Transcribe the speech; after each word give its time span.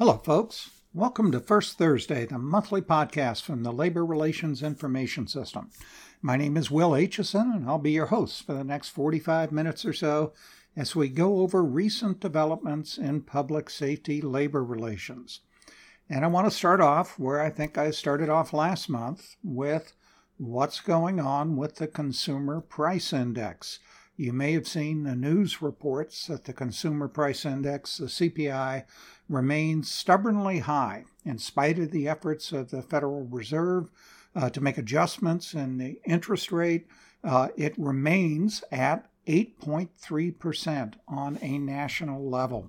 Hello, 0.00 0.16
folks. 0.16 0.70
Welcome 0.94 1.30
to 1.32 1.40
First 1.40 1.76
Thursday, 1.76 2.24
the 2.24 2.38
monthly 2.38 2.80
podcast 2.80 3.42
from 3.42 3.64
the 3.64 3.70
Labor 3.70 4.02
Relations 4.02 4.62
Information 4.62 5.26
System. 5.26 5.68
My 6.22 6.38
name 6.38 6.56
is 6.56 6.70
Will 6.70 6.92
Aitchison, 6.92 7.54
and 7.54 7.68
I'll 7.68 7.76
be 7.76 7.90
your 7.90 8.06
host 8.06 8.46
for 8.46 8.54
the 8.54 8.64
next 8.64 8.88
45 8.88 9.52
minutes 9.52 9.84
or 9.84 9.92
so 9.92 10.32
as 10.74 10.96
we 10.96 11.10
go 11.10 11.40
over 11.40 11.62
recent 11.62 12.18
developments 12.18 12.96
in 12.96 13.20
public 13.20 13.68
safety 13.68 14.22
labor 14.22 14.64
relations. 14.64 15.40
And 16.08 16.24
I 16.24 16.28
want 16.28 16.46
to 16.46 16.56
start 16.56 16.80
off 16.80 17.18
where 17.18 17.42
I 17.42 17.50
think 17.50 17.76
I 17.76 17.90
started 17.90 18.30
off 18.30 18.54
last 18.54 18.88
month 18.88 19.36
with 19.44 19.92
what's 20.38 20.80
going 20.80 21.20
on 21.20 21.58
with 21.58 21.74
the 21.74 21.86
Consumer 21.86 22.62
Price 22.62 23.12
Index. 23.12 23.80
You 24.20 24.34
may 24.34 24.52
have 24.52 24.68
seen 24.68 25.04
the 25.04 25.16
news 25.16 25.62
reports 25.62 26.26
that 26.26 26.44
the 26.44 26.52
Consumer 26.52 27.08
Price 27.08 27.46
Index, 27.46 27.96
the 27.96 28.04
CPI, 28.04 28.84
remains 29.30 29.90
stubbornly 29.90 30.58
high 30.58 31.06
in 31.24 31.38
spite 31.38 31.78
of 31.78 31.90
the 31.90 32.06
efforts 32.06 32.52
of 32.52 32.70
the 32.70 32.82
Federal 32.82 33.24
Reserve 33.24 33.88
uh, 34.36 34.50
to 34.50 34.60
make 34.60 34.76
adjustments 34.76 35.54
in 35.54 35.78
the 35.78 35.98
interest 36.04 36.52
rate. 36.52 36.86
Uh, 37.24 37.48
it 37.56 37.72
remains 37.78 38.62
at 38.70 39.08
8.3% 39.26 40.94
on 41.08 41.38
a 41.40 41.56
national 41.56 42.22
level. 42.28 42.68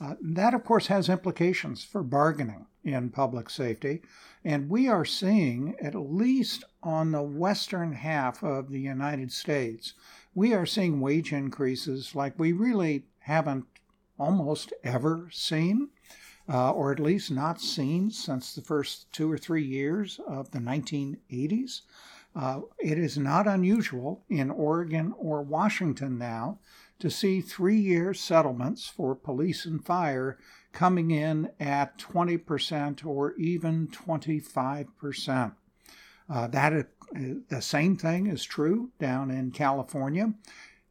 Uh, 0.00 0.14
that, 0.22 0.54
of 0.54 0.64
course, 0.64 0.86
has 0.86 1.10
implications 1.10 1.84
for 1.84 2.02
bargaining 2.02 2.64
in 2.84 3.10
public 3.10 3.50
safety. 3.50 4.00
And 4.42 4.70
we 4.70 4.88
are 4.88 5.04
seeing, 5.04 5.76
at 5.78 5.94
least 5.94 6.64
on 6.82 7.12
the 7.12 7.22
western 7.22 7.92
half 7.92 8.42
of 8.42 8.70
the 8.70 8.80
United 8.80 9.30
States, 9.30 9.92
we 10.34 10.54
are 10.54 10.66
seeing 10.66 11.00
wage 11.00 11.32
increases 11.32 12.14
like 12.14 12.38
we 12.38 12.52
really 12.52 13.04
haven't 13.20 13.66
almost 14.18 14.72
ever 14.84 15.28
seen, 15.32 15.88
uh, 16.48 16.70
or 16.72 16.92
at 16.92 17.00
least 17.00 17.30
not 17.30 17.60
seen 17.60 18.10
since 18.10 18.54
the 18.54 18.60
first 18.60 19.12
two 19.12 19.30
or 19.30 19.38
three 19.38 19.64
years 19.64 20.20
of 20.26 20.50
the 20.50 20.58
1980s. 20.58 21.82
Uh, 22.34 22.60
it 22.78 22.96
is 22.96 23.18
not 23.18 23.48
unusual 23.48 24.22
in 24.28 24.50
Oregon 24.50 25.12
or 25.18 25.42
Washington 25.42 26.16
now 26.16 26.58
to 27.00 27.10
see 27.10 27.40
three 27.40 27.78
year 27.78 28.14
settlements 28.14 28.86
for 28.86 29.14
police 29.14 29.64
and 29.64 29.84
fire 29.84 30.38
coming 30.72 31.10
in 31.10 31.50
at 31.58 31.98
20% 31.98 33.04
or 33.04 33.34
even 33.34 33.88
25%. 33.88 35.52
Uh, 36.28 36.46
that 36.46 36.72
the 37.12 37.60
same 37.60 37.96
thing 37.96 38.26
is 38.26 38.44
true 38.44 38.90
down 38.98 39.30
in 39.30 39.50
California, 39.50 40.32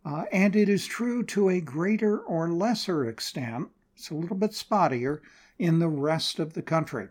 uh, 0.06 0.26
and 0.32 0.56
it 0.56 0.70
is 0.70 0.86
true 0.86 1.24
to 1.24 1.50
a 1.50 1.62
greater 1.62 2.20
or 2.20 2.50
lesser 2.50 3.06
extent. 3.08 3.70
It's 3.96 4.10
a 4.10 4.16
little 4.16 4.36
bit 4.36 4.52
spottier 4.52 5.22
in 5.58 5.80
the 5.80 5.90
rest 5.90 6.40
of 6.40 6.54
the 6.54 6.62
country. 6.62 7.10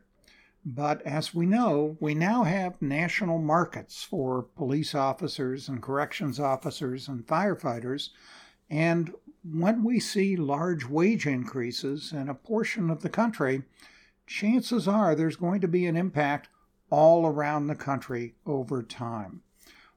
But 0.65 1.01
as 1.03 1.35
we 1.35 1.47
know, 1.47 1.97
we 2.01 2.15
now 2.15 2.45
have 2.45 2.83
national 2.83 3.39
markets 3.39 4.03
for 4.03 4.43
police 4.43 4.95
officers 4.95 5.69
and 5.69 5.81
corrections 5.81 6.39
officers 6.39 7.09
and 7.09 7.27
firefighters. 7.27 8.11
And 8.69 9.15
when 9.45 9.83
we 9.83 10.01
see 10.01 10.37
large 10.37 10.85
wage 10.85 11.27
increases 11.27 12.13
in 12.13 12.29
a 12.29 12.35
portion 12.35 12.91
of 12.91 13.03
the 13.03 13.09
country, 13.09 13.63
chances 14.27 14.87
are 14.87 15.15
there's 15.15 15.37
going 15.37 15.61
to 15.63 15.69
be 15.69 15.87
an 15.87 15.97
impact 15.97 16.49
all 16.91 17.27
around 17.27 17.67
the 17.67 17.75
country 17.75 18.35
over 18.47 18.83
time. 18.83 19.43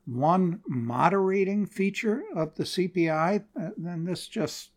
One 0.06 0.62
moderating 0.68 1.66
feature 1.66 2.24
of 2.36 2.56
the 2.56 2.64
CPI, 2.64 3.44
and 3.56 4.08
uh, 4.08 4.12
this 4.12 4.28
just 4.28 4.72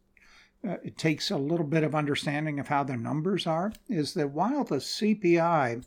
uh, 0.67 0.77
it 0.83 0.97
takes 0.97 1.31
a 1.31 1.37
little 1.37 1.67
bit 1.67 1.85
of 1.85 1.95
understanding 1.95 2.59
of 2.59 2.69
how 2.69 2.85
the 2.85 2.97
numbers 2.97 3.47
are, 3.47 3.73
is 3.89 4.15
that 4.15 4.31
while 4.31 4.65
the 4.65 4.77
CPI 4.77 5.85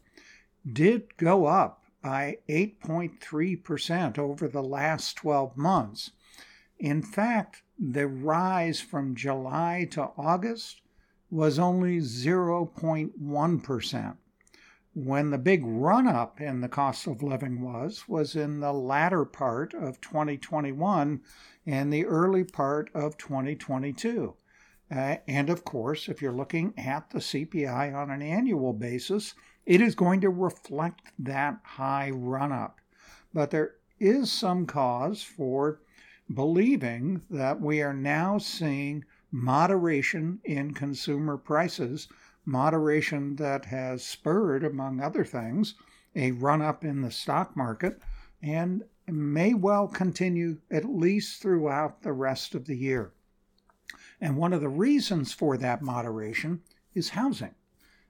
did 0.72 1.18
go 1.18 1.46
up 1.46 1.84
by 2.04 2.38
8.3% 2.48 4.20
over 4.20 4.48
the 4.48 4.64
last 4.64 5.18
12 5.18 5.58
months, 5.58 6.12
in 6.80 7.02
fact, 7.02 7.64
the 7.80 8.08
rise 8.08 8.80
from 8.80 9.16
July 9.16 9.88
to 9.92 10.12
August 10.18 10.82
was 11.30 11.60
only 11.60 11.98
0.1% 11.98 14.18
when 14.98 15.30
the 15.30 15.38
big 15.38 15.62
run 15.64 16.08
up 16.08 16.42
in 16.42 16.60
the 16.60 16.68
cost 16.68 17.06
of 17.06 17.22
living 17.22 17.62
was 17.62 18.06
was 18.08 18.36
in 18.36 18.60
the 18.62 18.74
latter 18.74 19.24
part 19.24 19.72
of 19.76 20.02
2021 20.02 21.22
and 21.68 21.94
the 21.94 22.04
early 22.04 22.44
part 22.44 22.90
of 22.96 23.16
2022 23.16 24.34
uh, 24.90 25.16
and 25.28 25.52
of 25.52 25.64
course 25.64 26.10
if 26.10 26.20
you're 26.20 26.32
looking 26.32 26.74
at 26.80 27.12
the 27.12 27.20
CPI 27.20 27.94
on 27.96 28.10
an 28.10 28.24
annual 28.24 28.74
basis 28.74 29.36
it 29.68 29.82
is 29.82 29.94
going 29.94 30.20
to 30.20 30.32
reflect 30.32 31.12
that 31.20 31.60
high 31.64 32.10
run 32.10 32.52
up 32.52 32.80
but 33.32 33.52
there 33.52 33.76
is 34.00 34.32
some 34.32 34.66
cause 34.66 35.22
for 35.22 35.80
believing 36.34 37.22
that 37.30 37.62
we 37.62 37.84
are 37.84 37.94
now 37.94 38.40
seeing 38.40 39.06
moderation 39.32 40.40
in 40.44 40.74
consumer 40.74 41.38
prices 41.38 42.08
moderation 42.48 43.36
that 43.36 43.66
has 43.66 44.04
spurred, 44.04 44.64
among 44.64 45.02
other 45.02 45.26
things, 45.26 45.76
a 46.16 46.32
run 46.32 46.62
up 46.62 46.84
in 46.84 47.02
the 47.02 47.12
stock 47.12 47.56
market 47.56 48.02
and 48.42 48.84
may 49.06 49.54
well 49.54 49.88
continue 49.88 50.58
at 50.72 50.86
least 50.86 51.42
throughout 51.42 52.02
the 52.02 52.14
rest 52.14 52.56
of 52.56 52.66
the 52.66 52.76
year. 52.76 53.12
And 54.20 54.38
one 54.38 54.54
of 54.54 54.62
the 54.62 54.70
reasons 54.70 55.34
for 55.34 55.58
that 55.58 55.82
moderation 55.82 56.62
is 56.94 57.10
housing. 57.10 57.56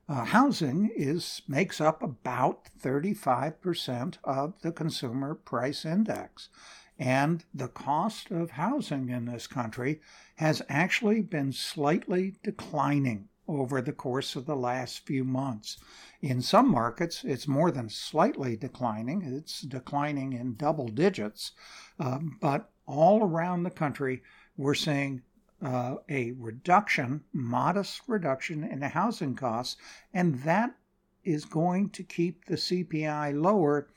Uh, 0.08 0.24
housing 0.24 0.90
is 0.96 1.42
makes 1.48 1.82
up 1.82 2.02
about 2.02 2.70
35% 2.82 4.18
of 4.24 4.62
the 4.62 4.72
consumer 4.72 5.36
price 5.36 5.84
index. 5.84 6.50
And 6.98 7.44
the 7.54 7.68
cost 7.68 8.32
of 8.32 8.52
housing 8.52 9.10
in 9.10 9.26
this 9.26 9.48
country 9.48 10.00
has 10.36 10.62
actually 10.70 11.22
been 11.22 11.52
slightly 11.52 12.36
declining 12.42 13.28
over 13.48 13.82
the 13.82 13.94
course 13.94 14.36
of 14.36 14.46
the 14.46 14.56
last 14.56 15.06
few 15.06 15.24
months. 15.24 15.78
In 16.22 16.42
some 16.42 16.70
markets, 16.70 17.24
it's 17.24 17.48
more 17.48 17.72
than 17.72 17.90
slightly 17.90 18.56
declining, 18.56 19.22
it's 19.22 19.62
declining 19.62 20.34
in 20.34 20.56
double 20.56 20.88
digits, 20.88 21.52
um, 22.00 22.38
but 22.42 22.72
all 22.86 23.24
around 23.24 23.64
the 23.64 23.70
country, 23.70 24.24
we're 24.56 24.74
seeing 24.74 25.22
uh, 25.62 25.96
a 26.10 26.32
reduction, 26.34 27.24
modest 27.34 28.02
reduction 28.08 28.64
in 28.64 28.80
the 28.80 28.90
housing 28.90 29.36
costs, 29.36 29.78
and 30.14 30.44
that 30.44 30.76
is 31.24 31.46
going 31.46 31.90
to 31.90 32.04
keep 32.04 32.46
the 32.46 32.56
CPI 32.56 33.40
lower 33.40 33.88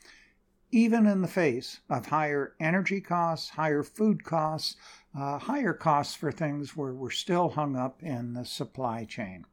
even 0.71 1.05
in 1.05 1.21
the 1.21 1.27
face 1.27 1.81
of 1.89 2.07
higher 2.07 2.55
energy 2.59 3.01
costs, 3.01 3.49
higher 3.49 3.83
food 3.83 4.23
costs, 4.23 4.77
uh, 5.17 5.37
higher 5.37 5.73
costs 5.73 6.15
for 6.15 6.31
things 6.31 6.75
where 6.75 6.93
we're 6.93 7.09
still 7.09 7.49
hung 7.49 7.75
up 7.75 8.01
in 8.01 8.33
the 8.33 8.45
supply 8.45 9.05
chain. 9.05 9.45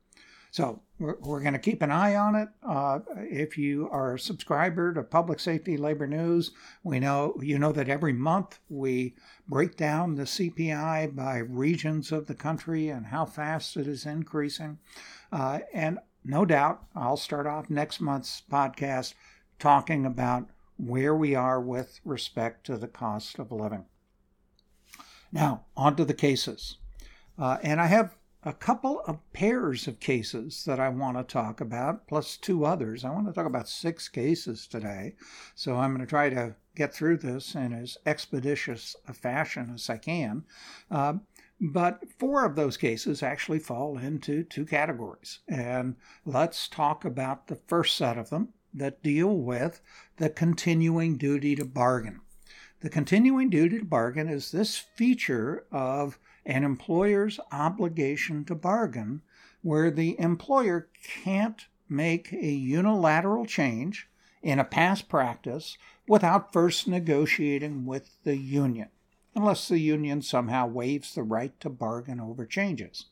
So 0.50 0.80
we're, 0.98 1.16
we're 1.20 1.40
going 1.40 1.52
to 1.52 1.58
keep 1.58 1.82
an 1.82 1.90
eye 1.90 2.14
on 2.14 2.34
it. 2.34 2.48
Uh, 2.66 3.00
if 3.16 3.58
you 3.58 3.88
are 3.90 4.14
a 4.14 4.18
subscriber 4.18 4.94
to 4.94 5.02
Public 5.02 5.40
Safety 5.40 5.76
Labor 5.76 6.06
News, 6.06 6.52
we 6.82 7.00
know 7.00 7.36
you 7.40 7.58
know 7.58 7.72
that 7.72 7.88
every 7.88 8.12
month 8.12 8.58
we 8.68 9.14
break 9.46 9.76
down 9.76 10.14
the 10.14 10.24
CPI 10.24 11.14
by 11.14 11.38
regions 11.38 12.12
of 12.12 12.26
the 12.26 12.34
country 12.34 12.88
and 12.88 13.06
how 13.06 13.26
fast 13.26 13.76
it 13.76 13.86
is 13.86 14.06
increasing. 14.06 14.78
Uh, 15.30 15.60
and 15.74 15.98
no 16.24 16.44
doubt, 16.44 16.84
I'll 16.94 17.16
start 17.16 17.46
off 17.46 17.70
next 17.70 18.00
month's 18.00 18.42
podcast 18.50 19.14
talking 19.58 20.06
about 20.06 20.48
where 20.76 21.14
we 21.14 21.34
are 21.34 21.60
with 21.60 22.00
respect 22.04 22.64
to 22.66 22.76
the 22.76 22.88
cost 22.88 23.38
of 23.38 23.52
living. 23.52 23.84
Now, 25.32 25.64
on 25.76 25.96
to 25.96 26.04
the 26.04 26.14
cases. 26.14 26.76
Uh, 27.38 27.58
and 27.62 27.80
I 27.80 27.86
have 27.86 28.16
a 28.44 28.52
couple 28.52 29.00
of 29.06 29.20
pairs 29.32 29.86
of 29.86 30.00
cases 30.00 30.64
that 30.64 30.78
I 30.78 30.88
want 30.88 31.16
to 31.16 31.24
talk 31.24 31.60
about, 31.60 32.06
plus 32.06 32.36
two 32.36 32.64
others. 32.64 33.04
I 33.04 33.10
want 33.10 33.26
to 33.26 33.32
talk 33.32 33.46
about 33.46 33.68
six 33.68 34.08
cases 34.08 34.66
today. 34.66 35.16
So 35.54 35.76
I'm 35.76 35.92
going 35.92 36.06
to 36.06 36.08
try 36.08 36.30
to 36.30 36.54
get 36.74 36.94
through 36.94 37.18
this 37.18 37.54
in 37.54 37.72
as 37.72 37.98
expeditious 38.06 38.94
a 39.06 39.12
fashion 39.12 39.72
as 39.74 39.90
I 39.90 39.98
can. 39.98 40.44
Uh, 40.90 41.14
but 41.60 42.04
four 42.18 42.44
of 42.44 42.54
those 42.54 42.76
cases 42.76 43.22
actually 43.22 43.58
fall 43.58 43.98
into 43.98 44.44
two 44.44 44.64
categories. 44.64 45.40
And 45.48 45.96
let's 46.24 46.68
talk 46.68 47.04
about 47.04 47.48
the 47.48 47.60
first 47.66 47.96
set 47.96 48.16
of 48.16 48.30
them 48.30 48.50
that 48.72 49.02
deal 49.02 49.36
with 49.36 49.80
the 50.18 50.30
continuing 50.30 51.16
duty 51.16 51.56
to 51.56 51.64
bargain. 51.64 52.20
The 52.80 52.88
continuing 52.88 53.50
duty 53.50 53.80
to 53.80 53.84
bargain 53.84 54.28
is 54.28 54.52
this 54.52 54.76
feature 54.76 55.64
of 55.72 56.16
an 56.46 56.62
employer's 56.62 57.40
obligation 57.50 58.44
to 58.44 58.54
bargain 58.54 59.22
where 59.62 59.90
the 59.90 60.18
employer 60.20 60.88
can't 61.02 61.66
make 61.88 62.32
a 62.32 62.52
unilateral 62.52 63.46
change 63.46 64.08
in 64.42 64.60
a 64.60 64.64
past 64.64 65.08
practice 65.08 65.76
without 66.06 66.52
first 66.52 66.86
negotiating 66.86 67.84
with 67.84 68.22
the 68.22 68.36
union, 68.36 68.90
unless 69.34 69.66
the 69.66 69.80
union 69.80 70.22
somehow 70.22 70.68
waives 70.68 71.16
the 71.16 71.24
right 71.24 71.58
to 71.58 71.68
bargain 71.68 72.20
over 72.20 72.46
changes. 72.46 73.06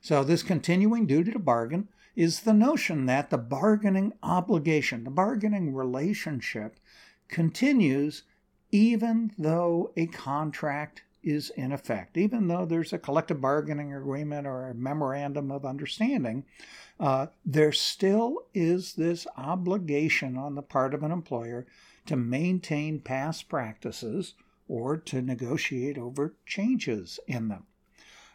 So, 0.00 0.24
this 0.24 0.42
continuing 0.42 1.06
duty 1.06 1.30
to 1.30 1.38
bargain 1.38 1.88
is 2.16 2.40
the 2.40 2.52
notion 2.52 3.06
that 3.06 3.30
the 3.30 3.38
bargaining 3.38 4.14
obligation, 4.20 5.04
the 5.04 5.10
bargaining 5.10 5.72
relationship, 5.72 6.80
continues 7.28 8.24
even 8.72 9.32
though 9.38 9.92
a 9.96 10.06
contract 10.06 11.02
is 11.22 11.50
in 11.50 11.70
effect, 11.70 12.16
even 12.16 12.48
though 12.48 12.64
there's 12.64 12.92
a 12.92 12.98
collective 12.98 13.40
bargaining 13.40 13.94
agreement 13.94 14.46
or 14.46 14.68
a 14.68 14.74
memorandum 14.74 15.52
of 15.52 15.64
understanding, 15.64 16.44
uh, 16.98 17.26
there 17.44 17.70
still 17.70 18.38
is 18.54 18.94
this 18.94 19.26
obligation 19.36 20.36
on 20.36 20.54
the 20.54 20.62
part 20.62 20.94
of 20.94 21.02
an 21.02 21.12
employer 21.12 21.66
to 22.06 22.16
maintain 22.16 22.98
past 22.98 23.48
practices 23.48 24.34
or 24.66 24.96
to 24.96 25.22
negotiate 25.22 25.98
over 25.98 26.34
changes 26.46 27.20
in 27.28 27.48
them. 27.48 27.64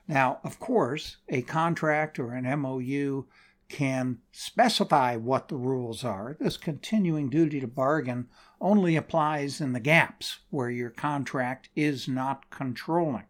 Now, 0.07 0.39
of 0.43 0.59
course, 0.59 1.17
a 1.27 1.41
contract 1.41 2.19
or 2.19 2.33
an 2.33 2.45
MOU 2.61 3.25
can 3.69 4.19
specify 4.31 5.17
what 5.17 5.49
the 5.49 5.57
rules 5.57 6.03
are. 6.03 6.37
This 6.39 6.55
continuing 6.55 7.29
duty 7.29 7.59
to 7.59 7.67
bargain 7.67 8.27
only 8.59 8.95
applies 8.95 9.61
in 9.61 9.73
the 9.73 9.79
gaps 9.79 10.39
where 10.49 10.69
your 10.69 10.89
contract 10.89 11.69
is 11.75 12.07
not 12.07 12.49
controlling. 12.49 13.25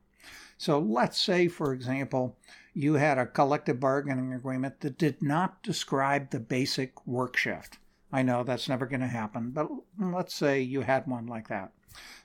So 0.57 0.79
let's 0.79 1.19
say, 1.19 1.47
for 1.47 1.74
example, 1.74 2.38
you 2.74 2.95
had 2.95 3.18
a 3.18 3.25
collective 3.25 3.79
bargaining 3.79 4.33
agreement 4.33 4.81
that 4.81 4.97
did 4.97 5.21
not 5.21 5.62
describe 5.63 6.29
the 6.29 6.39
basic 6.39 7.06
work 7.06 7.35
shift. 7.35 7.77
I 8.12 8.24
know 8.24 8.44
that's 8.44 8.69
never 8.69 8.85
going 8.85 9.01
to 9.01 9.07
happen, 9.07 9.51
but 9.51 9.68
let's 10.00 10.33
say 10.33 10.62
you 10.62 10.81
had 10.81 11.07
one 11.07 11.27
like 11.27 11.50
that. 11.50 11.71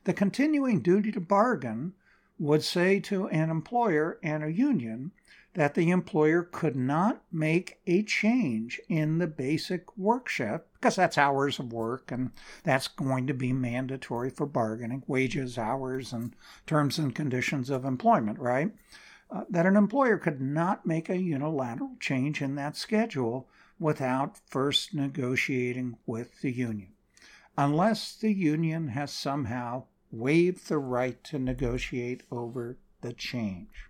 The 0.05 0.13
continuing 0.13 0.81
duty 0.81 1.11
to 1.13 1.21
bargain 1.21 1.95
would 2.39 2.63
say 2.63 3.01
to 3.01 3.29
an 3.29 3.51
employer 3.51 4.19
and 4.23 4.45
a 4.45 4.53
union 4.53 5.13
that 5.55 5.75
the 5.75 5.91
employer 5.91 6.43
could 6.43 6.77
not 6.77 7.23
make 7.31 7.79
a 7.87 8.03
change 8.03 8.81
in 8.89 9.19
the 9.19 9.27
basic 9.27 9.97
work 9.99 10.29
shift 10.29 10.65
because 10.75 10.97
that's 10.97 11.19
hours 11.19 11.59
of 11.59 11.73
work 11.73 12.11
and 12.11 12.31
that's 12.65 12.89
going 12.89 13.27
to 13.27 13.35
be 13.35 13.53
mandatory 13.53 14.31
for 14.31 14.47
bargaining 14.47 15.03
wages, 15.07 15.59
hours, 15.59 16.13
and 16.13 16.35
terms 16.67 16.99
and 16.99 17.15
conditions 17.15 17.69
of 17.69 17.85
employment, 17.85 18.39
right? 18.39 18.73
Uh, 19.31 19.45
that 19.49 19.67
an 19.67 19.77
employer 19.77 20.17
could 20.17 20.41
not 20.41 20.87
make 20.87 21.09
a 21.09 21.17
unilateral 21.17 21.97
change 22.01 22.41
in 22.41 22.55
that 22.55 22.77
schedule 22.77 23.49
without 23.79 24.39
first 24.47 24.95
negotiating 24.95 25.97
with 26.07 26.41
the 26.41 26.51
union, 26.53 26.93
unless 27.57 28.15
the 28.17 28.33
union 28.33 28.89
has 28.89 29.13
somehow 29.13 29.85
waived 30.11 30.69
the 30.69 30.79
right 30.79 31.23
to 31.25 31.39
negotiate 31.39 32.23
over 32.31 32.77
the 33.01 33.13
change. 33.13 33.89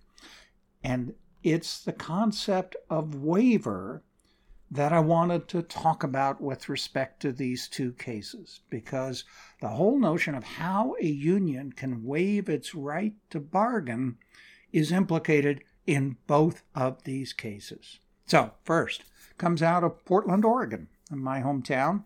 And 0.85 1.15
it's 1.43 1.83
the 1.83 1.93
concept 1.93 2.77
of 2.89 3.15
waiver 3.15 4.03
that 4.71 4.93
I 4.93 5.01
wanted 5.01 5.49
to 5.49 5.63
talk 5.63 6.03
about 6.03 6.41
with 6.41 6.71
respect 6.71 7.21
to 7.21 7.33
these 7.33 7.69
two 7.69 7.93
cases, 7.93 8.61
because 8.71 9.25
the 9.61 9.69
whole 9.69 9.99
notion 9.99 10.35
of 10.35 10.45
how 10.45 10.97
a 10.99 11.07
union 11.07 11.73
can 11.73 12.05
waive 12.05 12.49
its 12.49 12.75
right 12.75 13.13
to 13.31 13.39
bargain 13.39 14.17
is 14.73 14.91
implicated 14.91 15.63
in 15.87 16.17
both 16.27 16.63
of 16.75 17.05
these 17.05 17.35
cases. 17.35 17.99
So, 18.27 18.53
first, 18.65 19.05
comes 19.37 19.63
out 19.63 19.85
of 19.85 20.03
Portland, 20.07 20.45
Oregon, 20.45 20.89
my 21.11 21.41
hometown, 21.43 22.05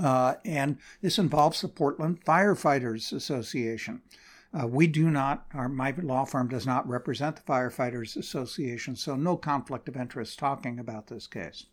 uh, 0.00 0.34
and 0.44 0.78
this 1.02 1.18
involves 1.18 1.60
the 1.60 1.68
Portland 1.68 2.24
Firefighters 2.24 3.12
Association. 3.12 4.02
Uh, 4.52 4.66
we 4.66 4.86
do 4.86 5.10
not, 5.10 5.46
our, 5.54 5.68
my 5.68 5.94
law 6.02 6.24
firm 6.24 6.48
does 6.48 6.66
not 6.66 6.88
represent 6.88 7.36
the 7.36 7.42
Firefighters 7.42 8.16
Association, 8.16 8.96
so 8.96 9.14
no 9.14 9.36
conflict 9.36 9.88
of 9.88 9.96
interest 9.96 10.38
talking 10.38 10.78
about 10.78 11.06
this 11.06 11.26
case. 11.26 11.66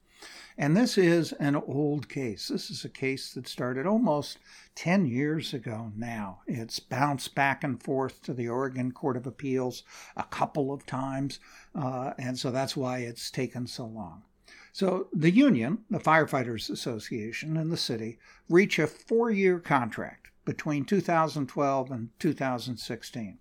And 0.57 0.75
this 0.75 0.97
is 0.97 1.31
an 1.33 1.55
old 1.55 2.09
case. 2.09 2.47
This 2.47 2.69
is 2.71 2.83
a 2.83 2.89
case 2.89 3.33
that 3.33 3.47
started 3.47 3.85
almost 3.85 4.39
10 4.75 5.05
years 5.05 5.53
ago 5.53 5.91
now. 5.95 6.41
It's 6.47 6.79
bounced 6.79 7.35
back 7.35 7.63
and 7.63 7.81
forth 7.81 8.23
to 8.23 8.33
the 8.33 8.49
Oregon 8.49 8.91
Court 8.91 9.17
of 9.17 9.27
Appeals 9.27 9.83
a 10.15 10.23
couple 10.23 10.71
of 10.71 10.85
times, 10.85 11.39
uh, 11.75 12.13
and 12.17 12.37
so 12.37 12.51
that's 12.51 12.75
why 12.75 12.99
it's 12.99 13.29
taken 13.29 13.67
so 13.67 13.85
long. 13.85 14.23
So 14.71 15.07
the 15.11 15.31
union, 15.31 15.79
the 15.89 15.99
Firefighters 15.99 16.69
Association, 16.69 17.57
and 17.57 17.71
the 17.71 17.77
city 17.77 18.19
reach 18.49 18.77
a 18.77 18.85
four 18.85 19.31
year 19.31 19.59
contract 19.59 20.26
between 20.47 20.85
2012 20.85 21.91
and 21.91 22.09
2016. 22.19 23.37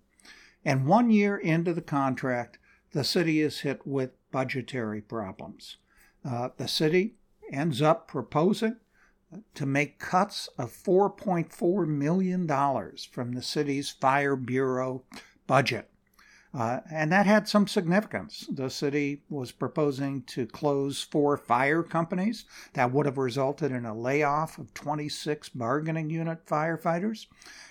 And 0.65 0.85
one 0.85 1.09
year 1.09 1.37
into 1.37 1.73
the 1.73 1.81
contract, 1.81 2.59
the 2.91 3.05
city 3.05 3.39
is 3.39 3.61
hit 3.61 3.87
with 3.87 4.11
budgetary 4.29 4.99
problems. 4.99 5.77
Uh, 6.25 6.49
the 6.57 6.67
city 6.67 7.15
ends 7.49 7.81
up 7.81 8.09
proposing 8.09 8.75
to 9.55 9.65
make 9.65 9.99
cuts 9.99 10.49
of 10.57 10.69
$4.4 10.69 11.87
million 11.87 12.45
from 13.09 13.31
the 13.31 13.41
city's 13.41 13.89
fire 13.89 14.35
bureau 14.35 15.03
budget. 15.47 15.89
Uh, 16.53 16.79
and 16.91 17.11
that 17.11 17.25
had 17.25 17.47
some 17.47 17.67
significance. 17.67 18.47
The 18.49 18.69
city 18.69 19.21
was 19.29 19.51
proposing 19.51 20.23
to 20.23 20.45
close 20.45 21.03
four 21.03 21.37
fire 21.37 21.83
companies. 21.83 22.45
That 22.73 22.91
would 22.91 23.05
have 23.05 23.17
resulted 23.17 23.71
in 23.71 23.85
a 23.85 23.97
layoff 23.97 24.57
of 24.57 24.73
26 24.73 25.49
bargaining 25.49 26.09
unit 26.09 26.45
firefighters. 26.45 27.27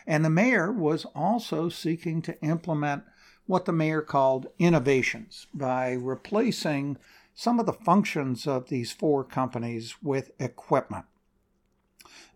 And 0.06 0.24
the 0.24 0.30
mayor 0.30 0.70
was 0.70 1.06
also 1.14 1.68
seeking 1.68 2.22
to 2.22 2.40
implement 2.42 3.04
what 3.46 3.64
the 3.64 3.72
mayor 3.72 4.02
called 4.02 4.48
innovations 4.58 5.46
by 5.54 5.92
replacing 5.92 6.98
some 7.34 7.60
of 7.60 7.66
the 7.66 7.72
functions 7.72 8.46
of 8.46 8.68
these 8.68 8.92
four 8.92 9.24
companies 9.24 9.96
with 10.02 10.30
equipment. 10.38 11.04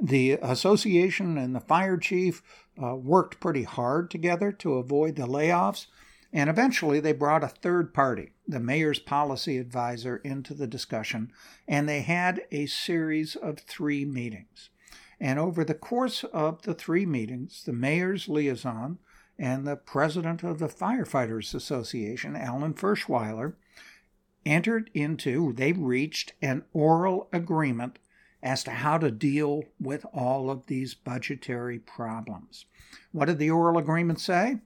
The 0.01 0.33
association 0.33 1.37
and 1.37 1.55
the 1.55 1.61
fire 1.61 1.97
chief 1.97 2.43
uh, 2.83 2.95
worked 2.95 3.41
pretty 3.41 3.65
hard 3.65 4.11
together 4.11 4.53
to 4.53 4.75
avoid 4.75 5.17
the 5.17 5.27
layoffs 5.27 5.87
and 6.32 6.49
eventually 6.49 7.00
they 7.00 7.12
brought 7.12 7.44
a 7.44 7.49
third 7.49 7.93
party, 7.93 8.31
the 8.47 8.61
mayor's 8.61 8.99
policy 8.99 9.59
advisor, 9.59 10.17
into 10.19 10.55
the 10.55 10.67
discussion, 10.67 11.32
and 11.67 11.88
they 11.88 12.03
had 12.03 12.43
a 12.50 12.67
series 12.67 13.37
of 13.37 13.59
three 13.61 14.05
meetings. 14.05 14.71
And 15.21 15.38
over 15.38 15.65
the 15.65 15.75
course 15.75 16.25
of 16.25 16.62
the 16.62 16.75
three 16.75 17.05
meetings, 17.05 17.65
the 17.65 17.73
mayor's 17.73 18.29
liaison 18.29 18.99
and 19.38 19.67
the 19.67 19.77
president 19.77 20.43
of 20.43 20.59
the 20.59 20.69
Firefighters 20.69 21.55
Association, 21.55 22.37
Alan 22.37 22.75
Ferschweiler, 22.75 23.55
entered 24.47 24.91
into, 24.94 25.53
they 25.53 25.73
reached 25.73 26.33
an 26.41 26.65
oral 26.73 27.29
agreement 27.33 27.99
as 28.43 28.64
to 28.64 28.71
how 28.71 28.97
to 28.97 29.11
deal 29.11 29.64
with 29.78 30.07
all 30.14 30.50
of 30.50 30.66
these 30.66 30.95
budgetary 30.95 31.78
problems. 31.78 32.64
What 33.12 33.26
did 33.26 33.38
the 33.38 33.50
oral 33.50 33.76
agreement 33.76 34.21
say? 34.21 34.61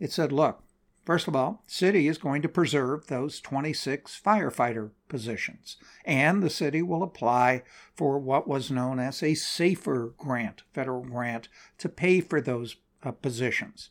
It 0.00 0.10
said, 0.10 0.32
look, 0.32 0.64
First 1.10 1.26
of 1.26 1.34
all, 1.34 1.64
city 1.66 2.06
is 2.06 2.18
going 2.18 2.40
to 2.42 2.48
preserve 2.48 3.08
those 3.08 3.40
26 3.40 4.20
firefighter 4.24 4.92
positions, 5.08 5.76
and 6.04 6.40
the 6.40 6.48
city 6.48 6.82
will 6.82 7.02
apply 7.02 7.64
for 7.96 8.16
what 8.20 8.46
was 8.46 8.70
known 8.70 9.00
as 9.00 9.20
a 9.20 9.34
safer 9.34 10.14
grant, 10.16 10.62
federal 10.72 11.02
grant, 11.02 11.48
to 11.78 11.88
pay 11.88 12.20
for 12.20 12.40
those 12.40 12.76
uh, 13.02 13.10
positions. 13.10 13.90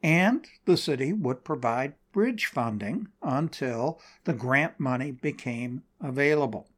And 0.00 0.46
the 0.64 0.76
city 0.76 1.12
would 1.12 1.42
provide 1.42 1.94
bridge 2.12 2.46
funding 2.46 3.08
until 3.20 4.00
the 4.22 4.32
grant 4.32 4.78
money 4.78 5.10
became 5.10 5.82
available. 6.00 6.68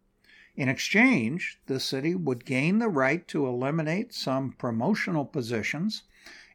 In 0.57 0.71
exchange, 0.71 1.61
the 1.67 1.79
city 1.79 2.15
would 2.15 2.47
gain 2.47 2.79
the 2.79 2.89
right 2.89 3.29
to 3.29 3.47
eliminate 3.47 4.15
some 4.15 4.53
promotional 4.53 5.27
positions 5.27 6.05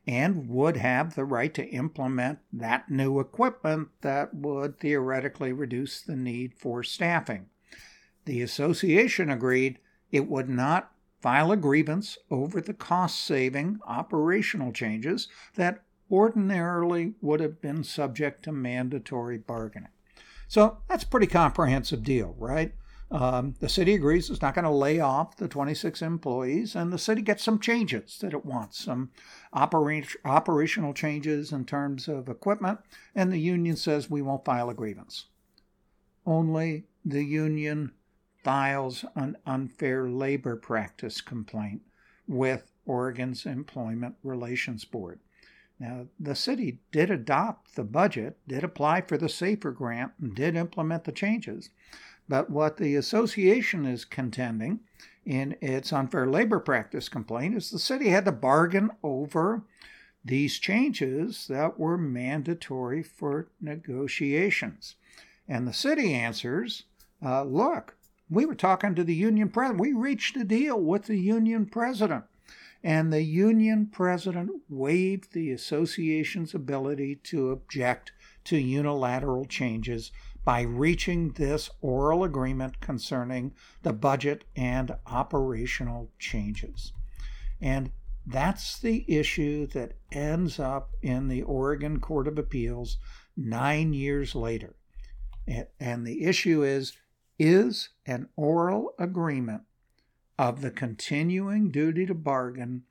and 0.08 0.48
would 0.48 0.78
have 0.78 1.16
the 1.16 1.26
right 1.26 1.54
to 1.54 1.68
implement 1.68 2.40
that 2.54 2.90
new 2.90 3.20
equipment 3.20 3.90
that 4.02 4.34
would 4.34 4.80
theoretically 4.80 5.52
reduce 5.52 6.02
the 6.02 6.16
need 6.16 6.54
for 6.54 6.82
staffing. 6.82 7.48
The 8.26 8.42
association 8.42 9.30
agreed 9.30 9.80
it 10.12 10.28
would 10.28 10.50
not 10.50 10.92
file 11.22 11.52
a 11.52 11.58
grievance 11.58 12.18
over 12.32 12.62
the 12.62 12.74
cost 12.74 13.20
saving 13.20 13.80
operational 13.86 14.72
changes 14.72 15.28
that 15.56 15.84
ordinarily 16.10 17.14
would 17.22 17.42
have 17.42 17.62
been 17.62 17.84
subject 17.84 18.44
to 18.44 18.52
mandatory 18.52 19.38
bargaining. 19.38 19.90
So 20.48 20.78
that's 20.88 21.04
a 21.04 21.08
pretty 21.08 21.28
comprehensive 21.28 22.04
deal, 22.04 22.34
right? 22.38 22.74
Um, 23.10 23.56
the 23.60 23.70
city 23.70 23.94
agrees 23.94 24.30
it's 24.30 24.42
not 24.42 24.54
going 24.54 24.66
to 24.66 24.70
lay 24.70 25.00
off 25.00 25.38
the 25.38 25.48
26 25.48 26.02
employees, 26.02 26.76
and 26.76 26.92
the 26.92 26.98
city 26.98 27.22
gets 27.22 27.42
some 27.42 27.60
changes 27.60 28.18
that 28.20 28.34
it 28.34 28.46
wants, 28.46 28.84
some 28.84 29.12
operational 29.54 30.94
changes 30.94 31.54
in 31.54 31.64
terms 31.64 32.10
of 32.10 32.28
equipment, 32.28 32.80
and 33.16 33.32
the 33.32 33.40
union 33.40 33.78
says 33.78 34.10
we 34.10 34.22
won't 34.22 34.44
file 34.44 34.70
a 34.70 34.74
grievance. 34.74 35.28
Only 36.26 36.84
the 37.06 37.24
union 37.24 37.94
files 38.44 39.06
an 39.16 39.38
unfair 39.46 40.10
labor 40.10 40.58
practice 40.58 41.22
complaint 41.22 41.82
with 42.28 42.74
Oregon's 42.86 43.46
Employment 43.46 44.16
Relations 44.22 44.84
Board. 44.84 45.22
Now, 45.80 46.08
the 46.20 46.36
city 46.36 46.80
did 46.92 47.12
adopt 47.12 47.76
the 47.76 47.84
budget, 47.84 48.38
did 48.48 48.64
apply 48.64 49.02
for 49.02 49.18
the 49.18 49.30
SAFER 49.30 49.72
grant, 49.72 50.12
and 50.20 50.36
did 50.36 50.56
implement 50.56 51.04
the 51.04 51.12
changes, 51.12 51.70
But 52.30 52.50
what 52.50 52.78
the 52.78 52.96
association 52.96 53.86
is 53.86 54.06
contending 54.06 54.82
in 55.26 55.56
its 55.62 55.94
unfair 55.94 56.28
labor 56.28 56.60
practice 56.60 57.10
complaint 57.10 57.56
is 57.56 57.70
the 57.70 57.80
city 57.80 58.10
had 58.10 58.26
to 58.26 58.32
bargain 58.32 58.92
over 59.04 59.64
these 60.24 60.60
changes 60.60 61.48
that 61.48 61.80
were 61.80 61.98
mandatory 61.98 63.02
for 63.02 63.50
negotiations. 63.62 64.96
And 65.48 65.68
the 65.68 65.74
city 65.74 66.14
answers 66.14 66.84
uh, 67.24 67.44
look, 67.44 67.96
we 68.30 68.46
were 68.46 68.56
talking 68.56 68.94
to 68.96 69.04
the 69.04 69.16
union 69.16 69.50
president. 69.50 69.82
We 69.82 69.94
reached 69.94 70.36
a 70.38 70.44
deal 70.44 70.80
with 70.80 71.06
the 71.06 71.18
union 71.18 71.66
president. 71.66 72.26
And 72.84 73.12
the 73.12 73.24
union 73.24 73.88
president 73.88 74.52
waived 74.70 75.34
the 75.34 75.52
association's 75.52 76.54
ability 76.54 77.16
to 77.24 77.50
object 77.50 78.12
to 78.46 78.58
unilateral 78.58 79.46
changes 79.46 80.12
by 80.48 80.62
reaching 80.62 81.32
this 81.32 81.70
oral 81.82 82.24
agreement 82.24 82.80
concerning 82.80 83.54
the 83.84 83.92
budget 83.92 84.46
and 84.56 84.96
operational 85.06 86.10
changes. 86.20 86.94
And 87.60 87.92
that's 88.26 88.80
the 88.80 89.04
issue 89.14 89.68
that 89.68 89.98
ends 90.10 90.58
up 90.58 90.92
in 91.02 91.28
the 91.28 91.42
Oregon 91.42 92.00
Court 92.00 92.30
of 92.30 92.40
Appeals 92.40 92.98
nine 93.36 93.92
years 93.92 94.36
later. 94.36 94.78
And 95.82 96.08
the 96.08 96.24
issue 96.24 96.64
is 96.64 96.94
is 97.38 97.90
an 98.06 98.30
oral 98.38 98.94
agreement 98.98 99.64
of 100.40 100.62
the 100.62 100.72
continuing 100.72 101.72
duty 101.72 102.06
to 102.06 102.16
bargain, 102.16 102.84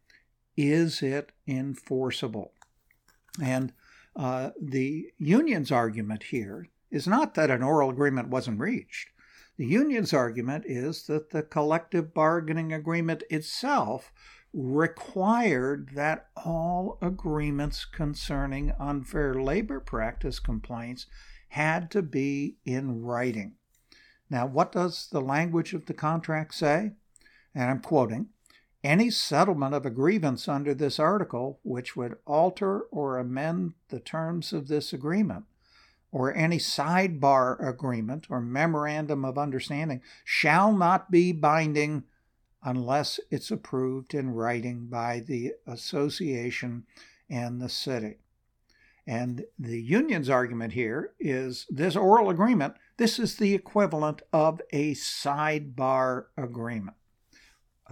is 0.59 1.01
it 1.01 1.33
enforceable? 1.49 2.53
And 3.43 3.73
uh, 4.15 4.51
the 4.61 5.07
union's 5.17 5.73
argument 5.73 6.25
here 6.25 6.69
is 6.91 7.07
not 7.07 7.35
that 7.35 7.51
an 7.51 7.63
oral 7.63 7.91
agreement 7.91 8.29
wasn't 8.29 8.61
reached. 8.61 9.11
The 9.57 9.67
union's 9.67 10.13
argument 10.13 10.65
is 10.67 11.07
that 11.07 11.31
the 11.31 11.43
collective 11.43 12.13
bargaining 12.13 12.73
agreement 12.73 13.23
itself 13.31 14.13
required 14.53 15.91
that 15.95 16.29
all 16.37 16.99
agreements 17.03 17.85
concerning 17.85 18.73
unfair 18.79 19.35
labor 19.35 19.81
practice 19.81 20.39
complaints 20.39 21.07
had 21.49 21.91
to 21.91 22.03
be 22.03 22.57
in 22.65 23.03
writing. 23.03 23.55
Now, 24.29 24.47
what 24.47 24.73
does 24.73 25.09
the 25.11 25.21
language 25.21 25.73
of 25.73 25.87
the 25.87 25.95
contract 25.95 26.55
say? 26.55 26.93
And 27.55 27.71
I'm 27.71 27.81
quoting 27.81 28.29
any 28.83 29.11
settlement 29.11 29.75
of 29.75 29.85
a 29.85 29.91
grievance 29.91 30.49
under 30.49 30.73
this 30.73 30.99
article 30.99 31.61
which 31.63 31.97
would 31.97 32.17
alter 32.25 32.83
or 32.91 33.19
amend 33.19 33.73
the 33.89 34.01
terms 34.01 34.53
of 34.53 34.69
this 34.69 34.93
agreement, 34.93 35.45
or 36.13 36.35
any 36.35 36.59
sidebar 36.59 37.57
agreement 37.67 38.27
or 38.31 38.41
memorandum 38.41 39.25
of 39.25 39.37
understanding, 39.39 40.01
shall 40.25 40.73
not 40.73 41.11
be 41.11 41.33
binding 41.33 42.05
unless 42.63 43.21
it's 43.31 43.51
approved 43.51 44.15
in 44.15 44.31
writing 44.31 44.87
by 44.87 45.21
the 45.21 45.53
association 45.67 46.85
and 47.29 47.61
the 47.61 47.69
city. 47.69 48.17
And 49.07 49.45
the 49.59 49.81
union's 49.81 50.29
argument 50.29 50.73
here 50.73 51.13
is 51.21 51.67
this 51.71 51.95
oral 51.95 52.29
agreement, 52.29 52.75
this 52.97 53.19
is 53.19 53.37
the 53.37 53.55
equivalent 53.55 54.23
of 54.33 54.61
a 54.73 54.95
sidebar 54.95 56.25
agreement. 56.37 56.97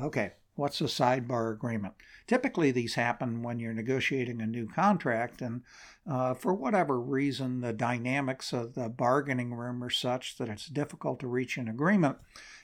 Okay, 0.01 0.33
what's 0.57 0.81
a 0.81 0.85
sidebar 0.85 1.53
agreement? 1.53 1.95
Typically, 2.27 2.71
these 2.71 2.95
happen 2.95 3.43
when 3.43 3.59
you're 3.59 3.75
negotiating 3.75 4.41
a 4.41 4.47
new 4.47 4.67
contract, 4.67 5.43
and 5.43 5.63
uh, 6.11 6.35
for 6.35 6.55
whatever 6.55 7.01
reason, 7.01 7.61
the 7.61 7.73
dynamics 7.73 8.53
of 8.53 8.75
the 8.75 8.89
bargaining 8.89 9.55
room 9.55 9.83
are 9.83 9.91
such 9.91 10.37
that 10.39 10.49
it's 10.49 10.67
difficult 10.67 11.21
to 11.21 11.27
reach 11.27 11.57
an 11.57 11.69
agreement. 11.69 12.19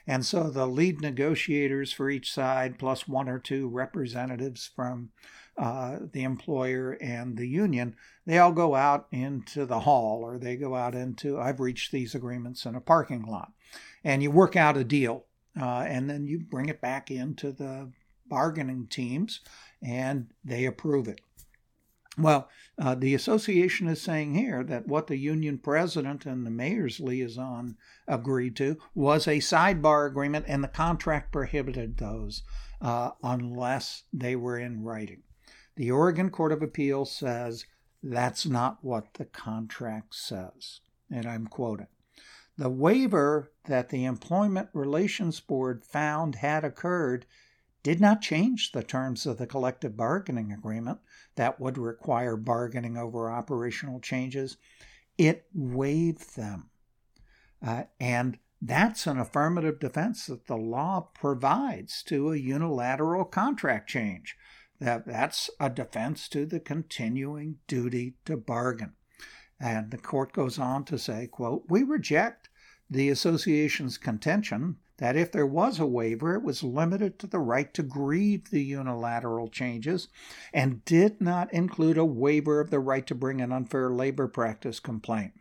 And 0.06 0.24
so 0.24 0.50
the 0.50 0.66
lead 0.66 1.00
negotiators 1.00 1.92
for 1.92 2.10
each 2.10 2.32
side, 2.32 2.78
plus 2.78 3.06
one 3.06 3.28
or 3.28 3.38
two 3.38 3.68
representatives 3.68 4.70
from 4.74 5.10
uh, 5.56 5.98
the 6.12 6.22
employer 6.22 6.96
and 7.00 7.36
the 7.36 7.46
union, 7.46 7.94
they 8.26 8.38
all 8.38 8.52
go 8.52 8.74
out 8.74 9.06
into 9.12 9.66
the 9.66 9.80
hall 9.80 10.22
or 10.24 10.38
they 10.38 10.56
go 10.56 10.74
out 10.74 10.94
into, 10.94 11.38
I've 11.38 11.60
reached 11.60 11.92
these 11.92 12.14
agreements 12.14 12.64
in 12.64 12.74
a 12.74 12.80
parking 12.80 13.22
lot. 13.22 13.52
And 14.02 14.22
you 14.22 14.30
work 14.30 14.56
out 14.56 14.76
a 14.76 14.84
deal 14.84 15.26
uh, 15.58 15.84
and 15.86 16.08
then 16.08 16.26
you 16.26 16.38
bring 16.38 16.68
it 16.68 16.80
back 16.80 17.10
into 17.10 17.52
the 17.52 17.90
bargaining 18.26 18.86
teams 18.86 19.40
and 19.82 20.28
they 20.44 20.64
approve 20.64 21.08
it. 21.08 21.20
Well, 22.18 22.48
uh, 22.78 22.96
the 22.96 23.14
association 23.14 23.86
is 23.88 24.02
saying 24.02 24.34
here 24.34 24.64
that 24.64 24.86
what 24.86 25.06
the 25.06 25.16
union 25.16 25.58
president 25.58 26.26
and 26.26 26.44
the 26.44 26.50
mayor's 26.50 27.00
liaison 27.00 27.76
agreed 28.06 28.56
to 28.56 28.78
was 28.94 29.26
a 29.26 29.38
sidebar 29.38 30.06
agreement, 30.06 30.46
and 30.48 30.62
the 30.62 30.68
contract 30.68 31.32
prohibited 31.32 31.96
those 31.96 32.42
uh, 32.80 33.12
unless 33.22 34.02
they 34.12 34.36
were 34.36 34.58
in 34.58 34.82
writing. 34.82 35.22
The 35.76 35.90
Oregon 35.90 36.30
Court 36.30 36.52
of 36.52 36.62
Appeals 36.62 37.12
says 37.12 37.64
that's 38.02 38.44
not 38.44 38.78
what 38.82 39.14
the 39.14 39.24
contract 39.24 40.14
says. 40.14 40.80
And 41.10 41.26
I'm 41.26 41.46
quoting 41.46 41.86
The 42.60 42.68
waiver 42.68 43.52
that 43.64 43.88
the 43.88 44.04
Employment 44.04 44.68
Relations 44.74 45.40
Board 45.40 45.82
found 45.82 46.34
had 46.34 46.62
occurred 46.62 47.24
did 47.82 48.02
not 48.02 48.20
change 48.20 48.72
the 48.72 48.82
terms 48.82 49.24
of 49.24 49.38
the 49.38 49.46
collective 49.46 49.96
bargaining 49.96 50.52
agreement 50.52 50.98
that 51.36 51.58
would 51.58 51.78
require 51.78 52.36
bargaining 52.36 52.98
over 52.98 53.30
operational 53.30 53.98
changes. 53.98 54.58
It 55.16 55.46
waived 55.54 56.36
them. 56.36 56.68
Uh, 57.66 57.84
and 57.98 58.38
that's 58.60 59.06
an 59.06 59.16
affirmative 59.16 59.80
defense 59.80 60.26
that 60.26 60.46
the 60.46 60.58
law 60.58 61.08
provides 61.14 62.02
to 62.08 62.30
a 62.30 62.36
unilateral 62.36 63.24
contract 63.24 63.88
change. 63.88 64.36
That, 64.78 65.06
that's 65.06 65.48
a 65.58 65.70
defense 65.70 66.28
to 66.28 66.44
the 66.44 66.60
continuing 66.60 67.56
duty 67.66 68.16
to 68.26 68.36
bargain. 68.36 68.92
And 69.58 69.90
the 69.90 69.98
court 69.98 70.34
goes 70.34 70.58
on 70.58 70.84
to 70.84 70.98
say, 70.98 71.26
quote, 71.26 71.64
we 71.70 71.84
reject 71.84 72.49
the 72.90 73.08
association's 73.08 73.96
contention 73.96 74.76
that 74.98 75.16
if 75.16 75.32
there 75.32 75.46
was 75.46 75.78
a 75.78 75.86
waiver, 75.86 76.34
it 76.34 76.42
was 76.42 76.62
limited 76.62 77.18
to 77.18 77.26
the 77.26 77.38
right 77.38 77.72
to 77.72 77.82
grieve 77.82 78.50
the 78.50 78.62
unilateral 78.62 79.48
changes 79.48 80.08
and 80.52 80.84
did 80.84 81.20
not 81.20 81.52
include 81.54 81.96
a 81.96 82.04
waiver 82.04 82.60
of 82.60 82.70
the 82.70 82.80
right 82.80 83.06
to 83.06 83.14
bring 83.14 83.40
an 83.40 83.52
unfair 83.52 83.90
labor 83.90 84.28
practice 84.28 84.78
complaint. 84.78 85.32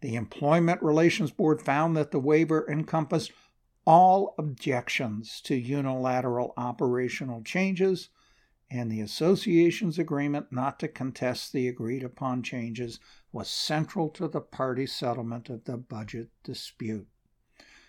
The 0.00 0.16
Employment 0.16 0.82
Relations 0.82 1.30
Board 1.30 1.62
found 1.62 1.96
that 1.96 2.10
the 2.10 2.18
waiver 2.18 2.68
encompassed 2.68 3.32
all 3.86 4.34
objections 4.38 5.40
to 5.42 5.54
unilateral 5.54 6.52
operational 6.56 7.42
changes 7.42 8.08
and 8.70 8.90
the 8.90 9.00
association's 9.00 9.98
agreement 9.98 10.46
not 10.50 10.78
to 10.80 10.88
contest 10.88 11.52
the 11.52 11.68
agreed 11.68 12.02
upon 12.02 12.42
changes 12.42 12.98
was 13.32 13.48
central 13.48 14.08
to 14.10 14.26
the 14.26 14.40
party 14.40 14.86
settlement 14.86 15.48
of 15.48 15.64
the 15.64 15.76
budget 15.76 16.28
dispute. 16.42 17.06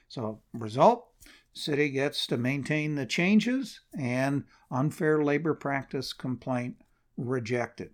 So, 0.08 0.42
result 0.54 1.08
city 1.54 1.90
gets 1.90 2.28
to 2.28 2.38
maintain 2.38 2.96
the 2.96 3.06
changes 3.06 3.82
and 3.98 4.44
unfair 4.70 5.24
labor 5.24 5.56
practice 5.56 6.14
complaint 6.14 6.76
rejected. 7.18 7.92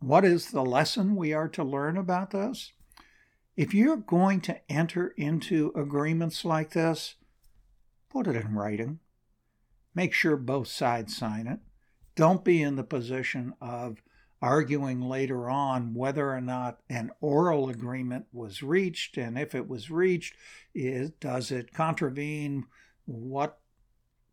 What 0.00 0.24
is 0.24 0.50
the 0.50 0.64
lesson 0.64 1.16
we 1.16 1.32
are 1.32 1.48
to 1.50 1.62
learn 1.62 1.96
about 1.96 2.30
this? 2.30 2.72
If 3.56 3.74
you're 3.74 3.96
going 3.96 4.40
to 4.42 4.60
enter 4.70 5.08
into 5.16 5.72
agreements 5.76 6.44
like 6.44 6.72
this, 6.72 7.14
put 8.10 8.26
it 8.26 8.36
in 8.36 8.54
writing. 8.54 8.98
Make 9.94 10.12
sure 10.12 10.36
both 10.36 10.68
sides 10.68 11.16
sign 11.16 11.46
it. 11.46 11.60
Don't 12.16 12.44
be 12.44 12.62
in 12.62 12.76
the 12.76 12.84
position 12.84 13.54
of 13.60 14.02
arguing 14.40 15.00
later 15.00 15.48
on 15.48 15.94
whether 15.94 16.30
or 16.30 16.40
not 16.40 16.80
an 16.88 17.10
oral 17.20 17.68
agreement 17.68 18.26
was 18.32 18.62
reached, 18.62 19.16
and 19.16 19.38
if 19.38 19.54
it 19.54 19.66
was 19.68 19.90
reached, 19.90 20.34
is, 20.74 21.10
does 21.18 21.50
it 21.50 21.72
contravene 21.72 22.66
what 23.06 23.58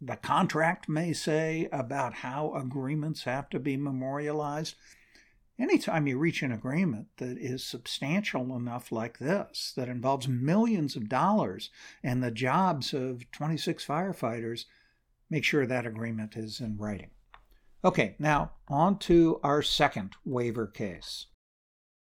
the 0.02 0.18
contract 0.18 0.90
may 0.90 1.14
say 1.14 1.70
about 1.72 2.16
how 2.16 2.54
agreements 2.56 3.24
have 3.24 3.50
to 3.50 3.60
be 3.60 3.78
memorialized? 3.78 4.76
Anytime 5.58 6.08
you 6.08 6.18
reach 6.18 6.42
an 6.42 6.52
agreement 6.52 7.08
that 7.18 7.38
is 7.38 7.64
substantial 7.64 8.56
enough 8.56 8.92
like 8.92 9.20
this, 9.20 9.74
that 9.78 9.88
involves 9.88 10.28
millions 10.28 10.96
of 10.96 11.08
dollars 11.08 11.70
and 12.04 12.22
the 12.22 12.32
jobs 12.32 12.94
of 12.94 13.30
26 13.32 13.86
firefighters, 13.86 14.66
make 15.30 15.44
sure 15.44 15.66
that 15.66 15.86
agreement 15.86 16.36
is 16.36 16.60
in 16.60 16.78
writing. 16.78 17.12
Okay, 17.84 18.16
now 18.20 18.52
on 18.68 19.00
to 19.00 19.40
our 19.44 19.62
second 19.62 20.16
waiver 20.24 20.68
case. 20.68 21.28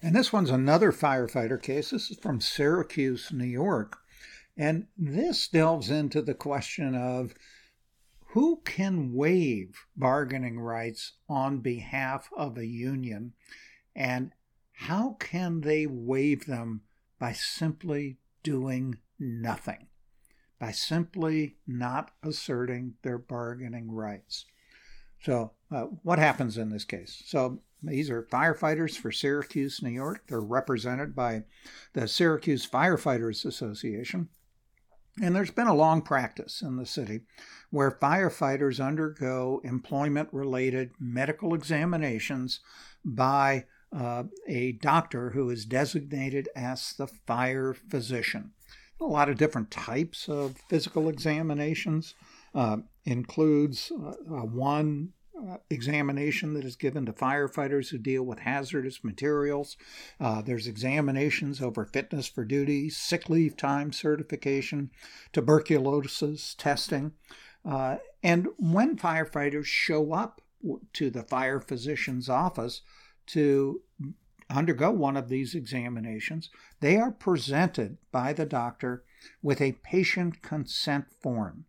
And 0.02 0.16
this 0.16 0.32
one's 0.32 0.50
another 0.50 0.92
firefighter 0.92 1.62
case. 1.62 1.92
This 1.92 2.12
is 2.12 2.18
from 2.18 2.42
Syracuse, 2.42 3.32
New 3.32 3.46
York. 3.46 3.98
And 4.58 4.88
this 4.98 5.48
delves 5.48 5.90
into 5.90 6.22
the 6.22 6.34
question 6.34 6.96
of 6.96 7.34
who 8.34 8.62
can 8.66 9.14
waive 9.14 9.86
bargaining 9.96 10.60
rights 10.60 11.14
on 11.28 11.60
behalf 11.60 12.30
of 12.36 12.58
a 12.58 12.66
union 12.66 13.34
and 13.96 14.32
how 14.74 15.16
can 15.20 15.62
they 15.62 15.86
waive 15.88 16.46
them 16.46 16.82
by 17.20 17.34
simply 17.34 18.18
doing 18.44 18.98
nothing 19.18 19.88
by 20.60 20.72
simply 20.72 21.56
not 21.66 22.12
asserting 22.22 22.96
their 23.02 23.18
bargaining 23.18 23.90
rights. 23.90 24.46
So, 25.22 25.54
uh, 25.72 25.84
what 26.04 26.20
happens 26.20 26.58
in 26.58 26.70
this 26.70 26.86
case? 26.86 27.24
So, 27.26 27.62
these 27.82 28.10
are 28.10 28.24
firefighters 28.24 28.98
for 28.98 29.12
Syracuse, 29.12 29.82
New 29.82 29.90
York. 29.90 30.24
They're 30.28 30.42
represented 30.42 31.16
by 31.16 31.44
the 31.94 32.10
Syracuse 32.10 32.68
Firefighters 32.68 33.46
Association. 33.46 34.28
And 35.22 35.36
there's 35.36 35.52
been 35.52 35.68
a 35.68 35.76
long 35.76 36.02
practice 36.02 36.62
in 36.62 36.76
the 36.78 36.86
city 36.86 37.22
where 37.70 37.92
firefighters 37.92 38.84
undergo 38.86 39.62
employment 39.64 40.30
related 40.32 40.92
medical 41.00 41.54
examinations 41.54 42.60
by 43.04 43.66
uh, 43.96 44.24
a 44.48 44.74
doctor 44.74 45.32
who 45.32 45.50
is 45.50 45.66
designated 45.66 46.48
as 46.56 46.94
the 46.94 47.08
fire 47.08 47.74
physician. 47.74 48.52
A 49.02 49.06
lot 49.06 49.30
of 49.30 49.38
different 49.38 49.72
types 49.72 50.28
of 50.28 50.58
physical 50.70 51.10
examinations 51.10 52.14
uh, 52.54 52.78
includes 53.06 53.92
uh, 53.92 54.14
one 54.46 55.14
examination 55.70 56.54
that 56.54 56.66
is 56.66 56.76
given 56.76 57.06
to 57.06 57.14
firefighters 57.14 57.90
who 57.90 57.98
deal 57.98 58.24
with 58.24 58.40
hazardous 58.40 59.04
materials. 59.04 59.78
Uh, 60.20 60.42
there's 60.42 60.68
examinations 60.68 61.62
over 61.62 61.86
fitness 61.86 62.28
for 62.28 62.44
duty, 62.44 62.90
sick 62.90 63.30
leave 63.30 63.56
time 63.58 63.92
certification, 63.92 64.92
tuberculosis 65.34 66.56
testing. 66.56 67.14
Uh, 67.66 67.98
and 68.24 68.48
when 68.58 68.98
firefighters 68.98 69.66
show 69.66 70.14
up 70.14 70.42
to 70.94 71.10
the 71.10 71.24
fire 71.24 71.60
physician's 71.60 72.30
office 72.30 72.82
to 73.28 73.82
undergo 74.50 74.92
one 74.92 75.16
of 75.16 75.30
these 75.30 75.54
examinations, 75.54 76.50
they 76.80 76.98
are 76.98 77.12
presented 77.12 77.98
by 78.12 78.34
the 78.34 78.46
doctor 78.46 79.04
with 79.42 79.62
a 79.62 79.78
patient 79.84 80.42
consent 80.42 81.06
form. 81.22 81.66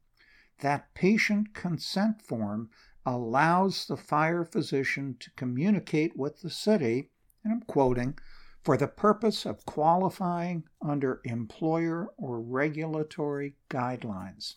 That 0.61 0.93
patient 0.95 1.55
consent 1.55 2.23
form 2.23 2.71
allows 3.15 3.87
the 3.87 3.97
fire 3.97 4.45
physician 4.45 5.17
to 5.19 5.31
communicate 5.33 6.17
with 6.17 6.41
the 6.41 6.51
city, 6.51 7.11
and 7.43 7.53
I'm 7.53 7.63
quoting, 7.63 8.19
for 8.63 8.77
the 8.77 8.87
purpose 8.87 9.45
of 9.47 9.67
qualifying 9.67 10.65
under 10.81 11.21
employer 11.25 12.13
or 12.17 12.41
regulatory 12.41 13.57
guidelines. 13.69 14.57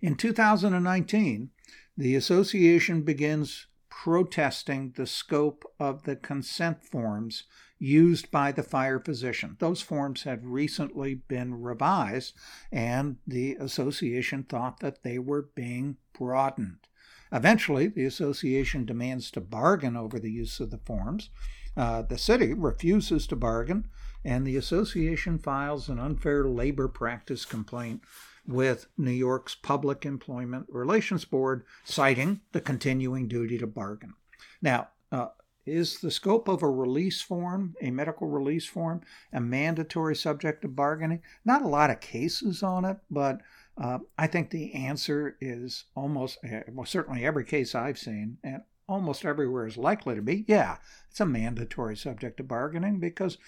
In 0.00 0.14
2019, 0.14 1.50
the 1.96 2.14
association 2.14 3.02
begins 3.02 3.66
protesting 3.90 4.94
the 4.96 5.06
scope 5.06 5.64
of 5.78 6.04
the 6.04 6.16
consent 6.16 6.82
forms 6.82 7.44
used 7.78 8.30
by 8.30 8.52
the 8.52 8.62
fire 8.62 9.00
physician. 9.00 9.56
Those 9.58 9.82
forms 9.82 10.22
had 10.22 10.46
recently 10.46 11.16
been 11.16 11.60
revised, 11.60 12.34
and 12.72 13.16
the 13.26 13.56
association 13.56 14.44
thought 14.44 14.80
that 14.80 15.02
they 15.02 15.18
were 15.18 15.50
being 15.54 15.96
broadened. 16.14 16.86
Eventually, 17.32 17.86
the 17.86 18.04
association 18.04 18.84
demands 18.84 19.30
to 19.30 19.40
bargain 19.40 19.96
over 19.96 20.18
the 20.18 20.30
use 20.30 20.60
of 20.60 20.70
the 20.70 20.78
forms. 20.78 21.30
Uh, 21.76 22.02
the 22.02 22.18
city 22.18 22.52
refuses 22.52 23.26
to 23.28 23.36
bargain, 23.36 23.86
and 24.24 24.46
the 24.46 24.56
association 24.56 25.38
files 25.38 25.88
an 25.88 25.98
unfair 25.98 26.44
labor 26.44 26.88
practice 26.88 27.44
complaint 27.44 28.02
with 28.46 28.86
New 28.98 29.12
York's 29.12 29.54
Public 29.54 30.04
Employment 30.04 30.66
Relations 30.68 31.24
Board, 31.24 31.64
citing 31.84 32.40
the 32.52 32.60
continuing 32.60 33.28
duty 33.28 33.58
to 33.58 33.66
bargain. 33.66 34.14
Now, 34.60 34.88
uh, 35.12 35.28
is 35.66 36.00
the 36.00 36.10
scope 36.10 36.48
of 36.48 36.62
a 36.62 36.70
release 36.70 37.20
form, 37.20 37.74
a 37.80 37.90
medical 37.90 38.26
release 38.26 38.66
form, 38.66 39.02
a 39.32 39.40
mandatory 39.40 40.16
subject 40.16 40.64
of 40.64 40.74
bargaining? 40.74 41.22
Not 41.44 41.62
a 41.62 41.68
lot 41.68 41.90
of 41.90 42.00
cases 42.00 42.62
on 42.62 42.84
it, 42.84 42.96
but 43.10 43.40
uh, 43.80 43.98
I 44.18 44.26
think 44.26 44.50
the 44.50 44.74
answer 44.74 45.36
is 45.40 45.84
almost, 45.94 46.38
eh, 46.44 46.62
well, 46.68 46.84
certainly 46.84 47.24
every 47.24 47.44
case 47.44 47.74
I've 47.74 47.98
seen, 47.98 48.36
and 48.44 48.62
almost 48.86 49.24
everywhere 49.24 49.66
is 49.66 49.78
likely 49.78 50.16
to 50.16 50.22
be, 50.22 50.44
yeah, 50.46 50.76
it's 51.08 51.20
a 51.20 51.26
mandatory 51.26 51.96
subject 51.96 52.40
of 52.40 52.48
bargaining 52.48 52.98
because 52.98 53.38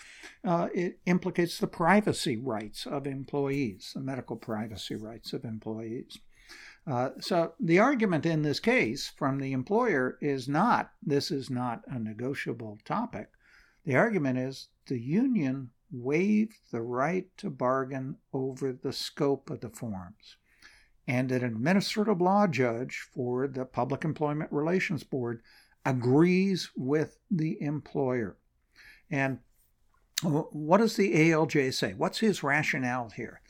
uh, 0.44 0.68
it 0.72 1.00
implicates 1.04 1.58
the 1.58 1.66
privacy 1.66 2.36
rights 2.36 2.86
of 2.86 3.06
employees, 3.06 3.92
the 3.94 4.00
medical 4.00 4.36
privacy 4.36 4.94
rights 4.94 5.32
of 5.32 5.44
employees. 5.44 6.18
Uh, 6.86 7.10
so 7.20 7.52
the 7.60 7.78
argument 7.78 8.24
in 8.24 8.42
this 8.42 8.58
case 8.58 9.12
from 9.16 9.38
the 9.38 9.52
employer 9.52 10.18
is 10.20 10.48
not 10.48 10.92
this 11.02 11.30
is 11.30 11.48
not 11.48 11.82
a 11.86 11.98
negotiable 11.98 12.78
topic. 12.84 13.28
The 13.84 13.96
argument 13.96 14.38
is 14.38 14.68
the 14.86 14.98
union 14.98 15.70
waived 15.92 16.56
the 16.72 16.82
right 16.82 17.26
to 17.36 17.50
bargain 17.50 18.16
over 18.32 18.72
the 18.72 18.92
scope 18.92 19.50
of 19.50 19.60
the 19.60 19.68
forms 19.68 20.36
and 21.06 21.32
an 21.32 21.44
administrative 21.44 22.20
law 22.20 22.46
judge 22.46 23.06
for 23.12 23.48
the 23.48 23.64
Public 23.64 24.04
Employment 24.04 24.50
Relations 24.52 25.02
Board 25.02 25.42
agrees 25.84 26.70
with 26.76 27.18
the 27.30 27.60
employer. 27.60 28.36
And 29.10 29.38
what 30.22 30.78
does 30.78 30.96
the 30.96 31.12
ALJ 31.12 31.74
say? 31.74 31.94
What's 31.94 32.20
his 32.20 32.42
rationale 32.42 33.10
here? 33.10 33.40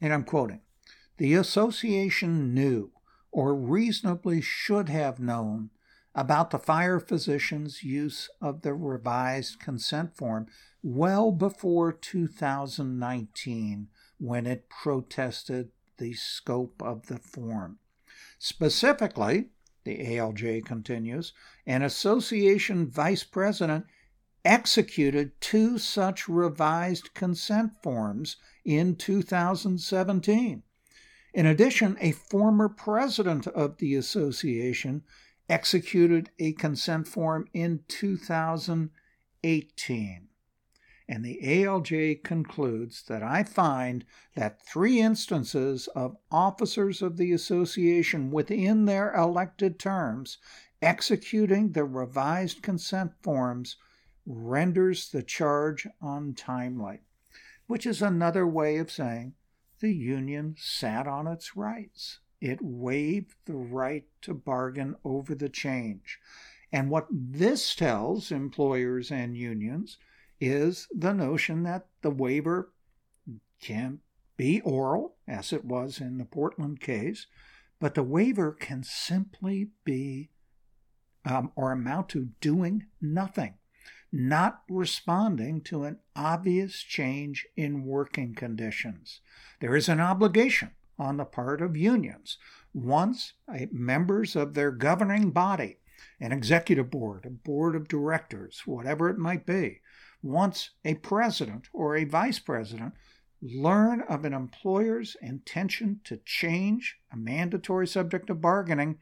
And 0.00 0.12
I'm 0.12 0.24
quoting 0.24 0.60
The 1.18 1.34
association 1.34 2.54
knew 2.54 2.92
or 3.32 3.54
reasonably 3.54 4.40
should 4.40 4.88
have 4.88 5.18
known 5.18 5.70
about 6.14 6.50
the 6.50 6.58
fire 6.58 7.00
physician's 7.00 7.82
use 7.82 8.28
of 8.40 8.62
the 8.62 8.74
revised 8.74 9.60
consent 9.60 10.16
form 10.16 10.46
well 10.82 11.30
before 11.30 11.92
2019 11.92 13.88
when 14.18 14.46
it 14.46 14.68
protested 14.68 15.70
the 15.98 16.12
scope 16.14 16.82
of 16.82 17.06
the 17.06 17.18
form. 17.18 17.78
Specifically, 18.38 19.50
the 19.84 19.98
ALJ 19.98 20.64
continues, 20.64 21.32
an 21.66 21.82
association 21.82 22.88
vice 22.88 23.24
president 23.24 23.84
executed 24.44 25.40
two 25.40 25.78
such 25.78 26.28
revised 26.28 27.14
consent 27.14 27.72
forms 27.82 28.36
in 28.64 28.96
2017. 28.96 30.62
In 31.32 31.46
addition, 31.46 31.96
a 32.00 32.10
former 32.12 32.68
president 32.68 33.46
of 33.46 33.78
the 33.78 33.94
association 33.94 35.04
executed 35.48 36.30
a 36.38 36.52
consent 36.52 37.06
form 37.06 37.46
in 37.52 37.84
2018 37.88 40.29
and 41.10 41.24
the 41.24 41.40
ALJ 41.42 42.22
concludes 42.22 43.02
that 43.08 43.20
I 43.20 43.42
find 43.42 44.04
that 44.36 44.64
three 44.64 45.00
instances 45.00 45.88
of 45.88 46.16
officers 46.30 47.02
of 47.02 47.16
the 47.16 47.32
association 47.32 48.30
within 48.30 48.84
their 48.84 49.12
elected 49.16 49.76
terms 49.76 50.38
executing 50.80 51.72
the 51.72 51.82
revised 51.82 52.62
consent 52.62 53.10
forms 53.22 53.76
renders 54.24 55.10
the 55.10 55.24
charge 55.24 55.84
untimely, 56.00 57.00
which 57.66 57.86
is 57.86 58.00
another 58.00 58.46
way 58.46 58.76
of 58.76 58.92
saying 58.92 59.34
the 59.80 59.92
union 59.92 60.54
sat 60.56 61.08
on 61.08 61.26
its 61.26 61.56
rights. 61.56 62.20
It 62.40 62.60
waived 62.62 63.34
the 63.46 63.56
right 63.56 64.04
to 64.22 64.32
bargain 64.32 64.94
over 65.04 65.34
the 65.34 65.48
change. 65.48 66.20
And 66.70 66.88
what 66.88 67.08
this 67.10 67.74
tells 67.74 68.30
employers 68.30 69.10
and 69.10 69.36
unions 69.36 69.98
is 70.40 70.88
the 70.94 71.12
notion 71.12 71.62
that 71.64 71.86
the 72.02 72.10
waiver 72.10 72.72
can 73.60 74.00
be 74.36 74.60
oral, 74.62 75.16
as 75.28 75.52
it 75.52 75.64
was 75.64 76.00
in 76.00 76.18
the 76.18 76.24
Portland 76.24 76.80
case, 76.80 77.26
but 77.78 77.94
the 77.94 78.02
waiver 78.02 78.52
can 78.52 78.82
simply 78.82 79.70
be 79.84 80.30
um, 81.24 81.52
or 81.54 81.72
amount 81.72 82.08
to 82.10 82.30
doing 82.40 82.86
nothing, 83.00 83.54
not 84.10 84.62
responding 84.68 85.60
to 85.60 85.84
an 85.84 85.98
obvious 86.16 86.80
change 86.82 87.46
in 87.56 87.84
working 87.84 88.34
conditions. 88.34 89.20
There 89.60 89.76
is 89.76 89.88
an 89.88 90.00
obligation 90.00 90.70
on 90.98 91.18
the 91.18 91.24
part 91.24 91.60
of 91.60 91.76
unions 91.76 92.38
once 92.72 93.34
members 93.72 94.36
of 94.36 94.54
their 94.54 94.70
governing 94.70 95.30
body, 95.30 95.78
an 96.20 96.32
executive 96.32 96.90
board, 96.90 97.26
a 97.26 97.30
board 97.30 97.74
of 97.74 97.88
directors, 97.88 98.62
whatever 98.64 99.08
it 99.08 99.18
might 99.18 99.44
be, 99.44 99.80
once 100.22 100.70
a 100.84 100.94
president 100.94 101.68
or 101.72 101.96
a 101.96 102.04
vice 102.04 102.38
president 102.38 102.94
learn 103.42 104.02
of 104.02 104.24
an 104.24 104.34
employer's 104.34 105.16
intention 105.22 106.00
to 106.04 106.18
change 106.24 106.98
a 107.12 107.16
mandatory 107.16 107.86
subject 107.86 108.28
of 108.28 108.40
bargaining 108.40 108.98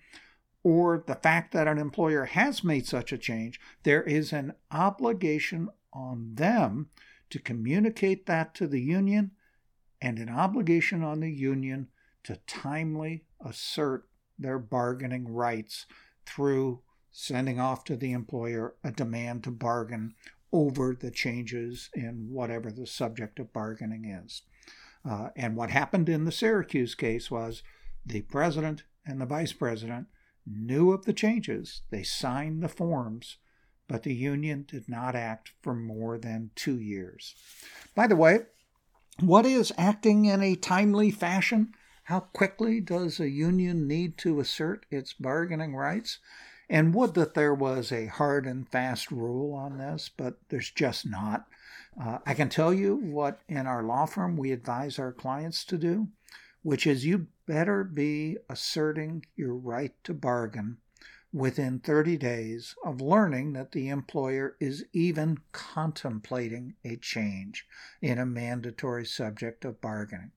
or 0.62 1.02
the 1.06 1.14
fact 1.14 1.52
that 1.52 1.66
an 1.66 1.78
employer 1.78 2.24
has 2.24 2.62
made 2.62 2.86
such 2.86 3.12
a 3.12 3.18
change, 3.18 3.60
there 3.84 4.02
is 4.02 4.32
an 4.32 4.52
obligation 4.70 5.68
on 5.92 6.34
them 6.34 6.88
to 7.30 7.38
communicate 7.38 8.26
that 8.26 8.54
to 8.54 8.66
the 8.66 8.80
union 8.80 9.30
and 10.00 10.18
an 10.18 10.28
obligation 10.28 11.02
on 11.02 11.20
the 11.20 11.30
union 11.30 11.88
to 12.22 12.38
timely 12.46 13.24
assert 13.44 14.08
their 14.38 14.58
bargaining 14.58 15.32
rights 15.32 15.86
through 16.26 16.80
sending 17.10 17.58
off 17.58 17.84
to 17.84 17.96
the 17.96 18.12
employer 18.12 18.74
a 18.84 18.92
demand 18.92 19.42
to 19.42 19.50
bargain 19.50 20.14
over 20.52 20.96
the 20.98 21.10
changes 21.10 21.90
in 21.94 22.28
whatever 22.30 22.70
the 22.70 22.86
subject 22.86 23.38
of 23.38 23.52
bargaining 23.52 24.04
is. 24.04 24.42
Uh, 25.08 25.28
and 25.36 25.56
what 25.56 25.70
happened 25.70 26.08
in 26.08 26.24
the 26.24 26.32
Syracuse 26.32 26.94
case 26.94 27.30
was 27.30 27.62
the 28.04 28.22
president 28.22 28.84
and 29.06 29.20
the 29.20 29.26
vice 29.26 29.52
president 29.52 30.06
knew 30.46 30.92
of 30.92 31.04
the 31.04 31.12
changes. 31.12 31.82
They 31.90 32.02
signed 32.02 32.62
the 32.62 32.68
forms, 32.68 33.36
but 33.86 34.02
the 34.02 34.14
union 34.14 34.64
did 34.66 34.88
not 34.88 35.14
act 35.14 35.52
for 35.62 35.74
more 35.74 36.18
than 36.18 36.50
two 36.54 36.78
years. 36.78 37.34
By 37.94 38.06
the 38.06 38.16
way, 38.16 38.40
what 39.20 39.46
is 39.46 39.72
acting 39.76 40.26
in 40.26 40.42
a 40.42 40.54
timely 40.54 41.10
fashion? 41.10 41.74
How 42.04 42.20
quickly 42.20 42.80
does 42.80 43.20
a 43.20 43.28
union 43.28 43.86
need 43.86 44.16
to 44.18 44.40
assert 44.40 44.86
its 44.90 45.12
bargaining 45.12 45.74
rights? 45.74 46.18
And 46.70 46.94
would 46.94 47.14
that 47.14 47.34
there 47.34 47.54
was 47.54 47.90
a 47.90 48.06
hard 48.06 48.46
and 48.46 48.68
fast 48.68 49.10
rule 49.10 49.54
on 49.54 49.78
this, 49.78 50.10
but 50.14 50.38
there's 50.48 50.70
just 50.70 51.06
not. 51.06 51.46
Uh, 52.00 52.18
I 52.26 52.34
can 52.34 52.48
tell 52.48 52.74
you 52.74 52.94
what 52.94 53.40
in 53.48 53.66
our 53.66 53.82
law 53.82 54.06
firm 54.06 54.36
we 54.36 54.52
advise 54.52 54.98
our 54.98 55.12
clients 55.12 55.64
to 55.64 55.78
do, 55.78 56.08
which 56.62 56.86
is 56.86 57.06
you 57.06 57.28
better 57.46 57.82
be 57.82 58.36
asserting 58.50 59.24
your 59.34 59.54
right 59.54 59.92
to 60.04 60.12
bargain 60.12 60.78
within 61.32 61.78
30 61.78 62.16
days 62.16 62.74
of 62.84 63.00
learning 63.00 63.52
that 63.52 63.72
the 63.72 63.88
employer 63.88 64.56
is 64.60 64.84
even 64.92 65.38
contemplating 65.52 66.74
a 66.84 66.96
change 66.96 67.66
in 68.00 68.18
a 68.18 68.26
mandatory 68.26 69.04
subject 69.04 69.64
of 69.64 69.80
bargaining. 69.80 70.30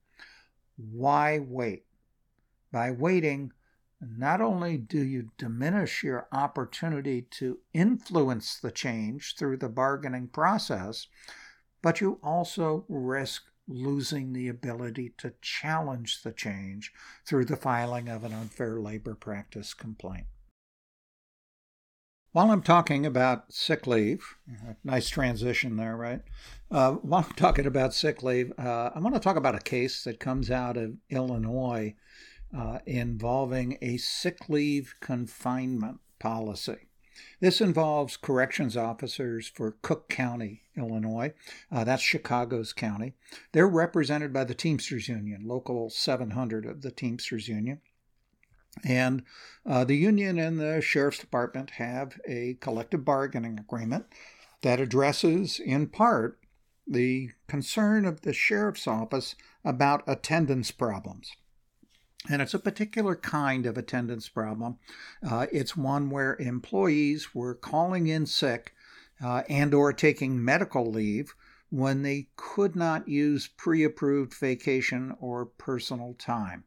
Why 0.78 1.40
wait? 1.40 1.86
By 2.72 2.92
waiting, 2.92 3.52
not 4.02 4.42
only 4.42 4.78
do 4.78 5.00
you 5.00 5.30
diminish 5.38 6.04
your 6.04 6.28
opportunity 6.32 7.22
to 7.22 7.60
influence 7.74 8.60
the 8.60 8.72
change 8.72 9.36
through 9.38 9.58
the 9.58 9.70
bargaining 9.70 10.28
process, 10.28 11.08
but 11.84 12.02
you 12.02 12.20
also 12.24 12.86
risk 12.90 13.44
losing 13.68 14.34
the 14.34 14.48
ability 14.48 15.14
to 15.18 15.34
challenge 15.42 16.24
the 16.24 16.32
change 16.32 16.92
through 17.26 17.46
the 17.46 17.56
filing 17.56 18.10
of 18.10 18.24
an 18.24 18.34
unfair 18.34 18.80
labor 18.80 19.14
practice 19.14 19.74
complaint. 19.74 20.26
While 22.34 22.50
I'm 22.50 22.62
talking 22.62 23.06
about 23.06 23.52
sick 23.52 23.86
leave, 23.86 24.24
nice 24.84 25.10
transition 25.10 25.76
there, 25.76 25.98
right? 25.98 26.22
Uh, 26.72 26.94
while 26.94 27.26
I'm 27.28 27.36
talking 27.36 27.66
about 27.66 27.94
sick 27.94 28.24
leave, 28.24 28.54
uh, 28.58 28.92
I 28.96 29.00
want 29.00 29.16
to 29.16 29.22
talk 29.22 29.36
about 29.36 29.56
a 29.56 29.60
case 29.60 30.06
that 30.06 30.20
comes 30.20 30.50
out 30.50 30.78
of 30.78 30.94
Illinois 31.10 31.94
uh, 32.56 32.80
involving 32.86 33.78
a 33.82 33.98
sick 33.98 34.50
leave 34.50 34.96
confinement 35.00 36.00
policy. 36.20 36.88
This 37.40 37.62
involves 37.62 38.18
corrections 38.18 38.78
officers 38.78 39.48
for 39.48 39.78
Cook 39.82 40.10
County, 40.10 40.62
Illinois. 40.78 41.34
Uh, 41.72 41.84
that's 41.84 42.02
Chicago's 42.02 42.74
county. 42.74 43.14
They're 43.52 43.68
represented 43.68 44.32
by 44.32 44.44
the 44.44 44.54
Teamsters 44.54 45.08
Union, 45.08 45.44
Local 45.46 45.90
700 45.90 46.66
of 46.66 46.82
the 46.82 46.92
Teamsters 46.92 47.48
Union. 47.48 47.82
And 48.86 49.24
uh, 49.66 49.84
the 49.84 49.98
union 49.98 50.40
and 50.40 50.60
the 50.60 50.82
sheriff's 50.82 51.20
department 51.20 51.72
have 51.72 52.20
a 52.26 52.58
collective 52.62 53.04
bargaining 53.04 53.60
agreement 53.60 54.06
that 54.62 54.80
addresses, 54.80 55.60
in 55.60 55.88
part, 55.88 56.40
the 56.88 57.32
concern 57.48 58.06
of 58.06 58.22
the 58.22 58.34
sheriff's 58.34 58.88
office 58.88 59.36
about 59.66 60.04
attendance 60.08 60.72
problems. 60.72 61.32
And 62.30 62.42
it's 62.42 62.54
a 62.54 62.60
particular 62.60 63.16
kind 63.16 63.66
of 63.66 63.78
attendance 63.78 64.30
problem. 64.30 64.78
Uh, 65.28 65.48
it's 65.52 65.76
one 65.76 66.10
where 66.10 66.36
employees 66.40 67.34
were 67.34 67.56
calling 67.56 68.08
in 68.08 68.26
sick 68.28 68.74
uh, 69.24 69.44
and 69.50 69.74
or 69.74 69.92
taking 69.92 70.44
medical 70.44 70.92
leave 70.92 71.34
when 71.72 72.04
they 72.04 72.28
could 72.36 72.76
not 72.76 73.08
use 73.08 73.48
pre-approved 73.48 74.34
vacation 74.36 75.16
or 75.20 75.46
personal 75.46 76.14
time. 76.20 76.64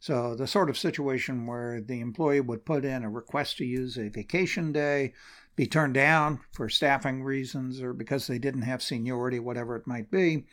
So 0.00 0.34
the 0.34 0.46
sort 0.46 0.70
of 0.70 0.78
situation 0.78 1.46
where 1.46 1.80
the 1.80 2.00
employee 2.00 2.40
would 2.40 2.64
put 2.64 2.84
in 2.84 3.04
a 3.04 3.10
request 3.10 3.56
to 3.58 3.64
use 3.64 3.96
a 3.96 4.10
vacation 4.10 4.70
day, 4.70 5.12
be 5.56 5.66
turned 5.66 5.94
down 5.94 6.40
for 6.52 6.68
staffing 6.68 7.22
reasons 7.22 7.80
or 7.82 7.92
because 7.92 8.26
they 8.26 8.38
didn't 8.38 8.62
have 8.62 8.82
seniority, 8.82 9.38
whatever 9.38 9.76
it 9.76 9.86
might 9.86 10.10
be, 10.10 10.44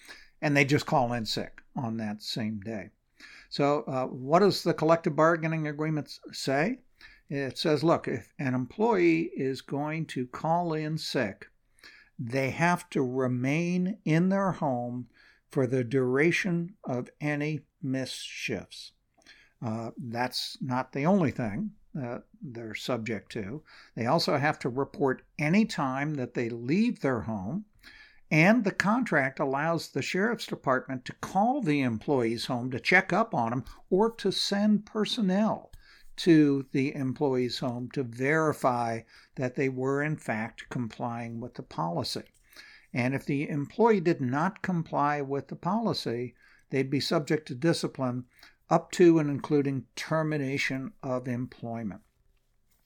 and 0.41 0.55
they 0.55 0.65
just 0.65 0.85
call 0.85 1.13
in 1.13 1.25
sick 1.25 1.61
on 1.75 1.97
that 1.97 2.21
same 2.21 2.59
day. 2.59 2.89
So, 3.51 3.83
uh, 3.83 4.05
what 4.05 4.39
does 4.39 4.63
the 4.63 4.73
collective 4.73 5.13
bargaining 5.13 5.67
agreement 5.67 6.17
say? 6.31 6.79
It 7.29 7.57
says, 7.57 7.83
look, 7.83 8.07
if 8.07 8.33
an 8.39 8.55
employee 8.55 9.29
is 9.35 9.59
going 9.59 10.05
to 10.07 10.25
call 10.27 10.73
in 10.73 10.97
sick, 10.97 11.47
they 12.17 12.51
have 12.51 12.89
to 12.91 13.01
remain 13.01 13.97
in 14.05 14.29
their 14.29 14.53
home 14.53 15.07
for 15.51 15.67
the 15.67 15.83
duration 15.83 16.75
of 16.85 17.09
any 17.19 17.59
missed 17.83 18.25
shifts. 18.25 18.93
Uh, 19.61 19.91
that's 19.97 20.57
not 20.61 20.93
the 20.93 21.05
only 21.05 21.31
thing 21.31 21.71
that 21.93 22.23
they're 22.41 22.73
subject 22.73 23.33
to. 23.33 23.61
They 23.95 24.05
also 24.05 24.37
have 24.37 24.59
to 24.59 24.69
report 24.69 25.23
any 25.37 25.65
time 25.65 26.13
that 26.13 26.35
they 26.35 26.47
leave 26.47 27.01
their 27.01 27.19
home 27.19 27.65
and 28.31 28.63
the 28.63 28.71
contract 28.71 29.41
allows 29.41 29.89
the 29.89 30.01
sheriff's 30.01 30.47
department 30.47 31.03
to 31.03 31.13
call 31.15 31.61
the 31.61 31.81
employees 31.81 32.45
home 32.45 32.71
to 32.71 32.79
check 32.79 33.11
up 33.11 33.35
on 33.35 33.49
them 33.49 33.65
or 33.89 34.09
to 34.09 34.31
send 34.31 34.85
personnel 34.85 35.69
to 36.15 36.65
the 36.71 36.95
employee's 36.95 37.59
home 37.59 37.89
to 37.91 38.03
verify 38.03 39.01
that 39.35 39.55
they 39.55 39.67
were 39.67 40.01
in 40.01 40.15
fact 40.15 40.69
complying 40.69 41.41
with 41.41 41.55
the 41.55 41.63
policy. 41.63 42.23
And 42.93 43.13
if 43.13 43.25
the 43.25 43.49
employee 43.49 43.99
did 43.99 44.21
not 44.21 44.61
comply 44.61 45.21
with 45.21 45.49
the 45.49 45.55
policy, 45.55 46.33
they'd 46.69 46.89
be 46.89 46.99
subject 47.01 47.47
to 47.49 47.55
discipline 47.55 48.25
up 48.69 48.91
to 48.91 49.19
and 49.19 49.29
including 49.29 49.87
termination 49.95 50.93
of 51.03 51.27
employment. 51.27 52.01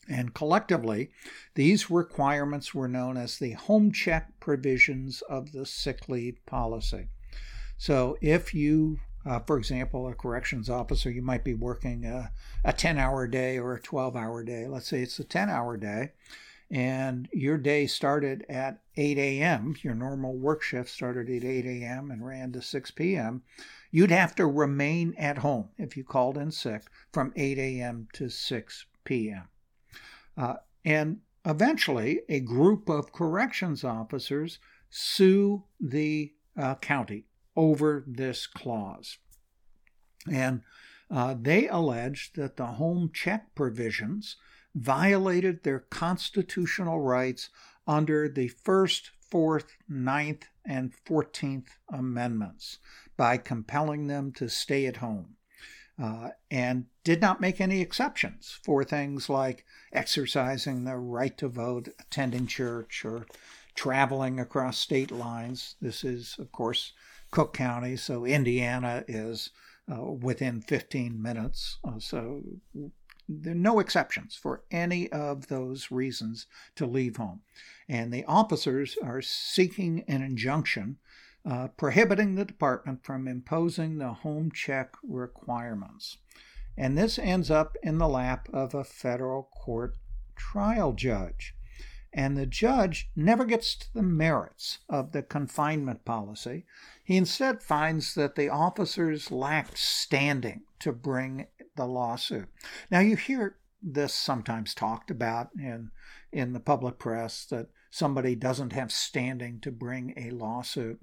And 0.08 0.34
collectively, 0.34 1.10
these 1.56 1.90
requirements 1.90 2.76
were 2.76 2.88
known 2.88 3.18
as 3.18 3.38
the 3.38 3.54
home 3.54 3.92
check 3.92 4.40
provisions 4.40 5.22
of 5.24 5.52
the 5.52 5.66
sick 5.66 6.08
leave 6.08 6.46
policy. 6.46 7.08
So 7.78 8.18
if 8.22 8.54
you, 8.54 9.00
uh, 9.26 9.40
for 9.40 9.58
example, 9.58 10.08
a 10.08 10.14
corrections 10.14 10.70
officer, 10.70 11.10
you 11.10 11.22
might 11.22 11.44
be 11.44 11.54
working 11.54 12.06
a, 12.06 12.32
a 12.64 12.72
10 12.72 12.98
hour 12.98 13.28
day 13.28 13.58
or 13.58 13.74
a 13.74 13.82
12 13.82 14.16
hour 14.16 14.44
day. 14.44 14.68
Let's 14.68 14.88
say 14.88 15.02
it's 15.02 15.20
a 15.20 15.24
10 15.24 15.50
hour 15.50 15.76
day, 15.76 16.12
and 16.70 17.28
your 17.34 17.58
day 17.58 17.88
started 17.88 18.46
at 18.48 18.82
8 18.96 19.18
a.m., 19.18 19.76
your 19.82 19.96
normal 19.96 20.38
work 20.38 20.62
shift 20.62 20.90
started 20.90 21.30
at 21.30 21.44
8 21.44 21.66
a.m. 21.66 22.12
and 22.12 22.26
ran 22.26 22.52
to 22.54 22.62
6 22.62 22.92
p.m., 22.92 23.44
you'd 23.92 24.12
have 24.12 24.36
to 24.36 24.46
remain 24.46 25.14
at 25.18 25.40
home 25.40 25.70
if 25.78 25.98
you 25.98 26.04
called 26.04 26.38
in 26.38 26.52
sick 26.52 26.84
from 27.12 27.34
8 27.36 27.58
a.m. 27.58 28.08
to 28.14 28.30
6 28.30 28.86
p.m. 29.04 29.48
Uh, 30.38 30.56
and 30.84 31.20
eventually, 31.46 32.22
a 32.30 32.40
group 32.40 32.90
of 32.90 33.12
corrections 33.12 33.84
officers 33.84 34.60
sue 34.90 35.64
the 35.80 36.34
uh, 36.58 36.76
county 36.76 37.26
over 37.56 38.04
this 38.08 38.48
clause. 38.48 39.18
And 40.32 40.62
uh, 41.10 41.36
they 41.40 41.68
alleged 41.68 42.36
that 42.36 42.58
the 42.58 42.66
home 42.66 43.12
check 43.14 43.54
provisions 43.56 44.38
violated 44.74 45.64
their 45.64 45.80
constitutional 45.80 47.00
rights 47.00 47.50
under 47.88 48.28
the 48.28 48.48
First, 48.48 49.12
Fourth, 49.30 49.78
Ninth, 49.88 50.48
and 50.66 50.94
Fourteenth 51.06 51.78
Amendments 51.92 52.80
by 53.16 53.38
compelling 53.38 54.08
them 54.08 54.32
to 54.34 54.50
stay 54.50 54.86
at 54.86 54.98
home 54.98 55.36
uh, 56.02 56.30
and 56.52 56.86
did 57.04 57.22
not 57.22 57.42
make 57.42 57.62
any 57.62 57.82
exceptions 57.82 58.60
for 58.64 58.84
things 58.84 59.30
like 59.30 59.66
exercising 59.94 60.84
the 60.84 60.98
right 60.98 61.38
to 61.38 61.48
vote, 61.48 61.90
attending 62.00 62.48
church, 62.48 63.04
or 63.06 63.26
traveling 63.76 64.40
across 64.40 64.78
state 64.78 65.12
lines. 65.12 65.76
This 65.82 66.04
is, 66.04 66.36
of 66.40 66.52
course, 66.52 66.94
Cook 67.32 67.54
County, 67.54 67.96
so 67.96 68.26
Indiana 68.26 69.04
is 69.08 69.52
uh, 69.92 70.04
within 70.04 70.62
15 70.62 71.22
minutes. 71.22 71.78
Uh, 71.84 72.00
so 72.00 72.42
there 73.28 73.54
are 73.54 73.56
no 73.56 73.80
exceptions 73.80 74.36
for 74.36 74.64
any 74.72 75.12
of 75.12 75.48
those 75.48 75.92
reasons 75.92 76.48
to 76.76 76.86
leave 76.86 77.18
home. 77.18 77.42
And 77.88 78.14
the 78.14 78.26
officers 78.26 78.98
are 79.04 79.22
seeking 79.22 80.04
an 80.08 80.22
injunction 80.22 80.98
uh, 81.46 81.68
prohibiting 81.78 82.36
the 82.36 82.46
department 82.46 83.04
from 83.04 83.28
imposing 83.28 83.98
the 83.98 84.14
home 84.14 84.52
check 84.52 84.94
requirements. 85.08 86.18
And 86.78 86.98
this 86.98 87.20
ends 87.20 87.52
up 87.52 87.78
in 87.84 87.98
the 88.00 88.08
lap 88.08 88.50
of 88.52 88.74
a 88.74 88.84
federal 88.84 89.44
court 89.44 89.96
trial 90.36 90.94
judge. 90.94 91.54
And 92.12 92.38
the 92.38 92.46
judge 92.46 93.10
never 93.16 93.46
gets 93.46 93.76
to 93.76 93.94
the 93.94 94.02
merits 94.02 94.80
of 94.90 95.12
the 95.12 95.22
confinement 95.22 96.06
policy. 96.06 96.66
He 97.04 97.18
instead 97.18 97.62
finds 97.62 98.16
that 98.16 98.36
the 98.36 98.50
officers 98.50 99.32
lacked 99.32 99.78
standing 99.78 100.62
to 100.80 100.94
bring 100.94 101.48
the 101.76 101.86
lawsuit. 101.86 102.48
Now, 102.90 103.02
you 103.02 103.18
hear 103.18 103.58
this 103.84 104.14
sometimes 104.14 104.74
talked 104.74 105.12
about 105.12 105.50
in, 105.60 105.92
in 106.32 106.54
the 106.54 106.60
public 106.60 106.98
press 106.98 107.46
that 107.48 107.68
somebody 107.92 108.34
doesn't 108.36 108.74
have 108.74 108.92
standing 108.92 109.60
to 109.60 109.72
bring 109.72 110.14
a 110.18 110.32
lawsuit. 110.32 111.00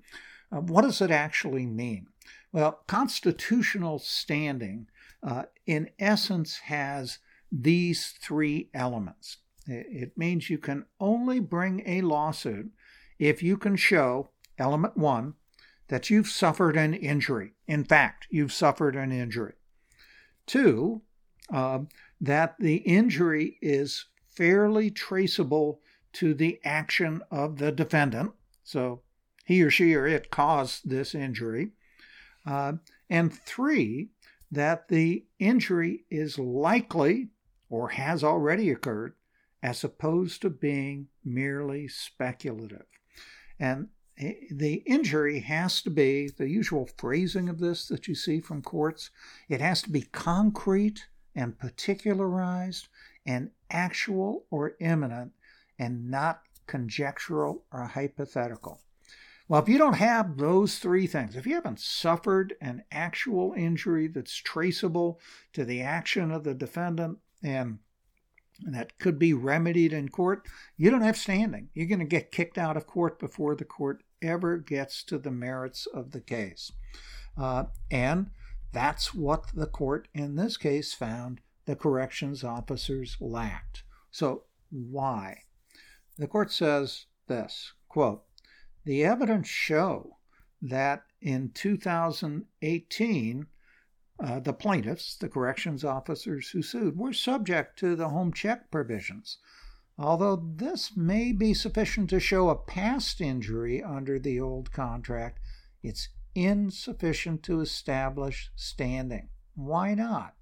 Uh, 0.53 0.61
what 0.61 0.83
does 0.83 1.01
it 1.01 1.11
actually 1.11 1.67
mean? 1.67 2.07
Well, 2.53 2.83
constitutional 2.87 3.99
standing, 3.99 4.89
uh, 5.23 5.45
in 5.67 5.91
essence, 5.99 6.59
has 6.65 7.19
these 7.51 8.15
three 8.21 8.69
elements. 8.75 9.39
It 9.67 10.19
means 10.19 10.51
you 10.51 10.59
can 10.59 10.87
only 10.99 11.41
bring 11.41 11.83
a 11.87 12.03
lawsuit 12.03 12.71
if 13.19 13.43
you 13.43 13.57
can 13.57 13.77
show, 13.77 14.31
element 14.59 14.97
one, 14.97 15.35
that 15.89 16.11
you've 16.11 16.29
suffered 16.29 16.77
an 16.77 16.95
injury. 16.95 17.53
In 17.67 17.85
fact, 17.85 18.27
you've 18.31 18.53
suffered 18.53 18.97
an 18.97 19.13
injury. 19.13 19.55
Two, 20.47 21.03
uh, 21.53 21.81
that 22.21 22.57
the 22.59 22.77
injury 22.77 23.59
is 23.63 24.07
fairly 24.29 24.91
traceable 24.91 25.81
to 26.15 26.35
the 26.35 26.59
action 26.65 27.23
of 27.31 27.59
the 27.59 27.71
defendant. 27.71 28.33
So 28.65 29.03
he 29.45 29.63
or 29.63 29.71
she 29.71 29.95
or 29.95 30.07
it 30.07 30.31
caused 30.31 30.89
this 30.89 31.15
injury. 31.15 31.71
Uh, 32.47 32.75
and 33.09 33.33
three, 33.33 34.11
that 34.51 34.89
the 34.89 35.25
injury 35.39 36.05
is 36.11 36.39
likely 36.39 37.29
or 37.71 37.89
has 37.89 38.23
already 38.23 38.71
occurred 38.71 39.15
as 39.63 39.85
opposed 39.85 40.43
to 40.43 40.51
being 40.51 41.09
merely 41.25 41.89
speculative. 41.89 42.87
And 43.59 43.89
the 44.51 44.83
injury 44.87 45.41
has 45.41 45.81
to 45.83 45.91
be 45.91 46.29
the 46.29 46.49
usual 46.49 46.89
phrasing 46.99 47.49
of 47.49 47.59
this 47.59 47.89
that 47.89 48.07
you 48.07 48.15
see 48.15 48.41
from 48.41 48.61
courts. 48.63 49.11
It 49.49 49.61
has 49.61 49.83
to 49.83 49.91
be 49.91 50.03
concrete 50.03 51.07
and 51.35 51.59
particularized 51.59 52.89
and 53.25 53.51
actual 53.71 54.45
or 54.51 54.77
imminent 54.81 55.33
and 55.79 56.11
not 56.11 56.43
conjectural 56.67 57.65
or 57.73 57.85
hypothetical. 57.85 58.81
Well, 59.49 59.61
if 59.61 59.69
you 59.69 59.79
don't 59.79 59.95
have 59.95 60.37
those 60.37 60.79
three 60.79 61.07
things, 61.07 61.37
if 61.37 61.47
you 61.47 61.55
haven't 61.55 61.81
suffered 61.81 62.55
an 62.61 62.85
actual 62.91 63.53
injury 63.57 64.07
that's 64.07 64.35
traceable 64.35 65.21
to 65.53 65.65
the 65.65 65.83
action 65.83 66.31
of 66.31 66.45
the 66.45 66.55
defendant 66.55 67.19
and 67.43 67.79
that 68.65 68.99
could 68.99 69.19
be 69.19 69.35
remedied 69.35 69.93
in 69.93 70.09
court, 70.09 70.47
you 70.77 70.91
don't 70.91 71.03
have 71.03 71.17
standing. 71.17 71.69
You're 71.75 71.89
going 71.89 71.99
to 71.99 72.05
get 72.05 72.31
kicked 72.31 72.59
out 72.59 72.77
of 72.77 72.87
court 72.87 73.19
before 73.19 73.57
the 73.57 73.65
court 73.65 74.03
ever 74.23 74.57
gets 74.59 75.03
to 75.05 75.19
the 75.19 75.33
merits 75.33 75.87
of 75.87 76.13
the 76.13 76.21
case. 76.21 76.73
Uh, 77.37 77.65
and 77.91 78.31
that's 78.73 79.13
what 79.13 79.49
the 79.55 79.67
court 79.67 80.09
in 80.15 80.37
this 80.37 80.57
case 80.57 80.95
found 80.95 81.41
the 81.67 81.77
corrections 81.77 82.45
officers 82.45 83.17
lacked. 83.21 83.83
So, 84.11 84.45
why? 84.71 85.43
The 86.19 86.27
court 86.27 86.51
says 86.53 87.07
this 87.27 87.73
quote, 87.89 88.25
the 88.85 89.05
evidence 89.05 89.49
show 89.49 90.19
that 90.61 91.05
in 91.21 91.51
2018, 91.51 93.47
uh, 94.23 94.41
the 94.41 94.53
plaintiffs, 94.53 95.17
the 95.17 95.29
corrections 95.29 95.85
officers 95.85 96.51
who 96.51 96.63
sued, 96.63 96.97
were 96.97 97.13
subject 97.13 97.79
to 97.79 97.97
the 97.97 98.09
home 98.09 98.33
check 98.33 98.71
provisions. 98.71 99.39
Although 99.99 100.37
this 100.37 100.97
may 100.97 101.33
be 101.33 101.55
sufficient 101.55 102.11
to 102.11 102.21
show 102.21 102.49
a 102.49 102.57
past 102.57 103.21
injury 103.21 103.83
under 103.83 104.19
the 104.19 104.41
old 104.41 104.73
contract, 104.73 105.39
it's 105.83 106.09
insufficient 106.35 107.43
to 107.45 107.61
establish 107.61 108.51
standing. 108.57 109.29
Why 109.55 109.95
not? 109.95 110.35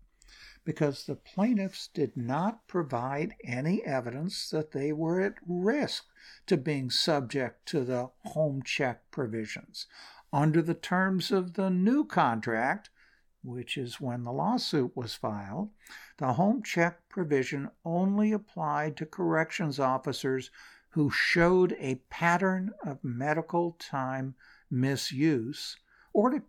Because 0.70 1.04
the 1.04 1.16
plaintiffs 1.16 1.88
did 1.88 2.16
not 2.16 2.68
provide 2.68 3.34
any 3.42 3.84
evidence 3.84 4.48
that 4.50 4.70
they 4.70 4.92
were 4.92 5.20
at 5.20 5.34
risk 5.44 6.04
to 6.46 6.56
being 6.56 6.90
subject 6.90 7.66
to 7.70 7.82
the 7.82 8.10
home 8.24 8.62
check 8.62 9.10
provisions. 9.10 9.88
Under 10.32 10.62
the 10.62 10.74
terms 10.74 11.32
of 11.32 11.54
the 11.54 11.70
new 11.70 12.04
contract, 12.04 12.88
which 13.42 13.76
is 13.76 14.00
when 14.00 14.22
the 14.22 14.30
lawsuit 14.30 14.96
was 14.96 15.16
filed, 15.16 15.70
the 16.18 16.34
home 16.34 16.62
check 16.62 17.00
provision 17.08 17.70
only 17.84 18.30
applied 18.30 18.96
to 18.98 19.06
corrections 19.06 19.80
officers 19.80 20.52
who 20.90 21.10
showed 21.10 21.76
a 21.80 21.96
pattern 22.10 22.70
of 22.84 23.02
medical 23.02 23.72
time 23.80 24.36
misuse 24.70 25.78
or 26.12 26.30
to 26.30 26.42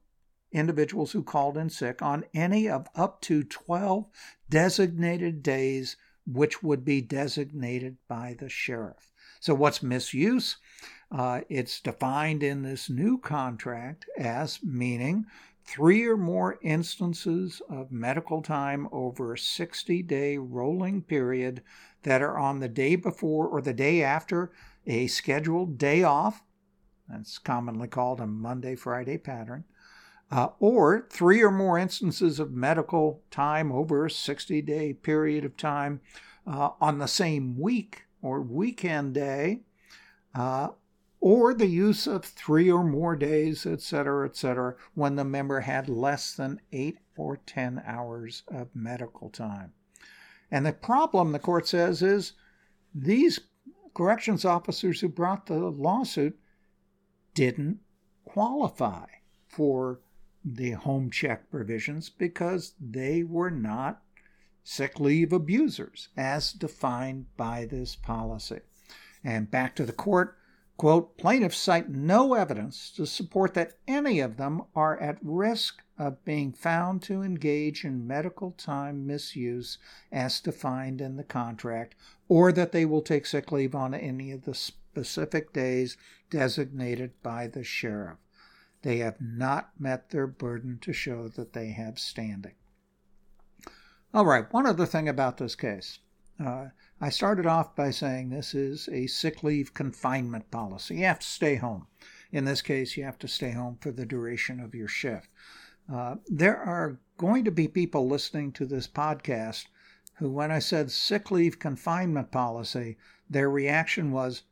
individuals 0.51 1.11
who 1.11 1.23
called 1.23 1.57
in 1.57 1.69
sick 1.69 2.01
on 2.01 2.25
any 2.33 2.69
of 2.69 2.87
up 2.95 3.21
to 3.21 3.43
12 3.43 4.05
designated 4.49 5.41
days, 5.41 5.97
which 6.25 6.61
would 6.61 6.83
be 6.83 7.01
designated 7.01 7.97
by 8.07 8.35
the 8.37 8.49
sheriff. 8.49 9.11
So, 9.39 9.55
what's 9.55 9.81
misuse? 9.81 10.57
Uh, 11.11 11.41
it's 11.49 11.81
defined 11.81 12.43
in 12.43 12.61
this 12.61 12.89
new 12.89 13.17
contract 13.17 14.05
as 14.17 14.63
meaning 14.63 15.25
three 15.65 16.05
or 16.05 16.17
more 16.17 16.59
instances 16.61 17.61
of 17.69 17.91
medical 17.91 18.41
time 18.41 18.87
over 18.91 19.33
a 19.33 19.37
60 19.37 20.03
day 20.03 20.37
rolling 20.37 21.01
period 21.01 21.61
that 22.03 22.21
are 22.21 22.37
on 22.37 22.59
the 22.59 22.67
day 22.67 22.95
before 22.95 23.47
or 23.47 23.61
the 23.61 23.73
day 23.73 24.03
after 24.03 24.51
a 24.85 25.07
scheduled 25.07 25.77
day 25.77 26.03
off. 26.03 26.43
That's 27.07 27.37
commonly 27.37 27.87
called 27.87 28.19
a 28.19 28.27
Monday 28.27 28.75
Friday 28.75 29.17
pattern. 29.17 29.65
Uh, 30.31 30.47
or 30.59 31.07
three 31.09 31.43
or 31.43 31.51
more 31.51 31.77
instances 31.77 32.39
of 32.39 32.53
medical 32.53 33.21
time 33.29 33.69
over 33.69 34.05
a 34.05 34.09
60 34.09 34.61
day 34.61 34.93
period 34.93 35.43
of 35.43 35.57
time 35.57 35.99
uh, 36.47 36.69
on 36.79 36.99
the 36.99 37.07
same 37.07 37.59
week 37.59 38.05
or 38.21 38.41
weekend 38.41 39.13
day, 39.13 39.59
uh, 40.33 40.69
or 41.19 41.53
the 41.53 41.67
use 41.67 42.07
of 42.07 42.23
three 42.23 42.71
or 42.71 42.83
more 42.83 43.15
days, 43.15 43.65
etc., 43.65 44.25
etc., 44.27 44.75
when 44.95 45.15
the 45.15 45.23
member 45.23 45.59
had 45.59 45.89
less 45.89 46.33
than 46.33 46.59
eight 46.71 46.97
or 47.15 47.37
10 47.45 47.83
hours 47.85 48.43
of 48.47 48.69
medical 48.73 49.29
time. 49.29 49.73
And 50.49 50.65
the 50.65 50.73
problem, 50.73 51.31
the 51.31 51.39
court 51.39 51.67
says, 51.67 52.01
is 52.01 52.33
these 52.93 53.39
corrections 53.93 54.45
officers 54.45 55.01
who 55.01 55.09
brought 55.09 55.45
the 55.45 55.59
lawsuit 55.59 56.37
didn't 57.33 57.79
qualify 58.25 59.05
for 59.47 59.99
the 60.43 60.71
home 60.71 61.09
check 61.09 61.49
provisions 61.49 62.09
because 62.09 62.73
they 62.79 63.23
were 63.23 63.51
not 63.51 64.01
sick 64.63 64.99
leave 64.99 65.33
abusers 65.33 66.09
as 66.15 66.51
defined 66.53 67.25
by 67.37 67.65
this 67.65 67.95
policy. 67.95 68.59
And 69.23 69.51
back 69.51 69.75
to 69.75 69.85
the 69.85 69.93
court, 69.93 70.37
Quote, 70.81 71.15
plaintiffs 71.15 71.59
cite 71.59 71.89
no 71.89 72.33
evidence 72.33 72.89
to 72.89 73.05
support 73.05 73.53
that 73.53 73.77
any 73.87 74.19
of 74.19 74.37
them 74.37 74.63
are 74.75 74.99
at 74.99 75.19
risk 75.21 75.83
of 75.95 76.25
being 76.25 76.51
found 76.51 77.03
to 77.03 77.21
engage 77.21 77.85
in 77.85 78.07
medical 78.07 78.49
time 78.53 79.05
misuse 79.05 79.77
as 80.11 80.41
defined 80.41 80.99
in 80.99 81.17
the 81.17 81.23
contract, 81.23 81.93
or 82.27 82.51
that 82.51 82.71
they 82.71 82.83
will 82.83 83.03
take 83.03 83.27
sick 83.27 83.51
leave 83.51 83.75
on 83.75 83.93
any 83.93 84.31
of 84.31 84.41
the 84.45 84.55
specific 84.55 85.53
days 85.53 85.97
designated 86.31 87.11
by 87.21 87.45
the 87.45 87.63
sheriff. 87.63 88.17
They 88.83 88.97
have 88.97 89.21
not 89.21 89.79
met 89.79 90.09
their 90.09 90.27
burden 90.27 90.79
to 90.81 90.93
show 90.93 91.27
that 91.29 91.53
they 91.53 91.71
have 91.71 91.99
standing. 91.99 92.55
All 94.13 94.25
right, 94.25 94.51
one 94.51 94.65
other 94.65 94.85
thing 94.85 95.07
about 95.07 95.37
this 95.37 95.55
case. 95.55 95.99
Uh, 96.43 96.69
I 96.99 97.09
started 97.09 97.45
off 97.45 97.75
by 97.75 97.91
saying 97.91 98.29
this 98.29 98.55
is 98.55 98.89
a 98.91 99.07
sick 99.07 99.43
leave 99.43 99.73
confinement 99.73 100.49
policy. 100.49 100.95
You 100.95 101.05
have 101.05 101.19
to 101.19 101.27
stay 101.27 101.55
home. 101.55 101.87
In 102.31 102.45
this 102.45 102.61
case, 102.61 102.97
you 102.97 103.03
have 103.03 103.19
to 103.19 103.27
stay 103.27 103.51
home 103.51 103.77
for 103.79 103.91
the 103.91 104.05
duration 104.05 104.59
of 104.59 104.73
your 104.73 104.87
shift. 104.87 105.29
Uh, 105.91 106.15
there 106.27 106.57
are 106.57 106.99
going 107.17 107.45
to 107.45 107.51
be 107.51 107.67
people 107.67 108.07
listening 108.07 108.51
to 108.53 108.65
this 108.65 108.87
podcast 108.87 109.67
who, 110.15 110.29
when 110.31 110.51
I 110.51 110.59
said 110.59 110.91
sick 110.91 111.29
leave 111.29 111.59
confinement 111.59 112.31
policy, 112.31 112.97
their 113.29 113.49
reaction 113.49 114.11
was, 114.11 114.43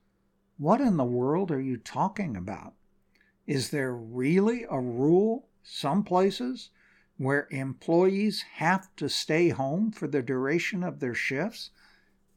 What 0.57 0.81
in 0.81 0.97
the 0.97 1.03
world 1.03 1.51
are 1.51 1.61
you 1.61 1.77
talking 1.77 2.37
about? 2.37 2.75
Is 3.49 3.71
there 3.71 3.95
really 3.95 4.63
a 4.69 4.79
rule, 4.79 5.47
some 5.63 6.03
places, 6.03 6.69
where 7.17 7.47
employees 7.49 8.43
have 8.57 8.95
to 8.97 9.09
stay 9.09 9.49
home 9.49 9.89
for 9.91 10.07
the 10.07 10.21
duration 10.21 10.83
of 10.83 10.99
their 10.99 11.15
shifts? 11.15 11.71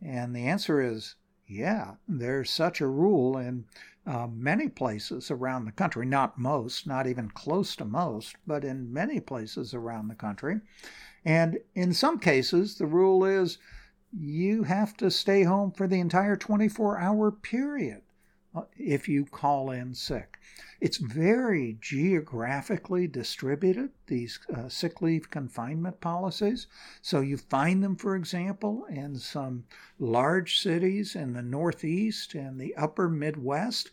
And 0.01 0.35
the 0.35 0.47
answer 0.47 0.81
is 0.81 1.17
yeah, 1.47 1.97
there's 2.09 2.51
such 2.51 2.81
a 2.81 2.87
rule 2.87 3.37
in 3.37 3.67
uh, 4.07 4.27
many 4.27 4.71
places 4.71 5.31
around 5.31 5.67
the 5.67 5.73
country, 5.73 6.07
not 6.07 6.39
most, 6.39 6.87
not 6.87 7.07
even 7.07 7.29
close 7.29 7.77
to 7.77 7.85
most, 7.85 8.37
but 8.47 8.65
in 8.65 8.91
many 8.91 9.21
places 9.21 9.75
around 9.75 10.09
the 10.09 10.15
country. 10.15 10.63
And 11.27 11.59
in 11.75 11.93
some 11.93 12.21
cases, 12.21 12.77
the 12.77 12.87
rule 12.87 13.27
is 13.27 13.59
you 14.19 14.63
have 14.63 14.97
to 14.97 15.11
stay 15.11 15.43
home 15.43 15.73
for 15.73 15.87
the 15.87 16.01
entire 16.01 16.37
24 16.37 16.99
hour 16.99 17.31
period. 17.31 18.01
If 18.77 19.09
you 19.09 19.25
call 19.25 19.71
in 19.71 19.95
sick. 19.95 20.39
It's 20.81 20.99
very 20.99 21.79
geographically 21.81 23.07
distributed, 23.07 23.91
these 24.09 24.39
uh, 24.55 24.69
sick 24.69 25.01
leave 25.01 25.31
confinement 25.31 26.01
policies. 26.01 26.67
So 27.01 27.21
you 27.21 27.37
find 27.37 27.83
them, 27.83 27.97
for 27.97 28.17
example, 28.17 28.85
in 28.91 29.17
some 29.17 29.65
large 29.99 30.59
cities 30.59 31.15
in 31.15 31.33
the 31.33 31.43
Northeast 31.43 32.35
and 32.35 32.61
the 32.61 32.75
upper 32.75 33.09
Midwest. 33.09 33.93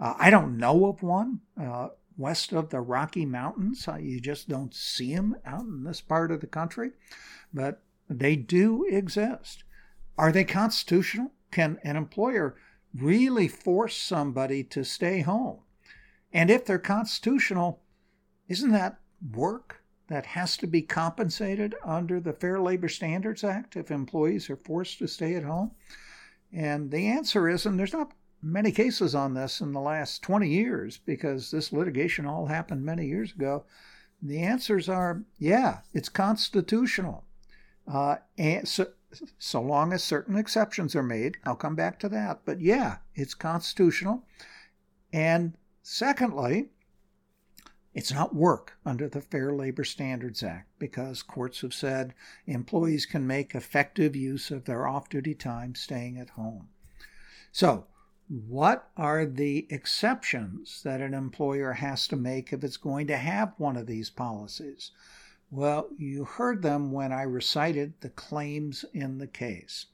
Uh, 0.00 0.14
I 0.18 0.30
don't 0.30 0.56
know 0.56 0.86
of 0.86 1.02
one 1.02 1.40
uh, 1.60 1.88
west 2.16 2.52
of 2.52 2.70
the 2.70 2.80
Rocky 2.80 3.26
Mountains. 3.26 3.86
You 4.00 4.18
just 4.18 4.48
don't 4.48 4.74
see 4.74 5.14
them 5.14 5.36
out 5.44 5.60
in 5.60 5.84
this 5.84 6.00
part 6.00 6.32
of 6.32 6.40
the 6.40 6.46
country, 6.46 6.92
but 7.52 7.82
they 8.08 8.34
do 8.34 8.86
exist. 8.88 9.62
Are 10.18 10.32
they 10.32 10.44
constitutional? 10.44 11.32
Can 11.50 11.78
an 11.84 11.96
employer 11.96 12.56
really 12.94 13.48
force 13.48 13.96
somebody 13.96 14.64
to 14.64 14.84
stay 14.84 15.20
home? 15.20 15.60
And 16.32 16.50
if 16.50 16.64
they're 16.64 16.78
constitutional, 16.78 17.82
isn't 18.48 18.72
that 18.72 19.00
work 19.32 19.82
that 20.08 20.26
has 20.26 20.56
to 20.58 20.66
be 20.66 20.82
compensated 20.82 21.74
under 21.84 22.20
the 22.20 22.32
Fair 22.32 22.60
Labor 22.60 22.88
Standards 22.88 23.44
Act 23.44 23.76
if 23.76 23.90
employees 23.90 24.50
are 24.50 24.56
forced 24.56 24.98
to 24.98 25.08
stay 25.08 25.34
at 25.34 25.44
home? 25.44 25.72
And 26.52 26.90
the 26.90 27.06
answer 27.06 27.48
is, 27.48 27.66
and 27.66 27.78
there's 27.78 27.92
not 27.92 28.12
many 28.42 28.72
cases 28.72 29.14
on 29.14 29.34
this 29.34 29.60
in 29.60 29.72
the 29.72 29.80
last 29.80 30.22
20 30.22 30.48
years 30.48 30.98
because 30.98 31.50
this 31.50 31.72
litigation 31.72 32.26
all 32.26 32.46
happened 32.46 32.84
many 32.84 33.06
years 33.06 33.32
ago. 33.32 33.64
The 34.22 34.40
answers 34.40 34.88
are 34.88 35.22
yeah, 35.38 35.78
it's 35.92 36.08
constitutional. 36.08 37.24
Uh, 37.86 38.16
and 38.36 38.68
so, 38.68 38.88
so 39.38 39.60
long 39.60 39.92
as 39.92 40.02
certain 40.02 40.36
exceptions 40.36 40.94
are 40.94 41.02
made, 41.02 41.36
I'll 41.44 41.56
come 41.56 41.74
back 41.74 41.98
to 42.00 42.08
that. 42.10 42.40
But 42.44 42.60
yeah, 42.60 42.98
it's 43.14 43.34
constitutional. 43.34 44.24
And 45.12 45.54
secondly, 45.82 46.68
it's 47.92 48.12
not 48.12 48.34
work 48.34 48.78
under 48.86 49.08
the 49.08 49.20
Fair 49.20 49.52
Labor 49.52 49.82
Standards 49.82 50.42
Act 50.42 50.68
because 50.78 51.22
courts 51.22 51.62
have 51.62 51.74
said 51.74 52.14
employees 52.46 53.04
can 53.04 53.26
make 53.26 53.54
effective 53.54 54.14
use 54.14 54.50
of 54.50 54.64
their 54.64 54.86
off 54.86 55.08
duty 55.08 55.34
time 55.34 55.74
staying 55.74 56.16
at 56.16 56.30
home. 56.30 56.68
So, 57.50 57.86
what 58.28 58.90
are 58.96 59.26
the 59.26 59.66
exceptions 59.70 60.84
that 60.84 61.00
an 61.00 61.14
employer 61.14 61.72
has 61.72 62.06
to 62.08 62.16
make 62.16 62.52
if 62.52 62.62
it's 62.62 62.76
going 62.76 63.08
to 63.08 63.16
have 63.16 63.54
one 63.56 63.76
of 63.76 63.88
these 63.88 64.08
policies? 64.08 64.92
Well, 65.50 65.88
you 65.98 66.24
heard 66.24 66.62
them 66.62 66.92
when 66.92 67.12
I 67.12 67.22
recited 67.22 67.94
the 68.00 68.10
claims 68.10 68.84
in 68.94 69.18
the 69.18 69.26
case. 69.26 69.86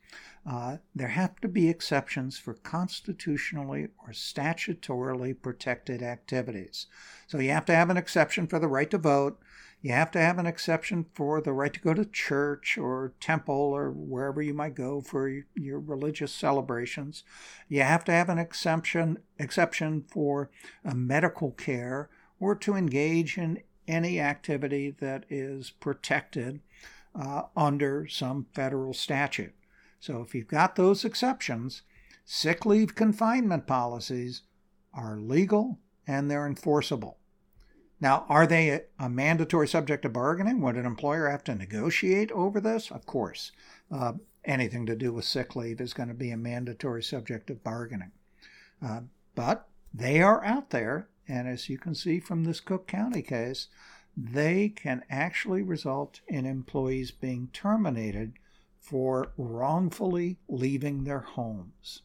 Uh, 0.45 0.77
there 0.95 1.09
have 1.09 1.41
to 1.41 1.49
be 1.49 1.69
exceptions 1.69 2.39
for 2.39 2.55
constitutionally 2.55 3.89
or 3.99 4.11
statutorily 4.11 5.35
protected 5.41 6.03
activities. 6.03 6.87
So 7.27 7.39
you 7.39 7.51
have 7.51 7.65
to 7.67 7.75
have 7.75 7.91
an 7.91 7.97
exception 7.97 8.47
for 8.47 8.59
the 8.59 8.69
right 8.69 8.91
to 8.91 8.99
vote. 8.99 9.41
You 9.81 9.93
have 9.93 10.11
to 10.13 10.21
have 10.21 10.39
an 10.39 10.47
exception 10.47 11.07
for 11.15 11.41
the 11.41 11.53
right 11.53 11.73
to 11.73 11.81
go 11.81 11.95
to 11.95 12.05
church 12.05 12.77
or 12.77 13.15
temple 13.19 13.55
or 13.55 13.91
wherever 13.91 14.43
you 14.43 14.55
might 14.55 14.75
go 14.75 15.01
for 15.01 15.43
your 15.55 15.81
religious 15.81 16.33
celebrations. 16.33 17.25
You 17.69 17.83
have 17.83 18.05
to 18.05 18.13
have 18.13 18.29
an 18.29 18.39
exception 18.39 19.19
exception 19.39 20.05
for 20.09 20.51
medical 20.85 21.53
care 21.53 22.11
or 22.39 22.55
to 22.57 22.75
engage 22.75 23.39
in 23.39 23.63
any 23.89 24.21
activity 24.21 24.91
that 25.01 25.25
is 25.29 25.71
protected 25.71 26.61
uh, 27.15 27.43
under 27.57 28.07
some 28.07 28.47
federal 28.55 28.93
statute. 28.93 29.55
So 30.01 30.23
if 30.23 30.35
you've 30.35 30.49
got 30.49 30.77
those 30.77 31.05
exceptions, 31.05 31.83
sick 32.25 32.67
leave 32.67 32.95
confinement 32.95 33.67
policies 33.67 34.43
are 34.93 35.19
legal 35.19 35.79
and 36.07 36.31
they're 36.31 36.47
enforceable. 36.47 37.19
Now, 38.01 38.27
are 38.29 38.47
they 38.47 38.83
a, 38.99 39.09
mandatory 39.09 39.67
subject 39.67 40.05
of 40.05 40.13
bargaining? 40.13 40.61
Would 40.61 40.77
an 40.77 40.85
employer 40.85 41.31
have 41.31 41.45
to 41.45 41.55
negotiate 41.55 42.31
over 42.33 42.61
this? 42.61 42.91
Of 42.91 43.07
course. 43.07 43.53
Uh, 43.91 44.15
anything 44.45 44.85
to 44.87 44.95
do 44.95 45.13
with 45.13 45.25
sick 45.25 45.57
leave 45.57 45.81
is 45.81 45.95
going 45.95 46.09
to 46.09 46.15
be 46.15 46.31
a 46.31 46.37
mandatory 46.37 47.03
subject 47.03 47.49
of 47.49 47.65
bargaining. 47.65 48.13
Uh, 48.85 49.01
but 49.35 49.69
they 49.95 50.21
are 50.21 50.45
out 50.45 50.71
there 50.71 51.09
and 51.29 51.49
as 51.49 51.69
you 51.69 51.79
can 51.79 51.95
see 51.95 52.21
from 52.21 52.45
this 52.45 52.61
Cook 52.61 52.87
County 52.87 53.23
case, 53.23 53.69
they 54.17 54.69
can 54.69 55.03
actually 55.11 55.63
result 55.63 56.21
in 56.27 56.47
employees 56.47 57.11
being 57.11 57.49
terminated 57.53 58.35
for 58.81 59.33
wrongfully 59.37 60.39
leaving 60.49 61.05
their 61.05 61.21
homes. 61.21 62.03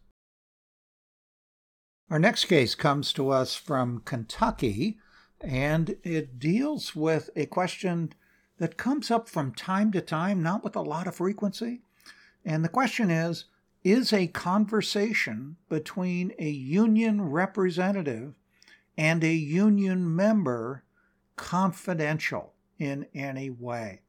Our 2.10 2.20
next 2.20 2.46
case 2.46 2.76
comes 2.76 3.14
to 3.14 3.30
us 3.30 3.56
from 3.56 4.02
Kentucky, 4.04 4.98
and 5.40 5.96
it 6.04 6.40
deals 6.40 6.96
with 6.96 7.30
a 7.36 7.46
question 7.46 8.14
that 8.58 8.78
comes 8.78 9.10
up 9.10 9.30
from 9.30 9.54
time 9.54 9.92
to 9.94 10.02
time, 10.02 10.44
not 10.44 10.64
with 10.64 10.76
a 10.76 10.82
lot 10.82 11.08
of 11.08 11.16
frequency. 11.16 11.82
And 12.44 12.66
the 12.66 12.70
question 12.70 13.10
is 13.10 13.46
Is 13.84 14.12
a 14.12 14.28
conversation 14.28 15.56
between 15.70 16.34
a 16.38 16.50
union 16.50 17.22
representative 17.22 18.36
and 18.98 19.24
a 19.24 19.34
union 19.34 20.16
member 20.16 20.84
confidential 21.36 22.54
in 22.78 23.08
any 23.14 23.50
way. 23.50 24.02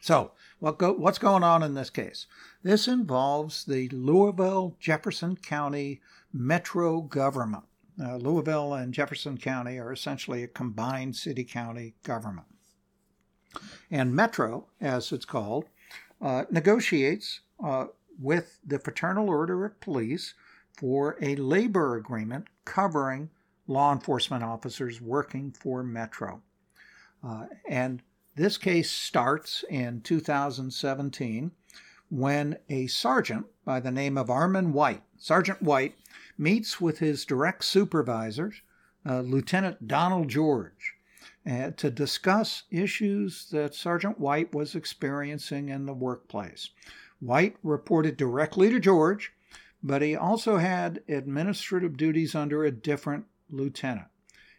So, 0.00 0.32
what 0.58 0.78
go, 0.78 0.92
what's 0.92 1.18
going 1.18 1.42
on 1.42 1.62
in 1.62 1.74
this 1.74 1.90
case? 1.90 2.26
This 2.62 2.88
involves 2.88 3.64
the 3.64 3.88
Louisville 3.90 4.76
Jefferson 4.80 5.36
County 5.36 6.00
Metro 6.32 7.02
government. 7.02 7.64
Uh, 8.02 8.16
Louisville 8.16 8.72
and 8.72 8.94
Jefferson 8.94 9.36
County 9.36 9.78
are 9.78 9.92
essentially 9.92 10.42
a 10.42 10.48
combined 10.48 11.16
city 11.16 11.44
county 11.44 11.94
government. 12.02 12.46
And 13.90 14.14
Metro, 14.14 14.68
as 14.80 15.12
it's 15.12 15.26
called, 15.26 15.66
uh, 16.22 16.44
negotiates 16.50 17.40
uh, 17.62 17.86
with 18.18 18.58
the 18.64 18.78
Fraternal 18.78 19.28
Order 19.28 19.66
of 19.66 19.80
Police 19.80 20.34
for 20.78 21.18
a 21.20 21.36
labor 21.36 21.96
agreement 21.96 22.46
covering 22.64 23.28
law 23.70 23.92
enforcement 23.92 24.42
officers 24.42 25.00
working 25.00 25.52
for 25.52 25.82
Metro. 25.82 26.42
Uh, 27.22 27.46
and 27.68 28.02
this 28.34 28.58
case 28.58 28.90
starts 28.90 29.64
in 29.70 30.00
2017 30.00 31.52
when 32.10 32.58
a 32.68 32.88
sergeant 32.88 33.46
by 33.64 33.78
the 33.78 33.90
name 33.90 34.18
of 34.18 34.26
Armond 34.26 34.72
White, 34.72 35.02
Sergeant 35.16 35.62
White, 35.62 35.94
meets 36.36 36.80
with 36.80 36.98
his 36.98 37.24
direct 37.24 37.64
supervisor, 37.64 38.52
uh, 39.06 39.20
Lieutenant 39.20 39.86
Donald 39.86 40.28
George, 40.28 40.94
uh, 41.48 41.70
to 41.76 41.90
discuss 41.90 42.64
issues 42.70 43.48
that 43.50 43.74
Sergeant 43.74 44.18
White 44.18 44.52
was 44.52 44.74
experiencing 44.74 45.68
in 45.68 45.86
the 45.86 45.94
workplace. 45.94 46.70
White 47.20 47.56
reported 47.62 48.16
directly 48.16 48.70
to 48.70 48.80
George, 48.80 49.32
but 49.82 50.02
he 50.02 50.16
also 50.16 50.56
had 50.56 51.02
administrative 51.08 51.96
duties 51.96 52.34
under 52.34 52.64
a 52.64 52.72
different 52.72 53.26
lieutenant. 53.50 54.08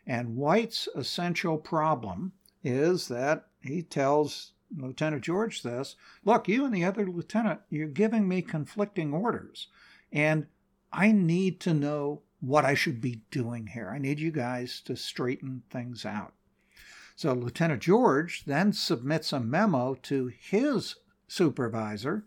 And 0.05 0.35
White's 0.35 0.87
essential 0.95 1.57
problem 1.57 2.33
is 2.63 3.07
that 3.07 3.47
he 3.61 3.81
tells 3.81 4.53
Lieutenant 4.75 5.23
George 5.23 5.63
this 5.63 5.95
look, 6.23 6.47
you 6.47 6.65
and 6.65 6.73
the 6.73 6.85
other 6.85 7.05
lieutenant, 7.05 7.61
you're 7.69 7.87
giving 7.87 8.27
me 8.27 8.41
conflicting 8.41 9.13
orders, 9.13 9.67
and 10.11 10.47
I 10.91 11.11
need 11.11 11.59
to 11.61 11.73
know 11.73 12.21
what 12.39 12.65
I 12.65 12.73
should 12.73 13.01
be 13.01 13.21
doing 13.31 13.67
here. 13.67 13.89
I 13.89 13.99
need 13.99 14.19
you 14.19 14.31
guys 14.31 14.81
to 14.85 14.95
straighten 14.95 15.63
things 15.69 16.05
out. 16.05 16.33
So 17.15 17.33
Lieutenant 17.33 17.83
George 17.83 18.45
then 18.45 18.73
submits 18.73 19.31
a 19.31 19.39
memo 19.39 19.95
to 20.03 20.31
his 20.39 20.95
supervisor, 21.27 22.25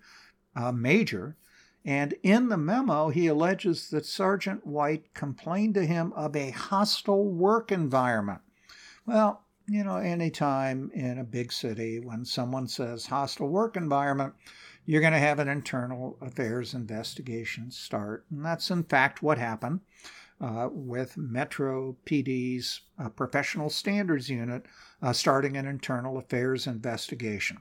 a 0.54 0.72
Major, 0.72 1.36
and 1.84 2.14
in 2.22 2.48
the 2.48 2.56
memo, 2.56 3.10
he 3.10 3.26
alleges 3.26 3.90
that 3.90 4.06
Sergeant 4.06 4.66
White 4.66 5.12
complained 5.12 5.74
to 5.74 5.84
him 5.84 6.12
of 6.14 6.34
a 6.34 6.50
hostile 6.50 7.30
work 7.30 7.70
environment. 7.70 8.40
Well, 9.06 9.42
you 9.66 9.84
know, 9.84 9.96
anytime 9.96 10.90
in 10.94 11.18
a 11.18 11.24
big 11.24 11.52
city 11.52 12.00
when 12.00 12.24
someone 12.24 12.68
says 12.68 13.06
hostile 13.06 13.48
work 13.48 13.76
environment, 13.76 14.34
you're 14.86 15.00
going 15.00 15.12
to 15.12 15.18
have 15.18 15.38
an 15.38 15.48
internal 15.48 16.16
affairs 16.20 16.74
investigation 16.74 17.70
start. 17.70 18.24
And 18.30 18.44
that's 18.44 18.70
in 18.70 18.84
fact 18.84 19.22
what 19.22 19.38
happened 19.38 19.80
uh, 20.40 20.68
with 20.70 21.16
Metro 21.16 21.96
PD's 22.06 22.80
uh, 22.98 23.08
professional 23.08 23.70
standards 23.70 24.28
unit 24.28 24.64
uh, 25.02 25.12
starting 25.12 25.56
an 25.56 25.66
internal 25.66 26.18
affairs 26.18 26.66
investigation. 26.66 27.58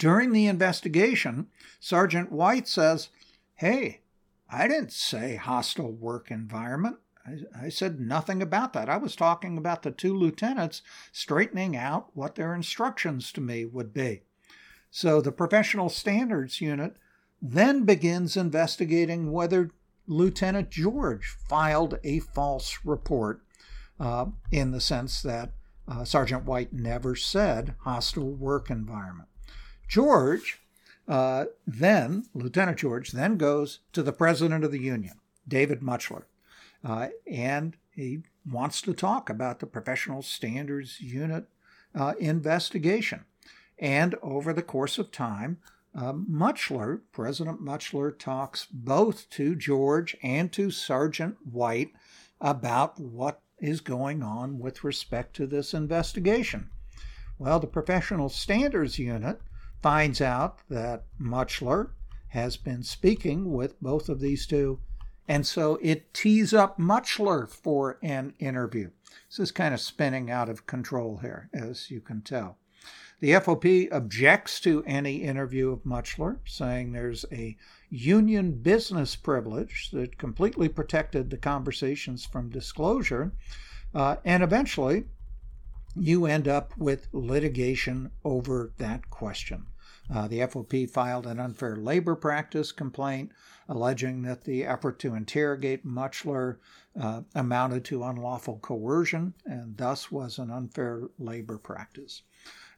During 0.00 0.32
the 0.32 0.46
investigation, 0.46 1.48
Sergeant 1.78 2.32
White 2.32 2.66
says, 2.66 3.10
Hey, 3.56 4.00
I 4.50 4.66
didn't 4.66 4.92
say 4.92 5.36
hostile 5.36 5.92
work 5.92 6.30
environment. 6.30 6.96
I, 7.26 7.66
I, 7.66 7.68
said 7.68 8.00
nothing 8.00 8.40
about 8.40 8.72
that. 8.72 8.88
I 8.88 8.96
was 8.96 9.14
talking 9.14 9.58
about 9.58 9.82
the 9.82 9.90
two 9.90 10.16
lieutenants 10.16 10.80
straightening 11.12 11.76
out 11.76 12.08
what 12.14 12.36
their 12.36 12.54
instructions 12.54 13.30
to 13.32 13.42
me 13.42 13.66
would 13.66 13.92
be. 13.92 14.22
So 14.90 15.20
the 15.20 15.32
Professional 15.32 15.90
Standards 15.90 16.62
Unit 16.62 16.96
then 17.42 17.84
begins 17.84 18.38
investigating 18.38 19.30
whether 19.30 19.70
Lieutenant 20.06 20.70
George 20.70 21.36
filed 21.46 21.98
a 22.02 22.20
false 22.20 22.78
report 22.86 23.42
uh, 24.00 24.26
in 24.50 24.70
the 24.70 24.80
sense 24.80 25.20
that 25.20 25.52
uh, 25.86 26.04
Sergeant 26.04 26.46
White 26.46 26.72
never 26.72 27.14
said 27.14 27.74
hostile 27.80 28.32
work 28.32 28.70
environment. 28.70 29.28
George 29.90 30.60
uh, 31.08 31.46
then, 31.66 32.24
Lieutenant 32.32 32.78
George, 32.78 33.10
then 33.10 33.36
goes 33.36 33.80
to 33.92 34.04
the 34.04 34.12
president 34.12 34.62
of 34.62 34.70
the 34.70 34.80
union, 34.80 35.14
David 35.48 35.80
Mutchler, 35.80 36.26
uh, 36.84 37.08
and 37.26 37.76
he 37.90 38.22
wants 38.48 38.80
to 38.82 38.94
talk 38.94 39.28
about 39.28 39.58
the 39.58 39.66
Professional 39.66 40.22
Standards 40.22 41.00
Unit 41.00 41.46
uh, 41.92 42.14
investigation. 42.20 43.24
And 43.80 44.14
over 44.22 44.52
the 44.52 44.62
course 44.62 44.96
of 44.96 45.10
time, 45.10 45.58
uh, 45.92 46.12
Mutchler, 46.12 47.00
President 47.10 47.60
Mutchler, 47.60 48.16
talks 48.16 48.66
both 48.66 49.28
to 49.30 49.56
George 49.56 50.16
and 50.22 50.52
to 50.52 50.70
Sergeant 50.70 51.36
White 51.50 51.90
about 52.40 53.00
what 53.00 53.40
is 53.58 53.80
going 53.80 54.22
on 54.22 54.60
with 54.60 54.84
respect 54.84 55.34
to 55.34 55.48
this 55.48 55.74
investigation. 55.74 56.70
Well, 57.40 57.58
the 57.58 57.66
Professional 57.66 58.28
Standards 58.28 59.00
Unit 59.00 59.40
finds 59.82 60.20
out 60.20 60.58
that 60.68 61.04
Mutchler 61.20 61.90
has 62.28 62.56
been 62.56 62.82
speaking 62.82 63.52
with 63.52 63.80
both 63.80 64.08
of 64.08 64.20
these 64.20 64.46
two, 64.46 64.80
and 65.26 65.46
so 65.46 65.78
it 65.82 66.12
tees 66.12 66.52
up 66.52 66.78
Mutchler 66.78 67.48
for 67.48 67.98
an 68.02 68.34
interview. 68.38 68.90
This 69.28 69.38
is 69.38 69.52
kind 69.52 69.74
of 69.74 69.80
spinning 69.80 70.30
out 70.30 70.48
of 70.48 70.66
control 70.66 71.18
here, 71.18 71.48
as 71.52 71.90
you 71.90 72.00
can 72.00 72.22
tell. 72.22 72.58
The 73.20 73.32
FOP 73.32 73.88
objects 73.92 74.60
to 74.60 74.82
any 74.86 75.16
interview 75.16 75.72
of 75.72 75.84
Mutchler, 75.84 76.38
saying 76.46 76.92
there's 76.92 77.26
a 77.30 77.56
union 77.90 78.52
business 78.52 79.14
privilege 79.14 79.90
that 79.92 80.16
completely 80.16 80.68
protected 80.68 81.28
the 81.28 81.36
conversations 81.36 82.24
from 82.24 82.48
disclosure. 82.48 83.32
Uh, 83.94 84.16
and 84.24 84.42
eventually, 84.42 85.04
you 85.96 86.26
end 86.26 86.46
up 86.46 86.76
with 86.76 87.08
litigation 87.12 88.10
over 88.24 88.72
that 88.78 89.10
question. 89.10 89.66
Uh, 90.12 90.26
the 90.26 90.40
FOP 90.40 90.90
filed 90.90 91.26
an 91.26 91.38
unfair 91.38 91.76
labor 91.76 92.16
practice 92.16 92.72
complaint 92.72 93.30
alleging 93.68 94.22
that 94.22 94.42
the 94.42 94.64
effort 94.64 94.98
to 94.98 95.14
interrogate 95.14 95.86
Mutchler 95.86 96.58
uh, 97.00 97.22
amounted 97.34 97.84
to 97.84 98.02
unlawful 98.02 98.58
coercion 98.58 99.34
and 99.46 99.76
thus 99.76 100.10
was 100.10 100.38
an 100.38 100.50
unfair 100.50 101.08
labor 101.18 101.56
practice. 101.56 102.22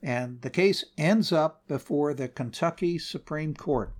And 0.02 0.42
the 0.42 0.50
case 0.50 0.84
ends 0.98 1.32
up 1.32 1.66
before 1.68 2.12
the 2.12 2.28
Kentucky 2.28 2.98
Supreme 2.98 3.54
Court. 3.54 3.94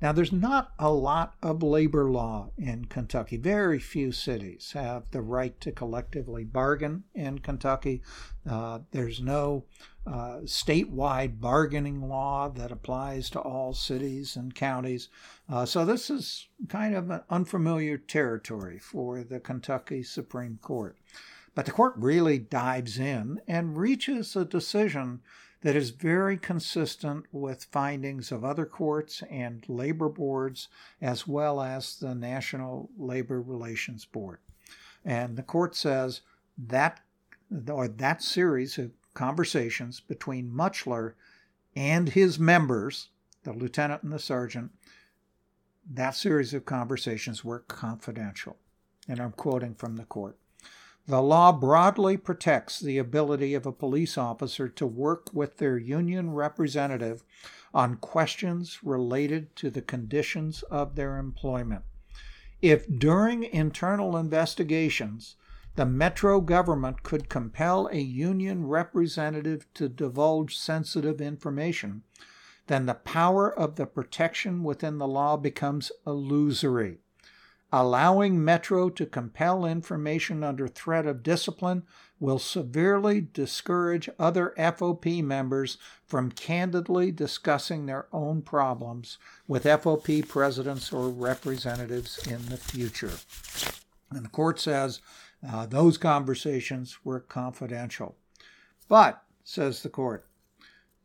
Now, 0.00 0.12
there's 0.12 0.32
not 0.32 0.72
a 0.78 0.92
lot 0.92 1.34
of 1.42 1.62
labor 1.62 2.08
law 2.08 2.50
in 2.56 2.84
Kentucky. 2.84 3.36
Very 3.36 3.80
few 3.80 4.12
cities 4.12 4.70
have 4.72 5.10
the 5.10 5.22
right 5.22 5.60
to 5.60 5.72
collectively 5.72 6.44
bargain 6.44 7.02
in 7.14 7.40
Kentucky. 7.40 8.02
Uh, 8.48 8.80
there's 8.92 9.20
no 9.20 9.64
uh, 10.06 10.42
statewide 10.44 11.40
bargaining 11.40 12.08
law 12.08 12.48
that 12.48 12.70
applies 12.70 13.28
to 13.30 13.40
all 13.40 13.74
cities 13.74 14.36
and 14.36 14.54
counties. 14.54 15.08
Uh, 15.48 15.66
so, 15.66 15.84
this 15.84 16.10
is 16.10 16.46
kind 16.68 16.94
of 16.94 17.10
an 17.10 17.22
unfamiliar 17.28 17.98
territory 17.98 18.78
for 18.78 19.24
the 19.24 19.40
Kentucky 19.40 20.04
Supreme 20.04 20.58
Court. 20.62 20.96
But 21.56 21.66
the 21.66 21.72
court 21.72 21.94
really 21.96 22.38
dives 22.38 23.00
in 23.00 23.40
and 23.48 23.76
reaches 23.76 24.36
a 24.36 24.44
decision 24.44 25.22
that 25.62 25.74
is 25.74 25.90
very 25.90 26.36
consistent 26.36 27.26
with 27.32 27.64
findings 27.72 28.30
of 28.30 28.44
other 28.44 28.64
courts 28.64 29.22
and 29.30 29.64
labor 29.68 30.08
boards, 30.08 30.68
as 31.00 31.26
well 31.26 31.60
as 31.60 31.96
the 31.96 32.14
National 32.14 32.90
Labor 32.96 33.40
Relations 33.40 34.04
Board. 34.04 34.38
And 35.04 35.36
the 35.36 35.42
court 35.42 35.74
says 35.74 36.20
that 36.56 37.00
or 37.68 37.88
that 37.88 38.22
series 38.22 38.78
of 38.78 38.92
conversations 39.14 40.00
between 40.00 40.50
Mutchler 40.50 41.14
and 41.74 42.10
his 42.10 42.38
members, 42.38 43.08
the 43.42 43.52
lieutenant 43.52 44.02
and 44.02 44.12
the 44.12 44.18
sergeant, 44.18 44.70
that 45.90 46.14
series 46.14 46.52
of 46.52 46.66
conversations 46.66 47.44
were 47.44 47.60
confidential. 47.60 48.56
And 49.08 49.18
I'm 49.20 49.32
quoting 49.32 49.74
from 49.74 49.96
the 49.96 50.04
court. 50.04 50.36
The 51.08 51.22
law 51.22 51.52
broadly 51.52 52.18
protects 52.18 52.78
the 52.78 52.98
ability 52.98 53.54
of 53.54 53.64
a 53.64 53.72
police 53.72 54.18
officer 54.18 54.68
to 54.68 54.86
work 54.86 55.30
with 55.32 55.56
their 55.56 55.78
union 55.78 56.34
representative 56.34 57.24
on 57.72 57.96
questions 57.96 58.80
related 58.82 59.56
to 59.56 59.70
the 59.70 59.80
conditions 59.80 60.62
of 60.64 60.96
their 60.96 61.16
employment. 61.16 61.84
If 62.60 62.86
during 62.86 63.44
internal 63.44 64.18
investigations 64.18 65.36
the 65.76 65.86
Metro 65.86 66.42
government 66.42 67.02
could 67.02 67.30
compel 67.30 67.88
a 67.90 68.00
union 68.00 68.66
representative 68.66 69.66
to 69.74 69.88
divulge 69.88 70.58
sensitive 70.58 71.22
information, 71.22 72.02
then 72.66 72.84
the 72.84 72.92
power 72.92 73.50
of 73.50 73.76
the 73.76 73.86
protection 73.86 74.62
within 74.62 74.98
the 74.98 75.08
law 75.08 75.38
becomes 75.38 75.90
illusory. 76.06 76.98
Allowing 77.70 78.42
Metro 78.42 78.88
to 78.88 79.04
compel 79.04 79.66
information 79.66 80.42
under 80.42 80.68
threat 80.68 81.06
of 81.06 81.22
discipline 81.22 81.82
will 82.18 82.38
severely 82.38 83.20
discourage 83.20 84.08
other 84.18 84.54
FOP 84.56 85.22
members 85.22 85.76
from 86.06 86.32
candidly 86.32 87.12
discussing 87.12 87.84
their 87.84 88.06
own 88.10 88.40
problems 88.40 89.18
with 89.46 89.64
FOP 89.64 90.26
presidents 90.26 90.92
or 90.92 91.10
representatives 91.10 92.26
in 92.26 92.46
the 92.46 92.56
future. 92.56 93.12
And 94.10 94.24
the 94.24 94.30
court 94.30 94.58
says 94.58 95.00
uh, 95.46 95.66
those 95.66 95.98
conversations 95.98 97.04
were 97.04 97.20
confidential. 97.20 98.16
But, 98.88 99.22
says 99.44 99.82
the 99.82 99.90
court, 99.90 100.27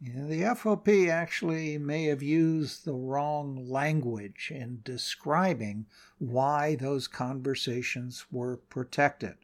the 0.06 0.42
FOP 0.54 1.10
actually 1.10 1.78
may 1.78 2.06
have 2.06 2.22
used 2.22 2.84
the 2.84 2.94
wrong 2.94 3.70
language 3.70 4.52
in 4.54 4.82
describing 4.84 5.86
why 6.18 6.76
those 6.76 7.08
conversations 7.08 8.26
were 8.30 8.58
protected 8.58 9.36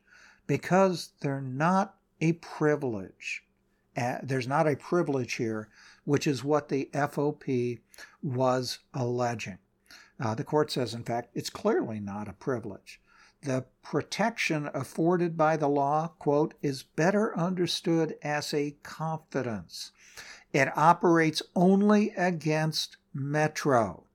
because 0.47 1.11
they're 1.21 1.39
not 1.39 1.95
a 2.19 2.33
privilege. 2.33 3.43
There's 3.95 4.47
not 4.47 4.67
a 4.67 4.75
privilege 4.75 5.35
here, 5.35 5.69
which 6.03 6.27
is 6.27 6.43
what 6.43 6.67
the 6.67 6.89
FOP 6.93 7.79
was 8.21 8.79
alleging. 8.93 9.59
Uh, 10.19 10.35
the 10.35 10.43
court 10.43 10.71
says, 10.71 10.93
in 10.93 11.03
fact, 11.03 11.29
it's 11.33 11.49
clearly 11.49 12.01
not 12.01 12.27
a 12.27 12.33
privilege. 12.33 12.99
The 13.43 13.63
protection 13.81 14.69
afforded 14.73 15.37
by 15.37 15.55
the 15.55 15.69
law, 15.69 16.09
quote, 16.19 16.55
is 16.61 16.83
better 16.83 17.37
understood 17.37 18.15
as 18.21 18.53
a 18.53 18.75
confidence. 18.83 19.93
It 20.51 20.75
operates 20.77 21.41
only 21.55 22.11
against 22.11 22.97
Metro 23.13 24.05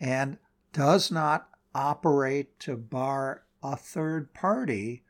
and 0.00 0.38
does 0.72 1.10
not 1.10 1.48
operate 1.74 2.58
to 2.60 2.76
bar 2.76 3.44
a 3.62 3.76
third 3.76 4.32
party 4.34 5.04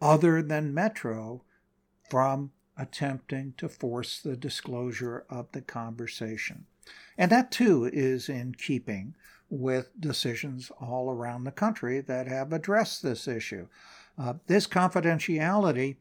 other 0.00 0.42
than 0.42 0.74
Metro 0.74 1.42
from 2.10 2.52
attempting 2.76 3.54
to 3.56 3.68
force 3.68 4.20
the 4.20 4.36
disclosure 4.36 5.24
of 5.28 5.52
the 5.52 5.60
conversation. 5.60 6.66
And 7.16 7.30
that 7.30 7.50
too 7.50 7.88
is 7.92 8.28
in 8.28 8.54
keeping 8.54 9.14
with 9.48 10.00
decisions 10.00 10.70
all 10.80 11.10
around 11.10 11.44
the 11.44 11.52
country 11.52 12.00
that 12.00 12.26
have 12.26 12.52
addressed 12.52 13.02
this 13.02 13.28
issue. 13.28 13.68
Uh, 14.18 14.34
this 14.46 14.66
confidentiality 14.66 15.96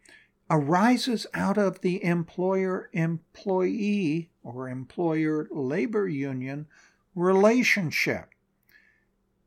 arises 0.50 1.26
out 1.34 1.58
of 1.58 1.82
the 1.82 2.04
employer 2.04 2.90
employee 2.94 4.30
or 4.44 4.70
employer 4.70 5.48
labor 5.52 6.08
union 6.08 6.68
relationship. 7.16 8.30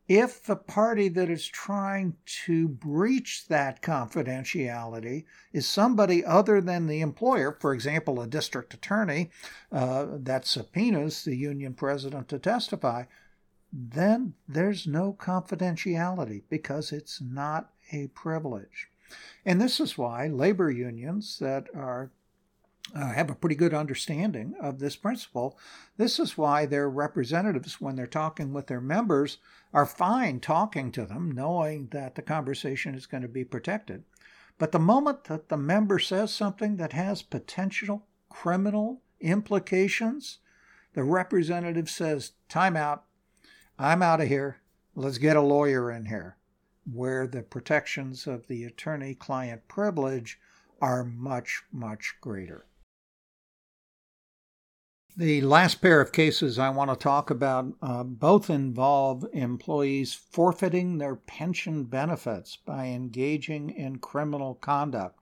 If 0.08 0.44
the 0.44 0.56
party 0.56 1.08
that 1.08 1.28
is 1.28 1.46
trying 1.48 2.14
to 2.44 2.68
breach 2.68 3.48
that 3.48 3.82
confidentiality 3.82 5.24
is 5.52 5.66
somebody 5.66 6.24
other 6.24 6.60
than 6.60 6.86
the 6.86 7.00
employer, 7.00 7.56
for 7.60 7.74
example, 7.74 8.20
a 8.20 8.26
district 8.28 8.72
attorney 8.72 9.30
uh, 9.72 10.06
that 10.10 10.46
subpoenas 10.46 11.24
the 11.24 11.36
union 11.36 11.74
president 11.74 12.28
to 12.28 12.38
testify, 12.38 13.04
then 13.72 14.34
there's 14.46 14.86
no 14.86 15.12
confidentiality 15.12 16.42
because 16.48 16.92
it's 16.92 17.20
not 17.20 17.72
a 17.92 18.06
privilege. 18.08 18.88
And 19.44 19.60
this 19.60 19.80
is 19.80 19.96
why 19.96 20.26
labor 20.26 20.70
unions 20.70 21.38
that 21.38 21.68
are 21.74 22.10
uh, 22.94 23.12
have 23.12 23.30
a 23.30 23.34
pretty 23.34 23.56
good 23.56 23.74
understanding 23.74 24.54
of 24.60 24.78
this 24.78 24.96
principle. 24.96 25.58
This 25.96 26.18
is 26.18 26.38
why 26.38 26.66
their 26.66 26.88
representatives, 26.88 27.80
when 27.80 27.96
they're 27.96 28.06
talking 28.06 28.52
with 28.52 28.68
their 28.68 28.80
members, 28.80 29.38
are 29.72 29.86
fine 29.86 30.40
talking 30.40 30.92
to 30.92 31.04
them, 31.04 31.32
knowing 31.32 31.88
that 31.88 32.14
the 32.14 32.22
conversation 32.22 32.94
is 32.94 33.06
going 33.06 33.22
to 33.22 33.28
be 33.28 33.44
protected. 33.44 34.04
But 34.58 34.72
the 34.72 34.78
moment 34.78 35.24
that 35.24 35.48
the 35.48 35.56
member 35.56 35.98
says 35.98 36.32
something 36.32 36.76
that 36.76 36.92
has 36.92 37.22
potential 37.22 38.06
criminal 38.28 39.02
implications, 39.20 40.38
the 40.94 41.02
representative 41.02 41.90
says, 41.90 42.32
Time 42.48 42.76
out. 42.76 43.04
I'm 43.78 44.02
out 44.02 44.20
of 44.20 44.28
here. 44.28 44.60
Let's 44.94 45.18
get 45.18 45.36
a 45.36 45.42
lawyer 45.42 45.90
in 45.90 46.06
here 46.06 46.36
where 46.90 47.26
the 47.26 47.42
protections 47.42 48.26
of 48.26 48.46
the 48.46 48.64
attorney 48.64 49.14
client 49.14 49.66
privilege 49.68 50.38
are 50.80 51.04
much, 51.04 51.62
much 51.72 52.14
greater. 52.20 52.66
The 55.16 55.40
last 55.40 55.80
pair 55.80 56.02
of 56.02 56.12
cases 56.12 56.58
I 56.58 56.68
want 56.68 56.90
to 56.90 56.96
talk 56.96 57.30
about 57.30 57.72
uh, 57.80 58.02
both 58.04 58.50
involve 58.50 59.24
employees 59.32 60.12
forfeiting 60.12 60.98
their 60.98 61.16
pension 61.16 61.84
benefits 61.84 62.56
by 62.56 62.88
engaging 62.88 63.70
in 63.70 63.96
criminal 63.96 64.56
conduct. 64.56 65.18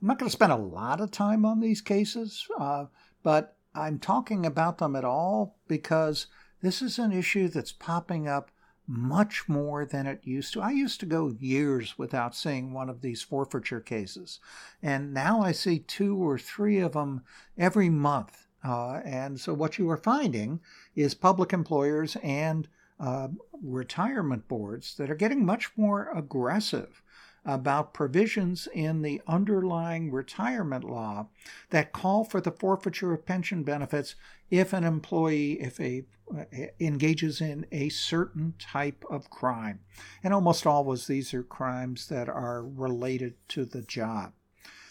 I'm 0.00 0.08
not 0.08 0.18
going 0.18 0.28
to 0.28 0.32
spend 0.32 0.50
a 0.50 0.56
lot 0.56 1.00
of 1.00 1.12
time 1.12 1.44
on 1.44 1.60
these 1.60 1.80
cases, 1.80 2.44
uh, 2.58 2.86
but 3.22 3.56
I'm 3.72 4.00
talking 4.00 4.44
about 4.44 4.78
them 4.78 4.96
at 4.96 5.04
all 5.04 5.58
because 5.68 6.26
this 6.60 6.82
is 6.82 6.98
an 6.98 7.12
issue 7.12 7.46
that's 7.46 7.72
popping 7.72 8.26
up 8.26 8.50
much 8.90 9.48
more 9.48 9.84
than 9.84 10.06
it 10.06 10.20
used 10.24 10.52
to. 10.52 10.60
I 10.60 10.72
used 10.72 10.98
to 11.00 11.06
go 11.06 11.36
years 11.38 11.96
without 11.96 12.34
seeing 12.34 12.72
one 12.72 12.88
of 12.88 13.00
these 13.00 13.22
forfeiture 13.22 13.80
cases, 13.80 14.40
and 14.82 15.14
now 15.14 15.40
I 15.40 15.52
see 15.52 15.78
two 15.78 16.16
or 16.16 16.38
three 16.38 16.78
of 16.80 16.92
them 16.92 17.22
every 17.56 17.88
month 17.88 18.48
uh, 18.62 19.00
and 19.04 19.40
so, 19.40 19.54
what 19.54 19.78
you 19.78 19.88
are 19.90 19.96
finding 19.96 20.60
is 20.94 21.14
public 21.14 21.52
employers 21.52 22.16
and 22.22 22.68
uh, 22.98 23.28
retirement 23.62 24.46
boards 24.48 24.96
that 24.96 25.10
are 25.10 25.14
getting 25.14 25.44
much 25.44 25.70
more 25.76 26.10
aggressive 26.14 27.02
about 27.46 27.94
provisions 27.94 28.68
in 28.74 29.00
the 29.00 29.22
underlying 29.26 30.12
retirement 30.12 30.84
law 30.84 31.26
that 31.70 31.92
call 31.92 32.22
for 32.22 32.38
the 32.38 32.50
forfeiture 32.50 33.14
of 33.14 33.24
pension 33.24 33.62
benefits 33.62 34.14
if 34.50 34.72
an 34.72 34.84
employee 34.84 35.52
if 35.60 35.80
a 35.80 36.04
uh, 36.32 36.44
engages 36.78 37.40
in 37.40 37.66
a 37.72 37.88
certain 37.88 38.54
type 38.58 39.04
of 39.10 39.30
crime 39.30 39.80
and 40.22 40.32
almost 40.32 40.66
always 40.66 41.06
these 41.06 41.34
are 41.34 41.42
crimes 41.42 42.06
that 42.08 42.28
are 42.28 42.62
related 42.62 43.34
to 43.48 43.64
the 43.64 43.82
job 43.82 44.32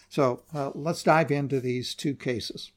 so 0.10 0.43
uh, 0.53 0.72
let's 0.76 1.03
dive 1.03 1.32
into 1.32 1.60
these 1.60 1.95
two 1.95 2.16
cases 2.16 2.72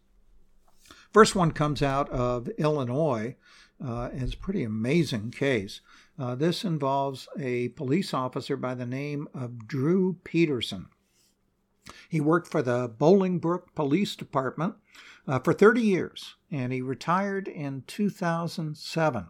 First 1.13 1.37
one 1.37 1.53
comes 1.53 1.83
out 1.83 2.09
of 2.09 2.49
Illinois. 2.57 3.37
Uh, 3.85 4.09
it's 4.15 4.33
a 4.33 4.39
pretty 4.39 4.63
amazing 4.63 5.31
case. 5.31 5.83
Uh, 6.19 6.35
this 6.35 6.65
involves 6.65 7.29
a 7.39 7.69
police 7.71 8.15
officer 8.15 8.57
by 8.57 8.75
the 8.75 8.87
name 8.87 9.29
of 9.35 9.67
Drew 9.69 10.17
Peterson. 10.25 10.87
He 12.09 12.21
worked 12.21 12.51
for 12.51 12.63
the 12.63 12.89
Bolingbrook 12.89 13.75
Police 13.75 14.17
Department 14.17 14.77
uh, 15.27 15.39
for 15.39 15.53
30 15.53 15.81
years 15.81 16.37
and 16.51 16.73
he 16.73 16.83
retired 16.83 17.49
in 17.49 17.85
2007. 17.87 19.29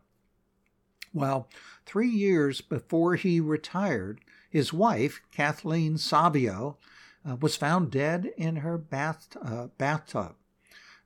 Well, 1.14 1.48
three 1.84 2.08
years 2.08 2.60
before 2.60 3.16
he 3.16 3.38
retired, 3.38 4.20
his 4.48 4.72
wife, 4.72 5.20
Kathleen 5.30 5.98
Savio, 5.98 6.78
uh, 7.28 7.36
was 7.36 7.56
found 7.56 7.90
dead 7.90 8.30
in 8.36 8.56
her 8.56 8.78
bath, 8.78 9.36
uh, 9.42 9.68
bathtub. 9.78 10.34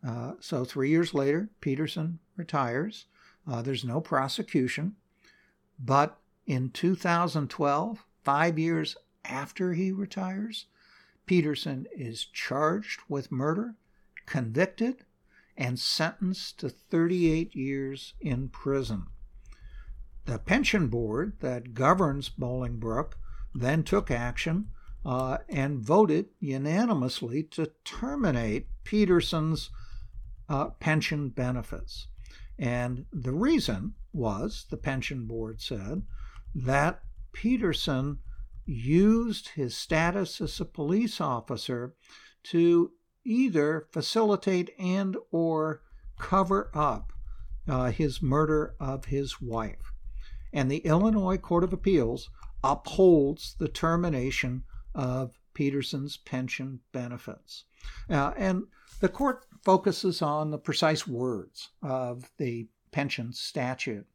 Uh, 0.07 0.33
so 0.41 0.65
three 0.65 0.91
years 0.91 1.13
later, 1.13 1.49
Peterson 1.61 2.21
retires. 2.37 3.07
Uh, 3.47 3.63
there's 3.63 3.85
no 3.85 4.01
prosecution. 4.01 4.95
But 5.79 6.19
in 6.47 6.71
2012, 6.71 8.05
five 8.23 8.59
years 8.59 8.97
after 9.25 9.75
he 9.75 9.93
retires, 9.93 10.67
Peterson 11.27 11.87
is 11.93 12.25
charged 12.25 13.01
with 13.09 13.33
murder, 13.33 13.75
convicted, 14.27 15.05
and 15.57 15.79
sentenced 15.79 16.61
to 16.61 16.69
38 16.69 17.55
years 17.55 18.15
in 18.21 18.49
prison. 18.49 19.07
The 20.27 20.39
pension 20.39 20.89
board 20.89 21.39
that 21.41 21.73
governs 21.73 22.29
Bolingbrook 22.29 23.13
then 23.55 23.85
took 23.85 24.11
action 24.11 24.69
uh, 25.05 25.39
and 25.49 25.79
voted 25.79 26.27
unanimously 26.41 27.45
to 27.45 27.71
terminate 27.85 28.67
Peterson's 28.85 29.71
uh, 30.49 30.71
pension 30.81 31.29
benefits. 31.29 32.09
And 32.59 33.07
the 33.13 33.33
reason 33.33 33.95
was, 34.13 34.67
the 34.69 34.77
pension 34.77 35.27
board 35.27 35.61
said, 35.61 36.03
that 36.55 37.03
Peterson 37.33 38.19
used 38.65 39.51
his 39.51 39.77
status 39.77 40.41
as 40.41 40.59
a 40.59 40.65
police 40.65 41.21
officer 41.21 41.95
to 42.45 42.91
either 43.27 43.87
facilitate 43.91 44.71
and 44.79 45.17
or 45.31 45.83
cover 46.19 46.71
up 46.75 47.13
uh, 47.69 47.91
his 47.91 48.23
murder 48.23 48.75
of 48.79 49.07
his 49.07 49.41
wife. 49.41 49.93
And 50.53 50.71
the 50.71 50.79
Illinois 50.79 51.37
Court 51.37 51.65
of 51.65 51.73
Appeals 51.73 52.31
upholds 52.63 53.57
the 53.59 53.69
termination 53.69 54.63
of 54.95 55.39
Peterson's 55.53 56.17
pension 56.17 56.81
benefits. 56.93 57.65
Uh, 58.09 58.33
and 58.37 58.65
the 59.01 59.09
court 59.09 59.45
focuses 59.65 60.23
on 60.23 60.51
the 60.51 60.59
precise 60.59 61.07
words 61.07 61.71
of 61.83 62.31
the 62.39 62.69
pension 62.93 63.33
statute. 63.33 64.07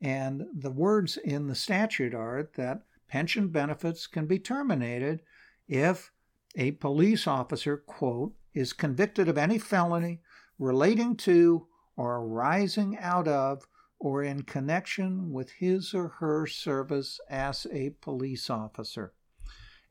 And 0.00 0.46
the 0.52 0.70
words 0.70 1.16
in 1.16 1.46
the 1.46 1.54
statute 1.54 2.14
are 2.14 2.50
that 2.56 2.82
pension 3.08 3.48
benefits 3.48 4.06
can 4.06 4.26
be 4.26 4.38
terminated 4.38 5.22
if 5.68 6.10
a 6.56 6.72
police 6.72 7.26
officer, 7.26 7.76
quote, 7.76 8.32
is 8.54 8.72
convicted 8.72 9.28
of 9.28 9.36
any 9.36 9.58
felony 9.58 10.20
relating 10.58 11.16
to 11.16 11.66
or 11.96 12.16
arising 12.16 12.96
out 12.98 13.28
of 13.28 13.66
or 13.98 14.22
in 14.22 14.42
connection 14.42 15.32
with 15.32 15.50
his 15.52 15.94
or 15.94 16.08
her 16.08 16.46
service 16.46 17.20
as 17.28 17.66
a 17.72 17.90
police 18.00 18.48
officer 18.48 19.12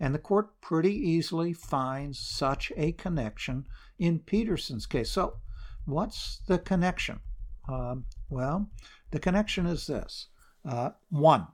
and 0.03 0.13
the 0.13 0.19
court 0.19 0.59
pretty 0.59 0.93
easily 0.93 1.53
finds 1.53 2.19
such 2.19 2.73
a 2.75 2.91
connection 2.93 3.65
in 3.97 4.19
Peterson's 4.19 4.85
case. 4.85 5.11
So, 5.11 5.37
what's 5.85 6.41
the 6.47 6.59
connection? 6.59 7.21
Um, 7.69 8.05
well, 8.29 8.69
the 9.11 9.19
connection 9.19 9.65
is 9.65 9.87
this 9.87 10.27
uh, 10.65 10.89
one, 11.09 11.47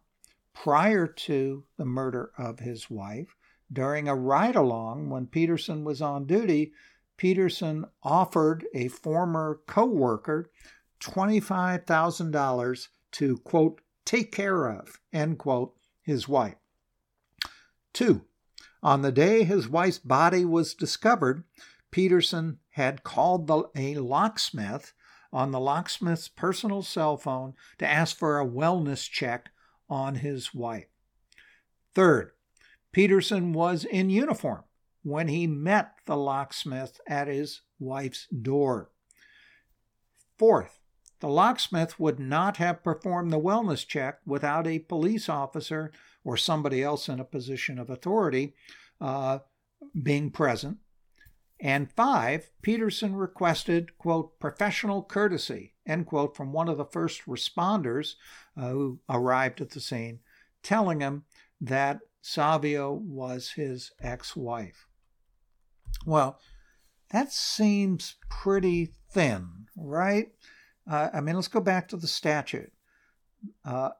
prior 0.54 1.06
to 1.06 1.64
the 1.78 1.86
murder 1.86 2.32
of 2.40 2.60
his 2.60 2.90
wife, 2.90 3.36
during 3.72 4.08
a 4.08 4.16
ride 4.16 4.56
along 4.56 5.12
when 5.12 5.28
Peterson 5.28 5.84
was 5.84 6.02
on 6.02 6.26
duty, 6.26 6.74
Peterson 7.20 7.84
offered 8.02 8.66
a 8.74 8.88
former 8.88 9.60
co 9.68 9.84
worker 9.84 10.50
$25,000 11.02 12.88
to, 13.12 13.38
quote, 13.40 13.82
take 14.06 14.32
care 14.32 14.68
of, 14.68 15.02
end 15.12 15.38
quote, 15.38 15.76
his 16.02 16.30
wife. 16.30 16.56
Two, 17.92 18.24
on 18.82 19.02
the 19.02 19.12
day 19.12 19.44
his 19.44 19.68
wife's 19.68 20.00
body 20.00 20.46
was 20.46 20.74
discovered, 20.74 21.44
Peterson 21.92 22.60
had 22.70 23.04
called 23.04 23.48
the, 23.48 23.66
a 23.76 23.96
locksmith 23.96 24.94
on 25.34 25.52
the 25.52 25.60
locksmith's 25.60 26.30
personal 26.30 26.82
cell 26.82 27.18
phone 27.18 27.54
to 27.80 27.86
ask 27.86 28.16
for 28.16 28.40
a 28.40 28.48
wellness 28.48 29.10
check 29.12 29.50
on 29.90 30.16
his 30.16 30.54
wife. 30.56 30.88
Third, 31.94 32.32
Peterson 32.94 33.52
was 33.52 33.84
in 33.84 34.10
uniform 34.10 34.64
when 35.04 35.28
he 35.28 35.48
met 35.48 35.94
the 36.06 36.18
locksmith 36.18 37.00
at 37.08 37.28
his 37.28 37.62
wife's 37.80 38.28
door. 38.28 38.92
Fourth, 40.38 40.80
the 41.20 41.28
locksmith 41.28 42.00
would 42.00 42.20
not 42.20 42.58
have 42.58 42.84
performed 42.84 43.32
the 43.32 43.40
wellness 43.40 43.86
check 43.86 44.20
without 44.26 44.66
a 44.66 44.80
police 44.80 45.28
officer 45.28 45.92
or 46.24 46.38
somebody 46.38 46.82
else 46.82 47.10
in 47.10 47.20
a 47.20 47.26
position 47.26 47.78
of 47.78 47.90
authority 47.90 48.54
uh, 49.02 49.40
being 50.02 50.32
present. 50.32 50.78
And 51.62 51.92
five, 51.92 52.52
Peterson 52.62 53.16
requested, 53.16 53.98
quote, 53.98 54.40
professional 54.40 55.04
courtesy, 55.04 55.74
end 55.86 56.06
quote, 56.06 56.38
from 56.38 56.54
one 56.54 56.70
of 56.70 56.78
the 56.78 56.86
first 56.86 57.26
responders 57.26 58.14
uh, 58.56 58.70
who 58.70 59.00
arrived 59.10 59.60
at 59.60 59.72
the 59.72 59.82
scene, 59.82 60.20
telling 60.64 61.02
him 61.02 61.26
that 61.60 62.00
Savio 62.22 62.94
was 62.94 63.52
his 63.52 63.92
ex 64.02 64.38
wife. 64.38 64.88
Well, 66.06 66.40
that 67.12 67.32
seems 67.32 68.16
pretty 68.30 68.94
thin, 69.12 69.68
right? 69.76 70.32
Uh, 70.90 71.10
I 71.14 71.22
mean, 71.22 71.36
let's 71.36 71.48
go 71.48 71.60
back 71.60 71.88
to 71.90 71.98
the 71.98 72.08
statute. 72.08 72.72
Uh, 73.64 73.92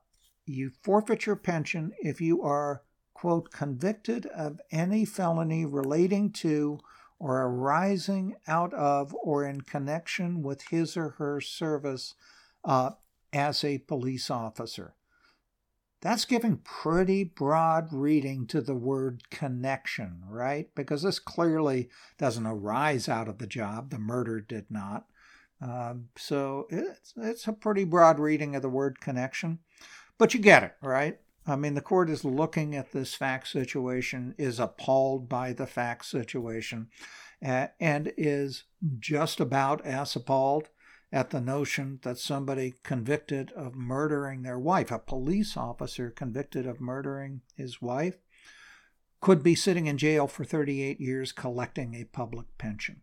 you 0.46 0.70
forfeit 0.82 1.26
your 1.26 1.36
pension 1.36 1.92
if 2.00 2.20
you 2.20 2.42
are, 2.42 2.82
quote, 3.14 3.50
convicted 3.50 4.26
of 4.26 4.60
any 4.70 5.04
felony 5.04 5.64
relating 5.64 6.32
to 6.32 6.78
or 7.18 7.42
arising 7.42 8.34
out 8.48 8.72
of 8.74 9.14
or 9.22 9.44
in 9.44 9.60
connection 9.60 10.42
with 10.42 10.62
his 10.70 10.96
or 10.96 11.10
her 11.10 11.40
service 11.40 12.14
uh, 12.64 12.90
as 13.32 13.62
a 13.62 13.78
police 13.78 14.30
officer. 14.30 14.94
That's 16.02 16.24
giving 16.24 16.58
pretty 16.58 17.24
broad 17.24 17.92
reading 17.92 18.46
to 18.46 18.62
the 18.62 18.74
word 18.74 19.28
connection, 19.30 20.22
right? 20.26 20.68
Because 20.74 21.02
this 21.02 21.18
clearly 21.18 21.90
doesn't 22.16 22.46
arise 22.46 23.08
out 23.08 23.28
of 23.28 23.38
the 23.38 23.46
job. 23.46 23.90
The 23.90 23.98
murder 23.98 24.40
did 24.40 24.66
not. 24.70 25.06
Um, 25.60 26.08
so 26.16 26.66
it's, 26.70 27.12
it's 27.18 27.46
a 27.46 27.52
pretty 27.52 27.84
broad 27.84 28.18
reading 28.18 28.56
of 28.56 28.62
the 28.62 28.70
word 28.70 29.00
connection, 29.00 29.58
but 30.16 30.32
you 30.32 30.40
get 30.40 30.62
it, 30.62 30.74
right? 30.80 31.18
I 31.46 31.56
mean, 31.56 31.74
the 31.74 31.82
court 31.82 32.08
is 32.08 32.24
looking 32.24 32.74
at 32.74 32.92
this 32.92 33.14
fact 33.14 33.48
situation, 33.48 34.34
is 34.38 34.58
appalled 34.58 35.28
by 35.28 35.52
the 35.52 35.66
fact 35.66 36.06
situation, 36.06 36.88
uh, 37.44 37.68
and 37.78 38.12
is 38.16 38.64
just 38.98 39.38
about 39.38 39.84
as 39.84 40.16
appalled 40.16 40.70
at 41.12 41.30
the 41.30 41.40
notion 41.40 41.98
that 42.02 42.18
somebody 42.18 42.74
convicted 42.82 43.50
of 43.52 43.74
murdering 43.74 44.42
their 44.42 44.58
wife, 44.58 44.90
a 44.90 44.98
police 44.98 45.56
officer 45.56 46.10
convicted 46.10 46.66
of 46.66 46.80
murdering 46.80 47.40
his 47.56 47.82
wife, 47.82 48.18
could 49.20 49.42
be 49.42 49.54
sitting 49.54 49.86
in 49.86 49.98
jail 49.98 50.26
for 50.26 50.44
38 50.44 51.00
years 51.00 51.32
collecting 51.32 51.94
a 51.94 52.04
public 52.04 52.46
pension. 52.58 53.02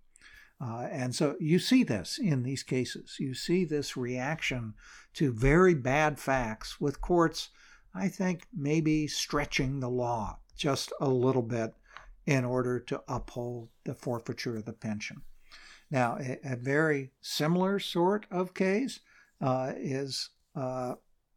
Uh, 0.59 0.87
and 0.89 1.13
so 1.13 1.35
you 1.39 1.59
see 1.59 1.83
this 1.83 2.17
in 2.17 2.43
these 2.43 2.63
cases. 2.63 3.17
You 3.19 3.35
see 3.35 3.63
this 3.63 3.95
reaction 3.95 4.73
to 5.13 5.31
very 5.31 5.75
bad 5.75 6.19
facts 6.19 6.81
with 6.81 7.01
courts, 7.01 7.49
I 7.93 8.07
think, 8.07 8.47
maybe 8.55 9.07
stretching 9.07 9.79
the 9.79 9.89
law 9.89 10.39
just 10.55 10.91
a 10.99 11.09
little 11.09 11.43
bit 11.43 11.75
in 12.25 12.43
order 12.43 12.79
to 12.79 13.03
uphold 13.07 13.69
the 13.85 13.93
forfeiture 13.93 14.57
of 14.57 14.65
the 14.65 14.73
pension. 14.73 15.21
Now, 15.89 16.17
a, 16.19 16.39
a 16.43 16.55
very 16.55 17.11
similar 17.21 17.79
sort 17.79 18.25
of 18.29 18.53
case 18.53 18.99
uh, 19.41 19.73
is 19.77 20.29
uh, 20.55 20.95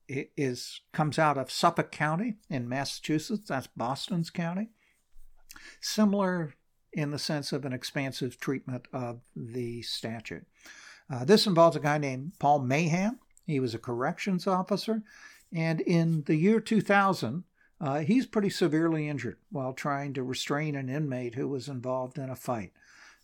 is 0.09 0.81
comes 0.93 1.19
out 1.19 1.39
of 1.39 1.51
Suffolk 1.51 1.93
County 1.93 2.37
in 2.49 2.69
Massachusetts. 2.69 3.49
That's 3.49 3.69
Boston's 3.69 4.31
county. 4.31 4.71
Similar 5.81 6.55
in 6.93 7.11
the 7.11 7.19
sense 7.19 7.53
of 7.53 7.65
an 7.65 7.73
expansive 7.73 8.41
treatment 8.41 8.89
of 8.93 9.21
the 9.37 9.83
statute. 9.83 10.47
Uh, 11.09 11.25
this 11.25 11.47
involves 11.47 11.77
a 11.77 11.81
guy 11.81 11.99
named 11.99 12.33
Paul 12.39 12.61
Mahan. 12.61 13.19
He 13.47 13.61
was 13.61 13.75
a 13.75 13.79
corrections 13.79 14.47
officer, 14.47 15.03
and 15.53 15.81
in 15.81 16.23
the 16.27 16.37
year 16.37 16.61
2000, 16.61 17.45
uh, 17.81 18.01
he's 18.01 18.27
pretty 18.27 18.51
severely 18.51 19.09
injured 19.09 19.39
while 19.51 19.73
trying 19.73 20.13
to 20.15 20.23
restrain 20.23 20.77
an 20.77 20.89
inmate 20.89 21.35
who 21.35 21.49
was 21.49 21.69
involved 21.69 22.19
in 22.19 22.31
a 22.31 22.37
fight. 22.37 22.73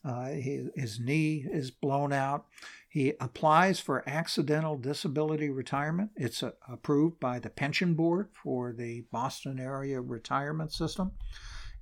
Uh, 0.05 0.31
he, 0.31 0.69
his 0.75 1.01
knee 1.01 1.45
is 1.51 1.71
blown 1.71 2.13
out. 2.13 2.47
He 2.89 3.13
applies 3.21 3.81
for 3.81 4.09
accidental 4.09 4.79
disability 4.79 5.51
retirement. 5.51 6.11
It's 6.17 6.43
a, 6.43 6.49
uh, 6.49 6.51
approved 6.69 7.21
by 7.21 7.39
the 7.39 7.51
pension 7.51 7.95
board 7.95 8.29
for 8.33 8.73
the 8.73 9.05
Boston 9.11 9.59
area 9.59 10.01
retirement 10.01 10.73
system. 10.73 11.13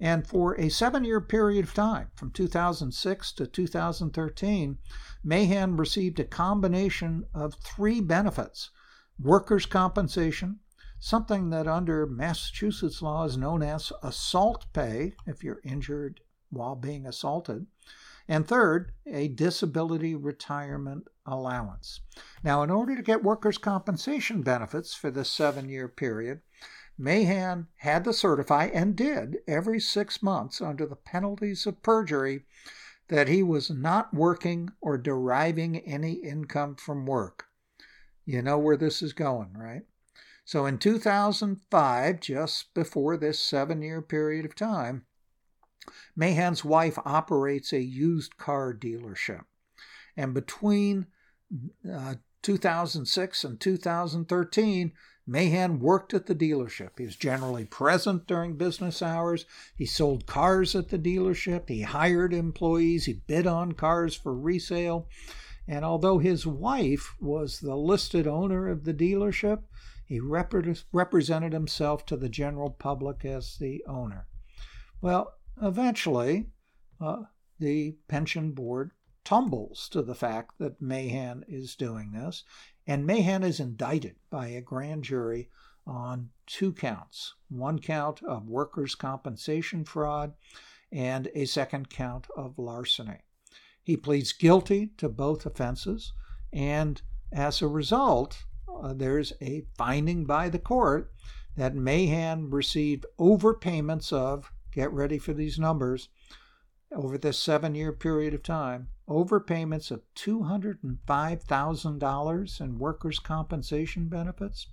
And 0.01 0.27
for 0.27 0.59
a 0.59 0.71
seven 0.71 1.05
year 1.05 1.21
period 1.21 1.65
of 1.65 1.75
time, 1.75 2.11
from 2.17 2.33
2006 2.33 3.33
to 3.33 3.47
2013, 3.47 4.79
Mahan 5.23 5.77
received 5.77 6.19
a 6.19 6.25
combination 6.25 7.25
of 7.33 7.55
three 7.55 8.01
benefits 8.01 8.71
workers' 9.19 9.67
compensation, 9.67 10.59
something 10.99 11.51
that 11.51 11.69
under 11.69 12.07
Massachusetts 12.07 13.01
law 13.01 13.25
is 13.25 13.37
known 13.37 13.63
as 13.63 13.93
assault 14.03 14.67
pay 14.73 15.15
if 15.27 15.45
you're 15.45 15.61
injured 15.63 16.21
while 16.51 16.75
being 16.75 17.07
assaulted, 17.07 17.67
and 18.29 18.47
third, 18.47 18.93
a 19.07 19.29
disability 19.29 20.15
retirement 20.15 21.09
allowance. 21.27 22.01
Now, 22.43 22.63
in 22.63 22.71
order 22.71 22.97
to 22.97 23.03
get 23.03 23.23
workers' 23.23 23.59
compensation 23.59 24.43
benefits 24.43 24.95
for 24.95 25.11
this 25.11 25.31
seven 25.31 25.69
year 25.69 25.89
period, 25.89 26.41
Mahan 26.97 27.67
had 27.79 28.05
to 28.05 28.13
certify 28.13 28.67
and 28.67 28.97
did 28.97 29.39
every 29.47 29.81
six 29.81 30.23
months 30.23 30.61
under 30.61 30.87
the 30.87 30.97
penalties 30.97 31.67
of 31.67 31.83
perjury 31.83 32.47
that 33.09 33.29
he 33.29 33.43
was 33.43 33.69
not 33.69 34.15
working 34.15 34.71
or 34.81 34.97
deriving 34.97 35.79
any 35.79 36.13
income 36.13 36.77
from 36.77 37.05
work. 37.05 37.47
You 38.25 38.41
know 38.41 38.59
where 38.59 38.77
this 38.77 39.03
is 39.03 39.13
going, 39.13 39.53
right? 39.55 39.83
So 40.47 40.67
in 40.67 40.79
2005, 40.79 42.21
just 42.21 42.73
before 42.75 43.17
this 43.17 43.39
seven 43.39 43.83
year 43.83 44.01
period 44.01 44.45
of 44.45 44.55
time, 44.55 45.05
Mahan's 46.17 46.65
wife 46.65 46.99
operates 47.05 47.73
a 47.73 47.81
used 47.81 48.37
car 48.37 48.75
dealership. 48.75 49.45
And 50.17 50.33
between 50.35 51.07
uh, 51.91 52.15
2006 52.43 53.45
and 53.45 53.61
2013, 53.61 54.93
Mahan 55.27 55.81
worked 55.81 56.13
at 56.13 56.27
the 56.27 56.35
dealership. 56.35 56.99
He 56.99 57.07
was 57.07 57.17
generally 57.17 57.65
present 57.65 58.27
during 58.27 58.57
business 58.57 59.01
hours. 59.01 59.47
He 59.75 59.87
sold 59.87 60.27
cars 60.27 60.75
at 60.75 60.91
the 60.91 60.99
dealership. 60.99 61.69
He 61.69 61.83
hired 61.83 62.35
employees. 62.35 63.07
He 63.07 63.23
bid 63.27 63.47
on 63.47 63.73
cars 63.73 64.15
for 64.15 64.35
resale. 64.35 65.09
And 65.67 65.85
although 65.85 66.19
his 66.19 66.47
wife 66.47 67.15
was 67.21 67.61
the 67.61 67.77
listed 67.77 68.27
owner 68.27 68.69
of 68.69 68.85
the 68.85 68.93
dealership, 68.93 69.63
he 70.05 70.21
rep- 70.21 70.53
represented 70.93 71.55
himself 71.55 72.05
to 72.07 72.17
the 72.17 72.29
general 72.29 72.71
public 72.71 73.25
as 73.25 73.57
the 73.57 73.83
owner. 73.87 74.27
Well, 75.01 75.35
Eventually, 75.63 76.47
uh, 77.01 77.23
the 77.59 77.97
pension 78.09 78.53
board 78.53 78.91
tumbles 79.25 79.89
to 79.89 80.03
the 80.03 80.15
fact 80.15 80.59
that 80.59 80.83
Mahan 80.83 81.45
is 81.49 81.77
doing 81.77 82.13
this, 82.13 82.45
and 82.87 83.07
Mahan 83.07 83.43
is 83.43 83.61
indicted 83.61 84.17
by 84.31 84.49
a 84.49 84.61
grand 84.61 85.05
jury 85.05 85.51
on 85.87 86.31
two 86.47 86.73
counts 86.73 87.35
one 87.49 87.79
count 87.79 88.23
of 88.23 88.49
workers' 88.49 88.95
compensation 88.95 89.85
fraud 89.85 90.35
and 90.91 91.31
a 91.35 91.45
second 91.45 91.89
count 91.91 92.27
of 92.37 92.59
larceny. 92.59 93.21
He 93.83 93.97
pleads 93.97 94.33
guilty 94.33 94.89
to 94.97 95.09
both 95.09 95.47
offenses, 95.47 96.13
and 96.53 97.01
as 97.33 97.63
a 97.63 97.69
result, 97.69 98.45
uh, 98.69 98.93
there's 98.93 99.33
a 99.41 99.67
finding 99.77 100.25
by 100.25 100.49
the 100.49 100.59
court 100.59 101.13
that 101.57 101.75
Mahan 101.75 102.51
received 102.51 103.07
overpayments 103.19 104.13
of 104.13 104.53
get 104.75 104.93
ready 104.93 105.19
for 105.19 105.33
these 105.33 105.59
numbers, 105.59 106.11
over 106.93 107.17
this 107.17 107.39
seven 107.39 107.75
year 107.75 107.93
period 107.93 108.35
of 108.35 108.43
time, 108.43 108.89
overpayments 109.09 109.91
of 109.91 110.03
$205,000 110.17 112.61
in 112.61 112.79
workers' 112.79 113.19
compensation 113.19 114.09
benefits, 114.09 114.67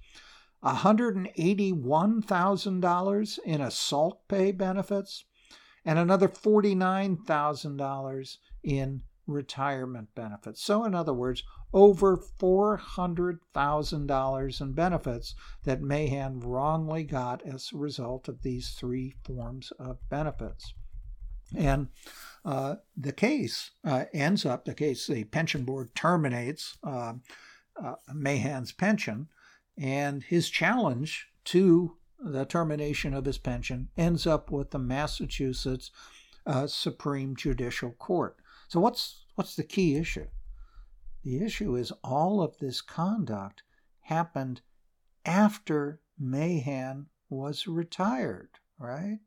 $181,000 0.63 3.39
in 3.45 3.61
assault 3.61 4.27
pay 4.27 4.51
benefits, 4.51 5.23
and 5.85 5.97
another 5.97 6.27
$49,000 6.27 8.37
in 8.63 9.01
retirement 9.31 10.09
benefits. 10.15 10.63
So, 10.63 10.83
in 10.83 10.95
other 10.95 11.13
words, 11.13 11.43
over 11.73 12.17
$400,000 12.17 14.61
in 14.61 14.73
benefits 14.73 15.35
that 15.63 15.81
Mahan 15.81 16.41
wrongly 16.41 17.03
got 17.03 17.41
as 17.45 17.69
a 17.73 17.77
result 17.77 18.27
of 18.27 18.41
these 18.41 18.71
three 18.71 19.15
forms 19.23 19.71
of 19.79 19.97
benefits. 20.09 20.73
And 21.55 21.87
uh, 22.45 22.75
the 22.95 23.11
case 23.11 23.71
uh, 23.83 24.05
ends 24.13 24.45
up, 24.45 24.65
the 24.65 24.73
case, 24.73 25.07
the 25.07 25.25
pension 25.25 25.63
board 25.63 25.93
terminates 25.95 26.77
uh, 26.83 27.13
uh 27.81 27.95
Mahan's 28.13 28.71
pension, 28.71 29.27
and 29.77 30.23
his 30.23 30.49
challenge 30.49 31.27
to 31.45 31.97
the 32.19 32.45
termination 32.45 33.13
of 33.13 33.25
his 33.25 33.37
pension 33.37 33.89
ends 33.97 34.27
up 34.27 34.51
with 34.51 34.71
the 34.71 34.79
Massachusetts 34.79 35.91
uh, 36.45 36.67
Supreme 36.67 37.35
Judicial 37.35 37.91
Court. 37.91 38.37
So, 38.67 38.79
what's, 38.79 39.20
what's 39.35 39.55
the 39.55 39.63
key 39.63 39.95
issue? 39.95 40.27
The 41.23 41.43
issue 41.43 41.75
is 41.75 41.91
all 42.03 42.41
of 42.41 42.57
this 42.57 42.81
conduct 42.81 43.63
happened 44.01 44.61
after 45.25 46.01
Mahan 46.17 47.07
was 47.29 47.67
retired, 47.67 48.49
right? 48.79 49.19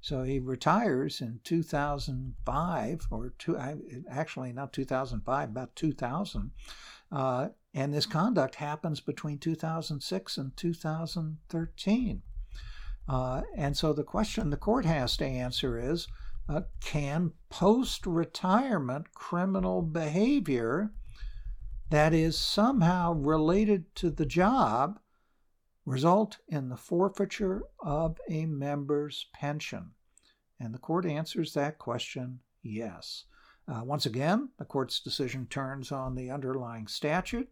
So 0.00 0.22
he 0.22 0.38
retires 0.38 1.20
in 1.20 1.40
2005, 1.42 3.06
or 3.10 3.34
two, 3.38 3.56
actually 4.08 4.52
not 4.52 4.72
2005, 4.72 5.48
about 5.48 5.74
2000. 5.74 6.50
Uh, 7.10 7.48
and 7.74 7.92
this 7.92 8.06
conduct 8.06 8.56
happens 8.56 9.00
between 9.00 9.38
2006 9.38 10.38
and 10.38 10.56
2013. 10.56 12.22
Uh, 13.08 13.42
and 13.56 13.76
so 13.76 13.92
the 13.92 14.04
question 14.04 14.50
the 14.50 14.56
court 14.56 14.84
has 14.84 15.16
to 15.16 15.24
answer 15.24 15.78
is 15.78 16.08
uh, 16.48 16.62
can 16.80 17.32
post 17.50 18.06
retirement 18.06 19.12
criminal 19.14 19.82
behavior 19.82 20.92
that 21.90 22.12
is 22.12 22.38
somehow 22.38 23.12
related 23.12 23.94
to 23.96 24.10
the 24.10 24.26
job 24.26 24.98
result 25.84 26.38
in 26.48 26.68
the 26.68 26.76
forfeiture 26.76 27.62
of 27.80 28.18
a 28.28 28.46
member's 28.46 29.26
pension? 29.32 29.90
And 30.58 30.72
the 30.72 30.78
court 30.78 31.06
answers 31.06 31.52
that 31.54 31.78
question 31.78 32.40
yes. 32.62 33.24
Uh, 33.68 33.82
once 33.84 34.06
again, 34.06 34.48
the 34.58 34.64
court's 34.64 35.00
decision 35.00 35.46
turns 35.46 35.90
on 35.90 36.14
the 36.14 36.30
underlying 36.30 36.86
statute, 36.86 37.48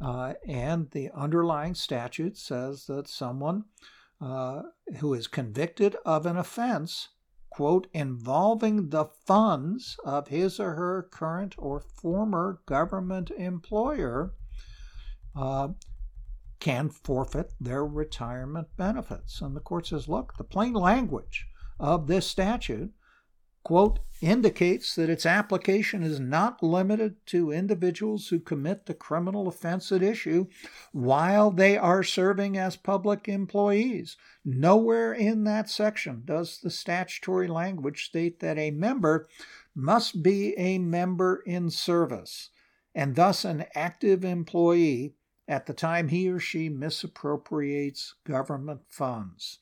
uh, 0.00 0.34
and 0.46 0.90
the 0.90 1.10
underlying 1.14 1.74
statute 1.74 2.36
says 2.36 2.86
that 2.86 3.08
someone 3.08 3.64
uh, 4.20 4.62
who 4.98 5.14
is 5.14 5.26
convicted 5.26 5.96
of 6.04 6.26
an 6.26 6.36
offense 6.36 7.08
quote, 7.54 7.86
involving 7.92 8.88
the 8.88 9.04
funds 9.04 9.96
of 10.04 10.26
his 10.26 10.58
or 10.58 10.74
her 10.74 11.08
current 11.12 11.54
or 11.56 11.78
former 11.78 12.60
government 12.66 13.30
employer, 13.30 14.34
uh, 15.36 15.68
can 16.58 16.88
forfeit 16.88 17.52
their 17.60 17.86
retirement 17.86 18.66
benefits. 18.76 19.40
And 19.40 19.54
the 19.54 19.60
court 19.60 19.86
says, 19.86 20.08
look, 20.08 20.36
the 20.36 20.42
plain 20.42 20.72
language 20.72 21.46
of 21.78 22.08
this 22.08 22.26
statute 22.26 22.92
quote, 23.64 23.98
indicates 24.20 24.94
that 24.94 25.10
its 25.10 25.26
application 25.26 26.02
is 26.02 26.20
not 26.20 26.62
limited 26.62 27.16
to 27.26 27.50
individuals 27.50 28.28
who 28.28 28.38
commit 28.38 28.86
the 28.86 28.94
criminal 28.94 29.48
offense 29.48 29.90
at 29.90 30.02
issue 30.02 30.46
while 30.92 31.50
they 31.50 31.76
are 31.76 32.02
serving 32.02 32.56
as 32.56 32.76
public 32.76 33.28
employees. 33.28 34.16
Nowhere 34.44 35.12
in 35.12 35.44
that 35.44 35.68
section 35.68 36.22
does 36.24 36.60
the 36.60 36.70
statutory 36.70 37.48
language 37.48 38.04
state 38.04 38.40
that 38.40 38.58
a 38.58 38.70
member 38.70 39.28
must 39.74 40.22
be 40.22 40.56
a 40.56 40.78
member 40.78 41.42
in 41.44 41.68
service 41.70 42.50
and 42.94 43.16
thus 43.16 43.44
an 43.44 43.64
active 43.74 44.24
employee 44.24 45.14
at 45.48 45.66
the 45.66 45.74
time 45.74 46.08
he 46.08 46.28
or 46.28 46.38
she 46.38 46.68
misappropriates 46.68 48.14
government 48.24 48.80
funds. 48.88 49.58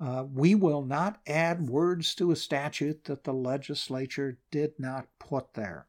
Uh, 0.00 0.24
we 0.32 0.54
will 0.54 0.82
not 0.82 1.20
add 1.26 1.68
words 1.68 2.14
to 2.14 2.30
a 2.30 2.36
statute 2.36 3.04
that 3.04 3.24
the 3.24 3.32
legislature 3.32 4.38
did 4.50 4.72
not 4.78 5.08
put 5.18 5.54
there. 5.54 5.86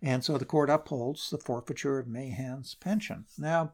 And 0.00 0.22
so 0.22 0.38
the 0.38 0.44
court 0.44 0.70
upholds 0.70 1.30
the 1.30 1.38
forfeiture 1.38 1.98
of 1.98 2.06
Mahan's 2.06 2.74
pension. 2.74 3.24
Now, 3.38 3.72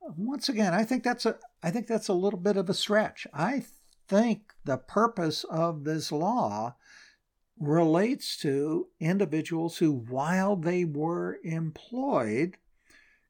once 0.00 0.48
again, 0.48 0.72
I 0.72 0.84
think 0.84 1.02
that's 1.02 1.26
a 1.26 1.36
I 1.62 1.70
think 1.70 1.86
that's 1.86 2.08
a 2.08 2.14
little 2.14 2.38
bit 2.38 2.56
of 2.56 2.68
a 2.68 2.74
stretch. 2.74 3.26
I 3.32 3.64
think 4.06 4.52
the 4.64 4.76
purpose 4.76 5.44
of 5.44 5.84
this 5.84 6.12
law 6.12 6.76
relates 7.58 8.36
to 8.38 8.88
individuals 9.00 9.78
who, 9.78 9.92
while 9.92 10.56
they 10.56 10.84
were 10.84 11.38
employed, 11.42 12.56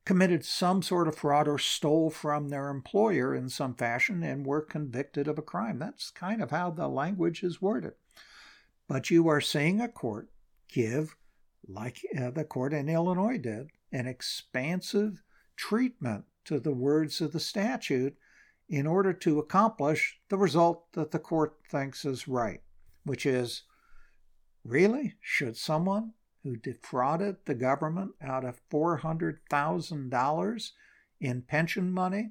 committed 0.04 0.44
some 0.44 0.82
sort 0.82 1.08
of 1.08 1.16
fraud 1.16 1.48
or 1.48 1.58
stole 1.58 2.10
from 2.10 2.48
their 2.48 2.68
employer 2.68 3.34
in 3.34 3.48
some 3.48 3.74
fashion 3.74 4.22
and 4.22 4.44
were 4.44 4.60
convicted 4.60 5.26
of 5.26 5.38
a 5.38 5.42
crime. 5.42 5.78
That's 5.78 6.10
kind 6.10 6.42
of 6.42 6.50
how 6.50 6.70
the 6.70 6.88
language 6.88 7.42
is 7.42 7.62
worded. 7.62 7.94
But 8.86 9.10
you 9.10 9.28
are 9.28 9.40
seeing 9.40 9.80
a 9.80 9.88
court 9.88 10.28
give, 10.68 11.16
like 11.66 12.00
uh, 12.18 12.30
the 12.30 12.44
court 12.44 12.74
in 12.74 12.88
Illinois 12.88 13.38
did, 13.38 13.68
an 13.92 14.06
expansive 14.06 15.22
treatment 15.56 16.24
to 16.44 16.60
the 16.60 16.72
words 16.72 17.20
of 17.20 17.32
the 17.32 17.40
statute 17.40 18.16
in 18.68 18.86
order 18.86 19.12
to 19.12 19.38
accomplish 19.38 20.18
the 20.28 20.36
result 20.36 20.92
that 20.92 21.10
the 21.12 21.18
court 21.18 21.56
thinks 21.70 22.04
is 22.04 22.28
right, 22.28 22.60
which 23.04 23.24
is 23.24 23.62
really, 24.64 25.14
should 25.20 25.56
someone 25.56 26.12
who 26.44 26.56
defrauded 26.56 27.36
the 27.46 27.54
government 27.54 28.12
out 28.22 28.44
of 28.44 28.60
$400,000 28.70 30.70
in 31.20 31.42
pension 31.42 31.92
money 31.92 32.30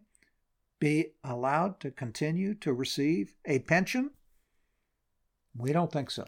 be 0.79 1.11
allowed 1.23 1.79
to 1.81 1.91
continue 1.91 2.53
to 2.53 2.71
receive 2.71 3.33
a 3.45 3.59
pension? 3.59 4.11
We 5.57 5.73
don't 5.73 5.91
think 5.91 6.11
so. 6.11 6.27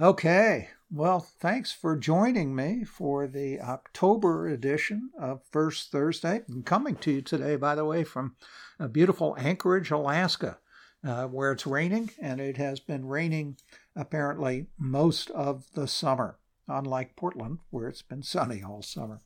Okay, 0.00 0.70
well, 0.90 1.20
thanks 1.20 1.70
for 1.72 1.96
joining 1.96 2.54
me 2.54 2.84
for 2.84 3.26
the 3.26 3.60
October 3.60 4.48
edition 4.48 5.10
of 5.18 5.42
First 5.52 5.92
Thursday. 5.92 6.42
I'm 6.48 6.62
coming 6.62 6.96
to 6.96 7.12
you 7.12 7.22
today, 7.22 7.56
by 7.56 7.74
the 7.74 7.84
way, 7.84 8.04
from 8.04 8.36
a 8.78 8.88
beautiful 8.88 9.36
Anchorage, 9.38 9.90
Alaska, 9.90 10.58
uh, 11.04 11.26
where 11.26 11.52
it's 11.52 11.66
raining, 11.66 12.10
and 12.20 12.40
it 12.40 12.56
has 12.56 12.80
been 12.80 13.06
raining 13.06 13.56
apparently 13.96 14.66
most 14.78 15.30
of 15.30 15.66
the 15.74 15.86
summer, 15.86 16.38
unlike 16.68 17.16
Portland, 17.16 17.58
where 17.70 17.88
it's 17.88 18.02
been 18.02 18.22
sunny 18.22 18.62
all 18.62 18.82
summer. 18.82 19.20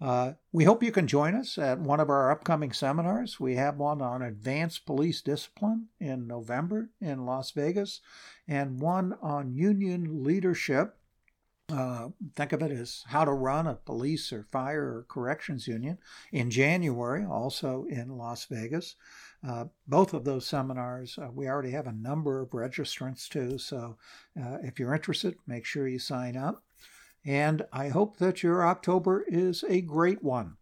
Uh, 0.00 0.32
we 0.50 0.64
hope 0.64 0.82
you 0.82 0.90
can 0.90 1.06
join 1.06 1.34
us 1.34 1.58
at 1.58 1.78
one 1.78 2.00
of 2.00 2.08
our 2.08 2.30
upcoming 2.30 2.72
seminars. 2.72 3.38
We 3.38 3.56
have 3.56 3.76
one 3.76 4.00
on 4.00 4.22
advanced 4.22 4.86
police 4.86 5.20
discipline 5.20 5.88
in 5.98 6.26
November 6.26 6.88
in 7.00 7.26
Las 7.26 7.50
Vegas, 7.50 8.00
and 8.48 8.80
one 8.80 9.14
on 9.20 9.52
union 9.54 10.24
leadership. 10.24 10.96
Uh, 11.70 12.08
think 12.34 12.52
of 12.52 12.62
it 12.62 12.72
as 12.72 13.04
how 13.08 13.24
to 13.24 13.30
run 13.30 13.66
a 13.66 13.74
police 13.74 14.32
or 14.32 14.46
fire 14.50 14.84
or 14.84 15.06
corrections 15.06 15.68
union 15.68 15.98
in 16.32 16.50
January, 16.50 17.24
also 17.24 17.84
in 17.90 18.16
Las 18.16 18.46
Vegas. 18.46 18.96
Uh, 19.46 19.64
both 19.86 20.12
of 20.12 20.24
those 20.24 20.46
seminars, 20.46 21.18
uh, 21.18 21.28
we 21.32 21.48
already 21.48 21.70
have 21.70 21.86
a 21.86 21.92
number 21.92 22.40
of 22.40 22.50
registrants 22.50 23.28
too. 23.28 23.56
So 23.58 23.96
uh, 24.38 24.58
if 24.62 24.78
you're 24.78 24.94
interested, 24.94 25.36
make 25.46 25.64
sure 25.64 25.88
you 25.88 25.98
sign 25.98 26.36
up. 26.36 26.62
And 27.24 27.62
I 27.72 27.88
hope 27.88 28.18
that 28.18 28.42
your 28.42 28.66
October 28.66 29.24
is 29.28 29.64
a 29.68 29.80
great 29.80 30.22
one. 30.22 30.56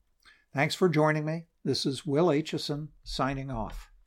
Thanks 0.54 0.74
for 0.74 0.88
joining 0.88 1.24
me. 1.24 1.44
This 1.64 1.86
is 1.86 2.06
Will 2.06 2.28
Aitchison 2.28 2.88
signing 3.04 3.50
off. 3.50 3.87